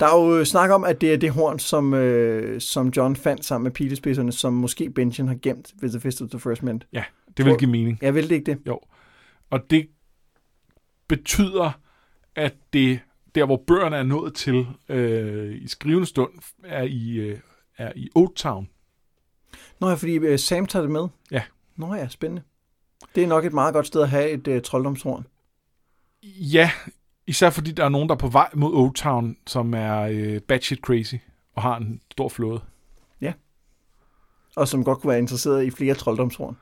[0.00, 3.16] Der er jo øh, snak om, at det er det horn, som, øh, som John
[3.16, 6.62] fandt sammen med pilespidserne, som måske Benjen har gemt ved The Fist of the First
[6.62, 6.82] Men.
[6.92, 7.04] ja,
[7.36, 7.98] det vil give mening.
[8.02, 8.58] Jeg vil det ikke det.
[8.66, 8.80] Jo.
[9.50, 9.88] Og det
[11.08, 11.70] betyder,
[12.36, 13.00] at det
[13.34, 16.30] der, hvor bøgerne er nået til øh, i skrivende stund,
[16.64, 17.38] er i, øh,
[17.78, 18.68] er i Old Town.
[19.80, 21.08] Nå ja, fordi øh, Sam tager det med.
[21.30, 21.42] Ja.
[21.76, 22.42] Nå ja, spændende.
[23.14, 25.26] Det er nok et meget godt sted at have et øh, trolddomshorn.
[26.24, 26.70] Ja,
[27.26, 30.40] især fordi der er nogen, der er på vej mod Old Town, som er øh,
[30.40, 31.14] batshit crazy
[31.56, 32.60] og har en stor flåde.
[34.56, 36.56] og som godt kunne være interesseret i flere trolddomshorn.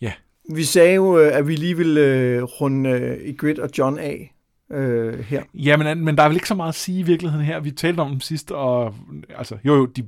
[0.00, 0.12] Ja.
[0.54, 4.34] Vi sagde jo, øh, at vi lige ville øh, runde øh, og John af
[4.70, 5.42] øh, her.
[5.54, 7.60] Ja, men, men der er vel ikke så meget at sige i virkeligheden her.
[7.60, 8.94] Vi talte om dem sidst, og
[9.36, 10.02] altså, jo jo, de,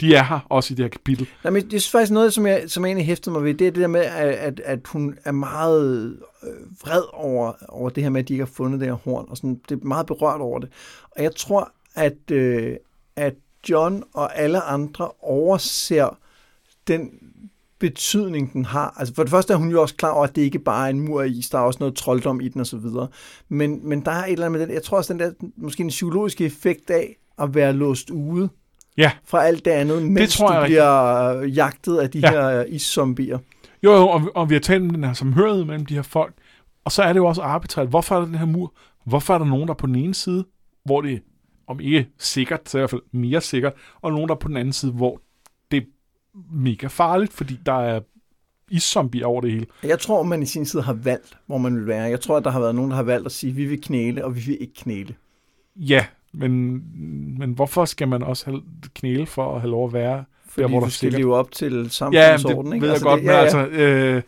[0.00, 1.28] de er her også i det her kapitel.
[1.44, 3.54] Nej, men det er faktisk noget, som jeg, som jeg egentlig hæftede mig ved.
[3.54, 6.50] Det er det der med, at, at, at hun er meget øh,
[6.82, 9.26] vred over, over det her med, at de ikke har fundet det her horn.
[9.28, 10.68] Og sådan, det er meget berørt over det.
[11.16, 12.76] Og jeg tror, at, øh,
[13.16, 13.34] at
[13.70, 16.18] John og alle andre overser
[16.88, 17.10] den
[17.78, 18.94] betydning, den har.
[18.98, 20.90] Altså for det første er hun jo også klar over, at det ikke bare er
[20.90, 22.78] en mur af is, der er også noget trolddom i den osv.
[23.48, 25.82] Men, men der er et eller andet med den, jeg tror også, den der, måske
[25.82, 28.48] en psykologiske effekt af at være låst ude
[28.98, 32.30] Ja, fra alt det andet, mens tror du jeg bliver øh, jagtet af de Ja.
[32.30, 33.38] her iszombier.
[33.82, 36.34] jo, jo og, og vi har talt om den her samhørighed mellem de her folk.
[36.84, 37.88] Og så er det jo også arbitrært.
[37.88, 38.74] Hvorfor er der den her mur?
[39.04, 40.44] Hvorfor er der nogen, der er på den ene side,
[40.84, 41.22] hvor det
[41.66, 44.56] om ikke sikkert, så i hvert fald mere sikkert, og nogen, der er på den
[44.56, 45.20] anden side, hvor
[45.70, 45.86] det er
[46.52, 48.00] mega farligt, fordi der er
[48.70, 49.66] iszombier over det hele.
[49.82, 52.02] Jeg tror, man i sin tid har valgt, hvor man vil være.
[52.02, 53.80] Jeg tror, at der har været nogen, der har valgt at sige, at vi vil
[53.80, 55.14] knæle, og vi vil ikke knæle.
[55.76, 56.82] Ja, men,
[57.38, 58.62] men hvorfor skal man også have
[58.94, 61.50] knæle for at have lov at være Fordi hvor der vi er skal leve op
[61.52, 62.66] til Ja, men samfundsordenen.
[62.66, 62.82] det ikke?
[62.82, 63.42] ved jeg Altså, godt, det, men ja, ja.
[63.42, 64.22] altså, øh,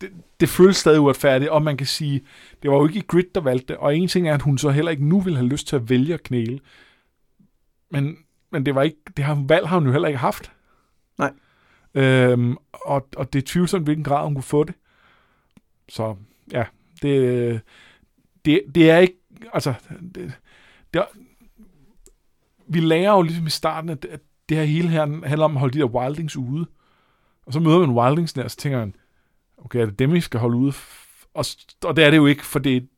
[0.00, 0.10] det,
[0.40, 2.20] det føles stadig uretfærdigt, og man kan sige,
[2.62, 4.70] det var jo ikke Grit, der valgte det, og en ting er, at hun så
[4.70, 6.60] heller ikke nu vil have lyst til at vælge at knæle,
[7.90, 8.16] men,
[8.52, 10.52] men det var ikke, det har, valg har hun jo heller ikke haft.
[11.18, 11.32] Nej.
[11.94, 14.74] Øhm, og, og det er tvivlsomt, hvilken grad hun kunne få det.
[15.88, 16.16] Så
[16.52, 16.64] ja,
[17.02, 17.60] det,
[18.44, 19.16] det, det er ikke,
[19.52, 19.74] altså,
[20.14, 20.32] det,
[20.94, 21.02] det
[22.70, 24.06] vi lærer jo ligesom i starten, at,
[24.48, 26.66] det her hele her handler om at holde de der wildings ude.
[27.46, 28.94] Og så møder man wildings der, og så tænker man,
[29.58, 30.72] okay, er det dem, vi skal holde ude?
[31.34, 31.44] Og,
[31.84, 32.88] og det er det jo ikke, for det,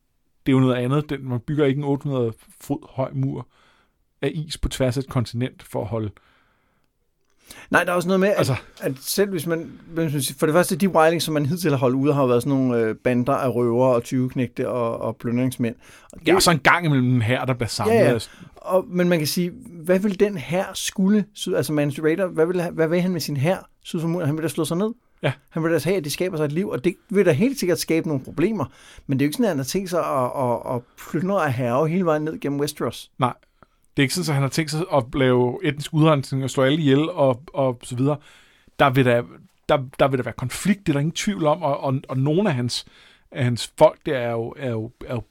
[0.45, 1.09] det er jo noget andet.
[1.09, 3.47] Den, man bygger ikke en 800 fod høj mur
[4.21, 6.11] af is på tværs af et kontinent for at holde...
[7.69, 10.45] Nej, der er også noget med, at, Altså, at selv hvis man, hvis man for
[10.45, 12.95] det første, de wildings, som man hidtil har holdt ude, har været sådan nogle øh,
[12.95, 15.75] bander af røver og 20-knægte og, og pløndringsmænd.
[16.03, 17.95] Og det, det er så en gang imellem her, der bliver samlet.
[17.95, 18.19] Ja, ja.
[18.55, 19.51] Og, men man kan sige,
[19.83, 21.25] hvad vil den her skulle,
[21.55, 24.25] altså Mans Raider, hvad vil, hvad vil han med sin her syd for muren?
[24.25, 24.93] Han vil da slå sig ned.
[25.23, 25.31] Ja.
[25.49, 27.59] Han vil da have, at de skaber sig et liv, og det vil da helt
[27.59, 28.65] sikkert skabe nogle problemer.
[29.07, 30.81] Men det er jo ikke sådan, at han har tænkt sig at, at, at
[31.11, 33.11] plyndre af herre hele vejen ned gennem Westeros.
[33.17, 33.33] nej,
[33.97, 36.63] det er ikke sådan, at han har tænkt sig at lave etnisk udrensning og slå
[36.63, 38.17] alle ihjel og, og så videre.
[38.79, 39.23] Der vil der,
[39.69, 42.17] der, der vil der være konflikt, det er der ingen tvivl om, og, og, og
[42.17, 42.85] nogle af hans,
[43.31, 45.21] af hans folk, der er jo, er jo, er jo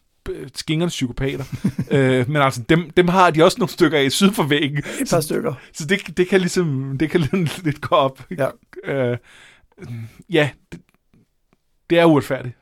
[0.54, 1.44] skingerne psykopater.
[1.90, 4.78] øh, men altså, dem, dem har de også nogle stykker af syd for væggen.
[4.78, 5.54] Et par stykker.
[5.72, 8.26] Så det, det kan ligesom, det kan lidt, lidt gå op.
[8.38, 8.48] Ja.
[8.84, 9.18] Øh,
[10.30, 10.80] ja, det,
[11.90, 12.56] det er uretfærdigt.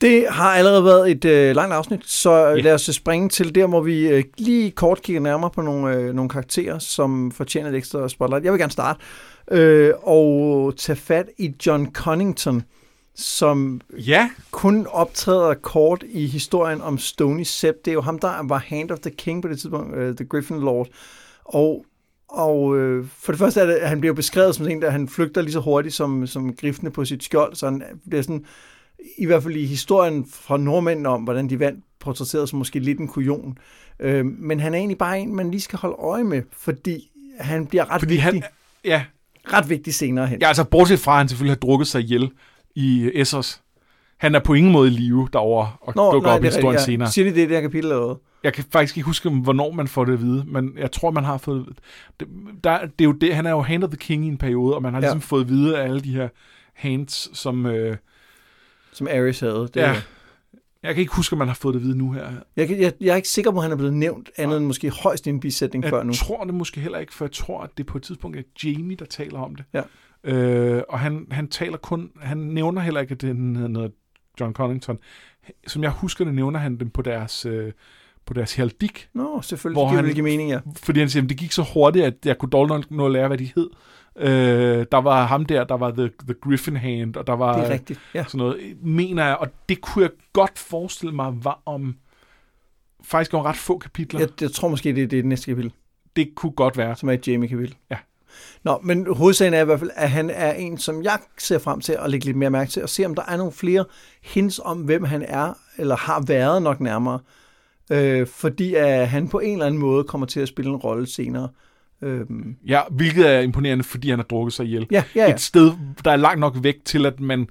[0.00, 2.64] Det har allerede været et øh, langt afsnit, så yeah.
[2.64, 6.14] lad os springe til der, hvor vi øh, lige kort kigger nærmere på nogle, øh,
[6.14, 8.44] nogle karakterer, som fortjener et ekstra spotlight.
[8.44, 9.00] Jeg vil gerne starte
[9.50, 12.62] øh, og tage fat i John Connington,
[13.14, 17.78] som Ja, kun optræder kort i historien om Stony Sepp.
[17.84, 20.24] Det er jo ham, der var Hand of the King på det tidspunkt, uh, The
[20.24, 20.88] Griffin Lord.
[21.44, 21.84] Og,
[22.28, 25.08] og øh, for det første er det, at han bliver beskrevet som en, der han
[25.08, 28.44] flygter lige så hurtigt som, som grifene på sit skjold, så han bliver sådan,
[29.18, 32.98] i hvert fald i historien fra nordmændene om, hvordan de vandt, portrætteret som måske lidt
[32.98, 33.58] en kujon.
[34.00, 37.10] Øh, men han er egentlig bare en, man lige skal holde øje med, fordi
[37.40, 38.42] han bliver ret fordi vigtig, han,
[38.84, 39.04] ja,
[39.52, 40.40] ret vigtig senere hen.
[40.40, 42.30] ja, altså bortset fra, at han selvfølgelig har drukket sig ihjel
[42.74, 43.62] i Essos.
[44.18, 46.84] Han er på ingen måde i live derovre og Nå, dukker op i historien rigtigt,
[46.84, 47.10] senere.
[47.10, 48.16] Siger de det i det her kapitel eller hvad?
[48.44, 51.24] Jeg kan faktisk ikke huske, hvornår man får det at vide, men jeg tror, man
[51.24, 51.66] har fået
[52.20, 52.28] det.
[52.64, 54.74] Der, det er jo det, han er jo Hand of the King i en periode,
[54.74, 55.06] og man har Ja.
[55.06, 56.28] ligesom fået at vide af alle de her
[56.74, 57.66] hands, som...
[57.66, 57.96] Øh,
[58.92, 59.68] Som Ares havde.
[59.74, 60.02] Det, ja,
[60.82, 62.30] jeg kan ikke huske, om man har fået det at vide nu her.
[62.56, 64.66] Jeg, kan- jeg, jeg er ikke sikker på, at han er blevet nævnt andet end
[64.66, 66.10] måske højst i en bisætning før nu.
[66.10, 68.42] Jeg tror det måske heller ikke, for jeg tror, at det på et tidspunkt er
[68.64, 69.64] Jamie, der taler om det.
[69.72, 69.82] Ja.
[70.24, 73.92] Øh, og han, han taler kun, han nævner heller ikke, at den hedder noget
[74.40, 74.98] John Connington.
[75.66, 77.72] Som jeg husker det, nævner han dem på deres, øh,
[78.26, 79.08] på deres heraldik.
[79.14, 79.74] Nå, selvfølgelig.
[79.82, 80.58] Hvor det giver han- mening, ja.
[80.76, 83.12] Fordi han siger, at det gik så hurtigt, at jeg kunne dårligt nok nå at
[83.12, 83.70] lære, hvad de hed.
[84.16, 87.66] Øh, der var ham der, der var The, the Griffin Hand, og der var Det
[87.66, 88.24] er rigtigt, ja.
[88.24, 91.96] sådan noget, mener jeg, og det kunne jeg godt forestille mig var om
[93.04, 94.20] faktisk om ret få kapitler.
[94.20, 95.72] Jeg, jeg tror måske, det er det næste kapitel,
[96.16, 96.96] Det kunne godt være.
[96.96, 97.76] som er et Jamie-kapitel.
[97.90, 97.96] Ja.
[98.62, 101.80] Nå, men hovedsagen er i hvert fald, at han er en, som jeg ser frem
[101.80, 103.84] til at lægge lidt mere mærke til, og se om der er nogle flere
[104.22, 107.18] hints om, hvem han er, eller har været nok nærmere.
[107.92, 111.06] Øh, fordi at han på en eller anden måde kommer til at spille en rolle
[111.06, 111.48] senere.
[112.02, 114.86] Øhm, Ja, hvilket er imponerende, fordi han har drukket sig ihjel.
[114.90, 115.34] ja, ja, ja.
[115.34, 115.72] Et sted,
[116.04, 117.48] der er langt nok væk til, at man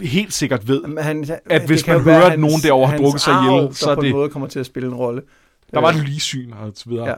[0.00, 3.32] helt sikkert ved, Men Han, at hvis man hører, at nogen derovre har drukket sig
[3.44, 5.22] ihjel, så er på det- en måde kommer til at spille en rolle.
[5.74, 7.08] der var Øh, et lyssyn og så videre.
[7.08, 7.14] Ja.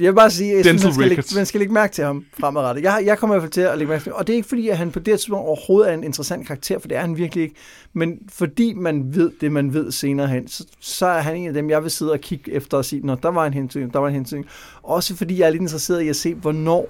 [0.00, 2.82] Jeg vil bare sige, at man skal, lægge, man skal lægge mærke til ham fremadrettet.
[2.82, 4.18] Jeg, jeg kommer i hvert fald til at lægge mærke til ham.
[4.18, 6.78] Og det er ikke fordi, at han på det tidspunkt overhovedet er en interessant karakter,
[6.78, 7.54] for det er han virkelig ikke.
[7.92, 11.54] Men fordi man ved det, man ved senere hen, så, så er han en af
[11.54, 13.98] dem, jeg vil sidde og kigge efter og sige, når der var en hentydning, der
[13.98, 14.46] var en hentydning.
[14.82, 16.88] Også fordi jeg er lidt interesseret i at se, hvornår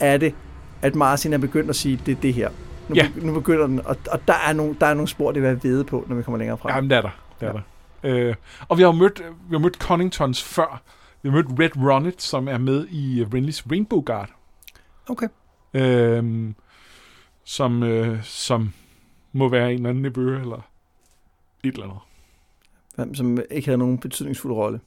[0.00, 0.34] er det,
[0.82, 2.48] at Martin er begyndt at sige, det er det her.
[2.88, 3.08] Nu, Ja.
[3.22, 5.62] nu begynder den, og, og der, er nogle, der er nogle spor, det vil jeg
[5.62, 6.74] vide på, når vi kommer længere frem.
[6.74, 7.10] Jamen, det er der.
[7.40, 7.60] Det er der.
[8.04, 8.34] Øh,
[8.68, 10.82] og vi har jo mødt, vi har mødt Conningtons før.
[11.22, 14.30] Vi har mødt Red Ronnet, som er med i uh, Renly's Rainbow Guard.
[15.08, 15.28] Okay.
[15.74, 16.54] Øh,
[17.44, 18.72] som, øh, som
[19.32, 20.70] må være en eller anden nevø, eller
[21.64, 21.98] et eller andet.
[22.94, 24.80] Hvem, Som ikke havde nogen betydningsfuld rolle.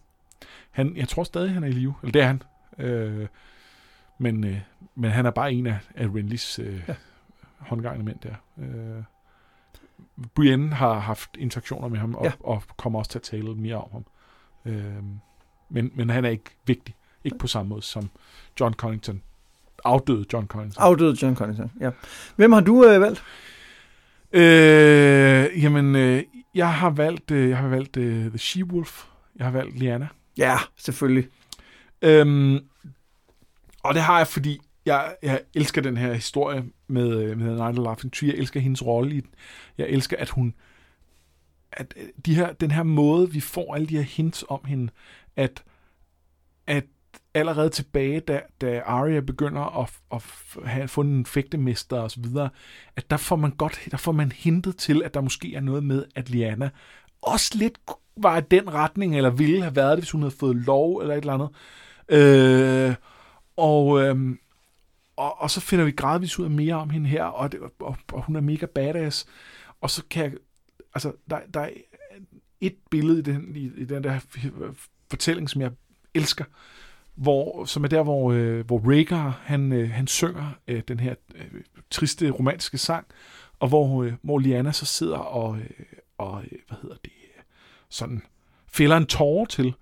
[0.72, 1.94] Han, jeg tror stadig, han er i live.
[2.02, 2.44] Eller det er han.
[2.78, 3.28] Øh,
[4.18, 4.60] men, øh,
[4.96, 6.96] men han er bare en af, af Renlys øh, ja.
[7.58, 8.36] Håndgangende mænd der.
[8.58, 9.04] Øh,
[10.36, 12.26] Brienne har haft interaktioner med ham, og.
[12.26, 12.32] Ja.
[12.40, 14.06] og kommer også til at tale mere om ham.
[14.66, 15.04] Øh,
[15.72, 16.96] men, men han er ikke vigtig.
[17.24, 18.10] Ikke på samme måde som
[18.60, 19.22] John Connington.
[19.84, 20.84] Afdøde John Connington.
[20.84, 21.92] Afdøde John Connington, ja.
[22.36, 23.24] Hvem har du øh, valgt?
[24.34, 26.24] Øh, jamen, øh,
[26.56, 29.06] jeg har valgt, øh, jeg har valgt øh, The She-Wolf.
[29.36, 30.08] Jeg har valgt Liana.
[30.38, 31.28] Ja, selvfølgelig.
[32.02, 32.60] Øhm,
[33.84, 37.80] og det har jeg, fordi jeg, jeg elsker den her historie med, øh, med Night
[37.80, 38.30] of Laughing Tree.
[38.30, 39.30] Jeg elsker hendes rolle i den.
[39.78, 40.54] Jeg elsker, at hun...
[41.72, 44.92] At øh, de her, den her måde, vi får alle de her hints om hende,
[45.36, 45.64] at,
[46.68, 46.84] at
[47.34, 50.24] allerede tilbage, da, da Arya begynder at, at
[50.66, 52.50] have fundet en fægtemester og så videre,
[52.96, 55.84] at der får man godt, der får man hintet til, at der måske er noget
[55.84, 56.70] med, at Liana
[57.22, 57.80] også lidt
[58.18, 61.16] var i den retning, eller ville have været det, hvis hun havde fået lov, eller
[61.16, 61.50] et eller andet.
[62.10, 62.96] Øh,
[63.58, 64.38] og, øh,
[65.16, 67.98] og, og så finder vi gradvist ud af mere om hende her, og, det, og,
[68.12, 69.26] og hun er mega badass.
[69.82, 70.34] Og så kan jeg,
[70.94, 71.70] altså, der, der er
[72.62, 74.20] et billede i den, i, i den der
[75.12, 75.72] fortælling, som jeg
[76.14, 76.46] elsker,
[77.16, 81.16] hvor, som er der, hvor, øh, hvor Rhaegar, han, øh, han synger øh, den her
[81.36, 83.06] øh, triste romantiske sang,
[83.60, 85.86] og hvor, øh, hvor Liana så sidder og, øh,
[86.18, 87.44] og øh, hvad hedder det, øh,
[87.90, 88.22] sådan
[88.68, 89.74] fælder en tårer til.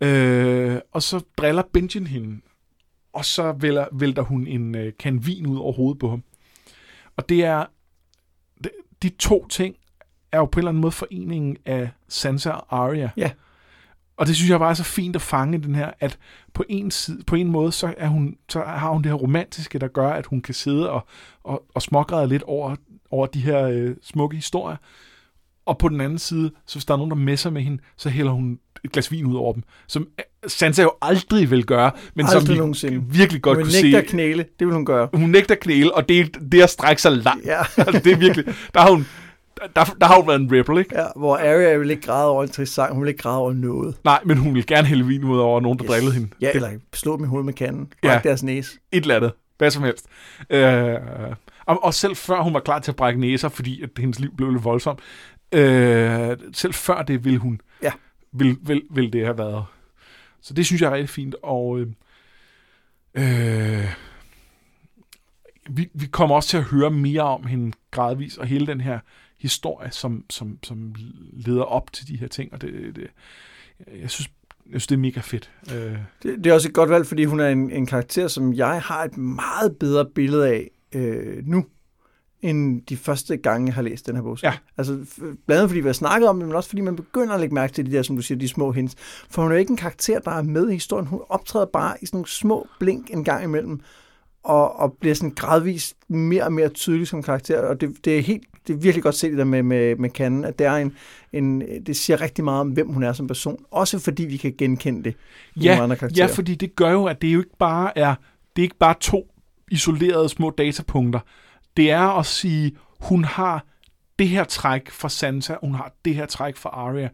[0.00, 2.40] Øh, og så driller Benjen hende,
[3.12, 6.24] og så vælter, vælter hun en øh, kan vin ud over hovedet på ham.
[7.16, 7.66] Og det er,
[8.64, 8.70] de,
[9.02, 9.76] de to ting
[10.32, 13.10] er jo på en eller anden måde foreningen af Sansa og Arya.
[13.16, 13.30] Ja.
[14.16, 16.18] Og det synes jeg bare er så fint at fange den her, at
[16.54, 19.78] på en, side, på en måde, så, er hun, så har hun det her romantiske,
[19.78, 21.06] der gør, at hun kan sidde og,
[21.44, 22.76] og, og smågræde lidt over,
[23.10, 24.76] over de her øh, smukke historier.
[25.66, 28.08] Og på den anden side, så hvis der er nogen, der messer med hende, så
[28.08, 29.62] hælder hun et glas vin ud over dem.
[29.86, 33.04] Som øh, Sansa jo aldrig vil gøre, men som Aldrig vi nogensinde.
[33.08, 34.04] virkelig godt hun kunne nægter se.
[34.04, 35.08] at knæle, det vil hun gøre.
[35.14, 37.46] Hun nægter knæle, og det er det er at strække sig langt.
[37.46, 37.58] Ja.
[37.76, 38.44] altså, det er virkelig...
[38.74, 39.06] Der har hun,
[39.76, 41.00] der, der har hun været en rebel, ikke?
[41.00, 43.52] ja, hvor Arya vil ikke græde over en trist sang, hun vil ikke græde over
[43.52, 43.96] noget.
[44.04, 45.90] Nej, men hun vil gerne hælde vin ud over nogen, der Yes.
[45.90, 46.28] drillede hende.
[46.40, 47.92] Ja, Det- eller slå dem i hovedet med kanden.
[48.02, 48.08] Ja.
[48.08, 48.78] Bræk deres næse.
[48.92, 49.32] et eller andet.
[49.58, 50.06] Hvad som helst.
[50.50, 50.94] Øh,
[51.66, 54.36] og, og selv før hun var klar til at brække næser, fordi at hendes liv
[54.36, 55.00] blev lidt voldsomt,
[55.52, 57.92] øh, selv før det ville hun, Ja.
[58.32, 59.64] vil, vil, vil det have været.
[60.42, 61.34] Så det synes jeg er rigtig fint.
[61.42, 61.86] Og øh,
[63.14, 63.84] øh,
[65.70, 68.98] vi, vi kommer også til at høre mere om hende gradvis, og hele den her
[69.38, 70.94] historie, som, som, som
[71.32, 72.52] leder op til de her ting.
[72.52, 73.06] Og det, det,
[74.00, 74.30] jeg synes,
[74.66, 75.50] jeg synes, det er mega fedt.
[75.74, 78.52] Øh, Det, det er også et godt valg, fordi hun er en, en karakter, som
[78.52, 81.64] jeg har et meget bedre billede af øh, nu,
[82.42, 84.38] end de første gange, jeg har læst den her bog.
[84.42, 84.54] Ja.
[84.76, 87.40] Altså, blandt andet fordi vi har snakket om det, men også fordi man begynder at
[87.40, 88.94] lægge mærke til de der, som du siger, de små hints.
[89.30, 91.06] For hun er jo ikke en karakter, der er med i historien.
[91.06, 93.80] Hun optræder bare i sådan nogle små blink en gang imellem,
[94.42, 97.60] og, og bliver sådan gradvist mere og mere tydelig som karakter.
[97.60, 100.10] Og det, det er helt det er virkelig godt set det der med, med, med
[100.10, 100.92] Kannen, at det, er en,
[101.32, 103.64] en, det siger rigtig meget om, hvem hun er som person.
[103.70, 105.10] Også fordi vi kan genkende det
[105.54, 106.26] i nogle Ja, andre karakterer.
[106.26, 108.14] ja, fordi det gør jo, at det jo ikke bare er,
[108.56, 109.32] det er ikke bare to
[109.70, 111.20] isolerede små datapunkter.
[111.76, 113.64] Det er at sige, hun har
[114.18, 117.08] det her træk fra Sansa, hun har det her træk fra Arya.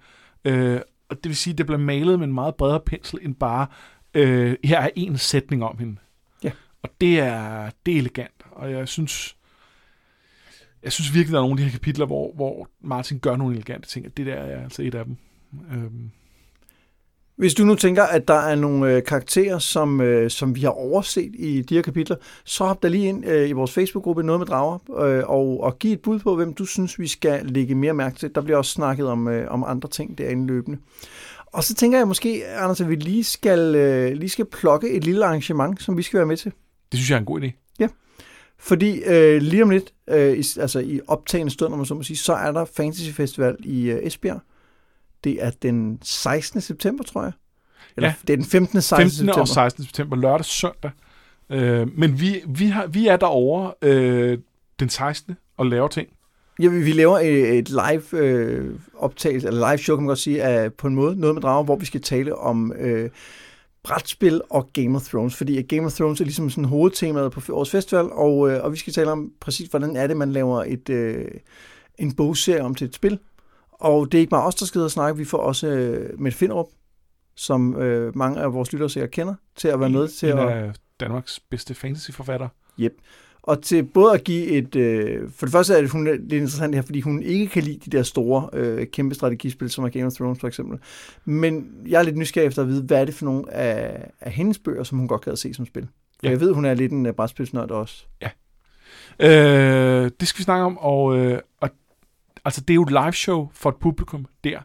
[0.44, 0.80] Øh,
[1.10, 3.66] og det vil sige, at det bliver malet med en meget bredere pensel end bare,
[4.14, 5.96] øh, her er en sætning om hende.
[6.82, 9.36] Og det er, det er elegant, og jeg synes,
[10.84, 13.54] jeg synes virkelig, der er nogle af de her kapitler, hvor, hvor Martin gør nogle
[13.54, 15.16] elegante ting, og det der er altså et af dem.
[15.72, 16.10] Øhm,
[17.36, 20.70] Hvis du nu tænker, at der er nogle øh, karakterer, som, øh, som vi har
[20.70, 24.40] overset i de her kapitler, så hop der lige ind øh, i vores Facebook-gruppe Noget
[24.40, 27.74] med Drager, øh, og, og giv et bud på, hvem du synes, vi skal lægge
[27.74, 28.34] mere mærke til.
[28.34, 30.78] Der bliver også snakket om, øh, om andre ting derinde løbende.
[31.46, 35.04] Og så tænker jeg måske, Anders, at vi lige skal, øh, lige skal plukke et
[35.04, 36.52] lille arrangement, som vi skal være med til.
[36.92, 37.61] det synes jeg er en god idé.
[38.62, 42.02] Fordi øh, lige om lidt, øh, i, altså i optagende stund, om man så må
[42.02, 44.40] sige, så er der Fantasy Festival i øh, Esbjerg.
[45.24, 46.60] Det er den 16.
[46.60, 47.32] september, tror jeg.
[47.96, 48.14] Eller, Ja.
[48.26, 48.82] Det er den 15.
[48.82, 48.96] 16.
[48.96, 49.16] 15.
[49.16, 49.40] september.
[49.40, 49.84] og 16.
[49.84, 50.90] september, lørdag søndag.
[51.50, 54.38] Øh, men vi, vi, har, vi er derovre øh,
[54.80, 55.36] den 16.
[55.56, 56.08] og laver ting.
[56.62, 60.18] Ja, vi, vi laver et, et live øh, optagelse, eller live show, kan man godt
[60.18, 63.10] sige, af, på en måde, noget med drager, hvor vi skal tale om øh,
[63.84, 67.70] brætspil og Game of Thrones, fordi Game of Thrones er ligesom sådan hovedtemaet på årets
[67.70, 70.88] festival, og, øh, og vi skal tale om præcis, hvordan er det, man laver et,
[70.88, 71.24] øh,
[71.98, 73.18] en bogserie om til et spil.
[73.72, 76.38] Og det er ikke bare os, der skal og snakke, vi får også øh, Mette
[76.38, 76.66] Finderup,
[77.36, 80.80] som øh, mange af vores lyttere sikkert kender, til at være med til en at...
[81.00, 82.48] Danmarks bedste fantasyforfatter.
[83.42, 84.76] Og til både at give et...
[84.76, 87.62] Øh, for det første er det, hun er lidt interessant her, fordi hun ikke kan
[87.62, 90.78] lide de der store, øh, kæmpe strategispil, som er Game of Thrones for eksempel.
[91.24, 94.32] Men jeg er lidt nysgerrig efter at vide, hvad er det for nogle af, af
[94.32, 95.82] hendes bøger, som hun godt kan se som spil.
[95.82, 96.30] For Ja.
[96.30, 98.04] jeg ved, hun er lidt en uh, brætspilsnørd også.
[99.20, 101.70] Øh, det skal vi snakke om, og, øh, og
[102.44, 104.58] altså, det er jo et live show for et publikum der.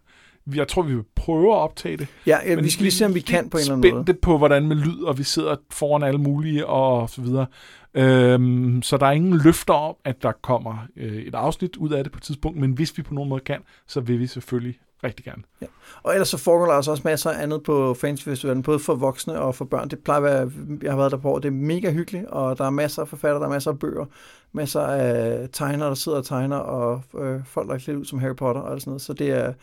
[0.55, 2.07] Jeg tror, vi vil prøve at optage det.
[2.27, 4.03] Ja, ja Men vi skal lige se, om vi kan på en eller anden måde.
[4.03, 7.45] spændte på, hvordan med lyd, og vi sidder foran alle mulige, og så videre.
[7.93, 12.03] Øhm, så der er ingen løfter om, at der kommer øh, et afsnit ud af
[12.03, 14.79] det på et tidspunkt, men hvis vi på nogen måde kan, så vil vi selvfølgelig
[15.03, 15.43] rigtig gerne.
[16.03, 18.95] Og ellers så foregår der altså også masser af andet på Fantasy Festivalen, både for
[18.95, 19.89] voksne og for børn.
[19.89, 20.51] Det plejer at være,
[20.83, 23.07] jeg har været der på år, det er mega hyggeligt, og der er masser af
[23.07, 24.05] forfattere, der er masser af bøger,
[24.51, 28.19] masser af tegnere, der sidder og tegner, og øh, folk, der er klædt ud som
[28.19, 29.01] Harry Potter og sådan noget.
[29.01, 29.53] Så det er,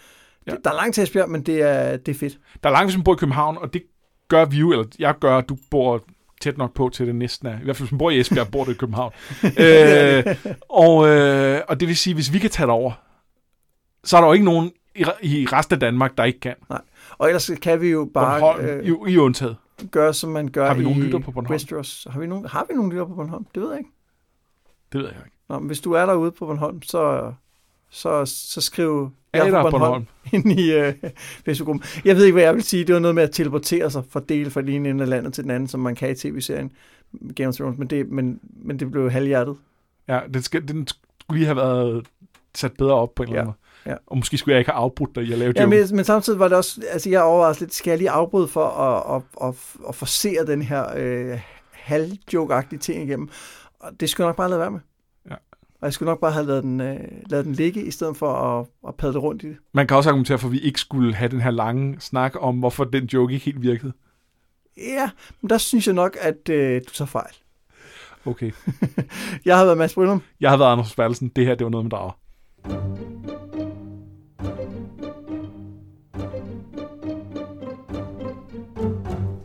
[0.46, 0.52] ja.
[0.52, 2.38] Det, der er langt til Esbjerg, men det er, det er fedt.
[2.62, 3.82] Der er langt, hvis man bor i København, og det
[4.28, 6.04] gør vi jo, eller jeg gør, at du bor
[6.40, 7.60] tæt nok på til det næsten er.
[7.60, 9.12] I hvert fald hvis man bor i Esbjerg, bor du i København.
[9.64, 10.24] øh,
[10.68, 12.92] og, øh, og det vil sige, hvis vi kan tage det over,
[14.04, 16.54] så er der jo ikke nogen i, i resten af Danmark, der ikke kan.
[17.18, 19.56] Og ellers kan vi jo bare Bornholm, øh, i, i undtaget.
[19.90, 21.52] gøre, som man gør Har vi nogen lytter på Bornholm?
[21.52, 22.06] Westeros.
[22.10, 23.46] Har vi nogen, har vi nogen lytter på Bornholm?
[23.54, 23.90] Det ved jeg ikke.
[24.92, 25.36] Det ved jeg ikke.
[25.48, 27.32] Nå, men hvis du er derude på Bornholm, så,
[27.90, 30.06] så, så skriv jeg er der fra på Bornholm?
[30.32, 30.92] ind i øh,
[31.44, 31.82] Facebook-gruppen.
[32.04, 32.84] Jeg ved ikke, hvad jeg vil sige.
[32.84, 35.42] Det var noget med at teleportere sig fra del fra den ene af landet til
[35.44, 36.72] den anden, som man kan i tv-serien
[37.36, 39.56] Game of Thrones, men det, men, men det blev halvhjertet.
[40.08, 42.06] Ja, den, skal, den skulle lige have været
[42.54, 43.54] sat bedre op på en eller anden
[43.86, 43.94] Ja, måde.
[43.94, 43.98] ja.
[44.06, 45.76] Og måske skulle jeg ikke have afbrudt dig i at lave Ja, joke.
[45.76, 48.66] men, men samtidig var det også, altså jeg overvejede lidt, skal jeg lige afbryde for
[48.66, 49.54] at, at, at,
[49.88, 51.40] at forsere den her øh,
[51.70, 53.28] halvjoke-agtige ting igennem?
[53.80, 54.80] Og det skulle jeg nok bare lade være med.
[55.84, 58.32] Og jeg skulle nok bare have lavet den, øh, lavet den ligge, i stedet for
[58.32, 59.56] at, at padle rundt i det.
[59.74, 62.58] Man kan også argumentere for, at vi ikke skulle have den her lange snak om,
[62.58, 63.92] hvorfor den joke ikke helt virkede.
[64.76, 67.34] Ja, men der synes jeg nok, at øh, du tager fejl.
[68.26, 68.50] Okay.
[69.44, 70.22] Jeg har været Mads Brynum.
[70.40, 71.28] Jeg har været Anders Bertelsen.
[71.28, 72.18] Det her, det var noget med drager.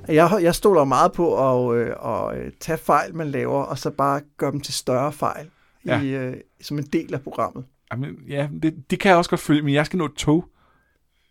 [0.07, 3.89] Jeg, jeg stoler meget på at, øh, at øh, tage fejl, man laver, og så
[3.89, 5.49] bare gøre dem til større fejl
[5.89, 6.01] Ja.
[6.01, 7.65] i, øh, som en del af programmet.
[7.91, 10.45] Jamen, ja, det, det kan jeg også godt følge, men jeg skal nå et tog.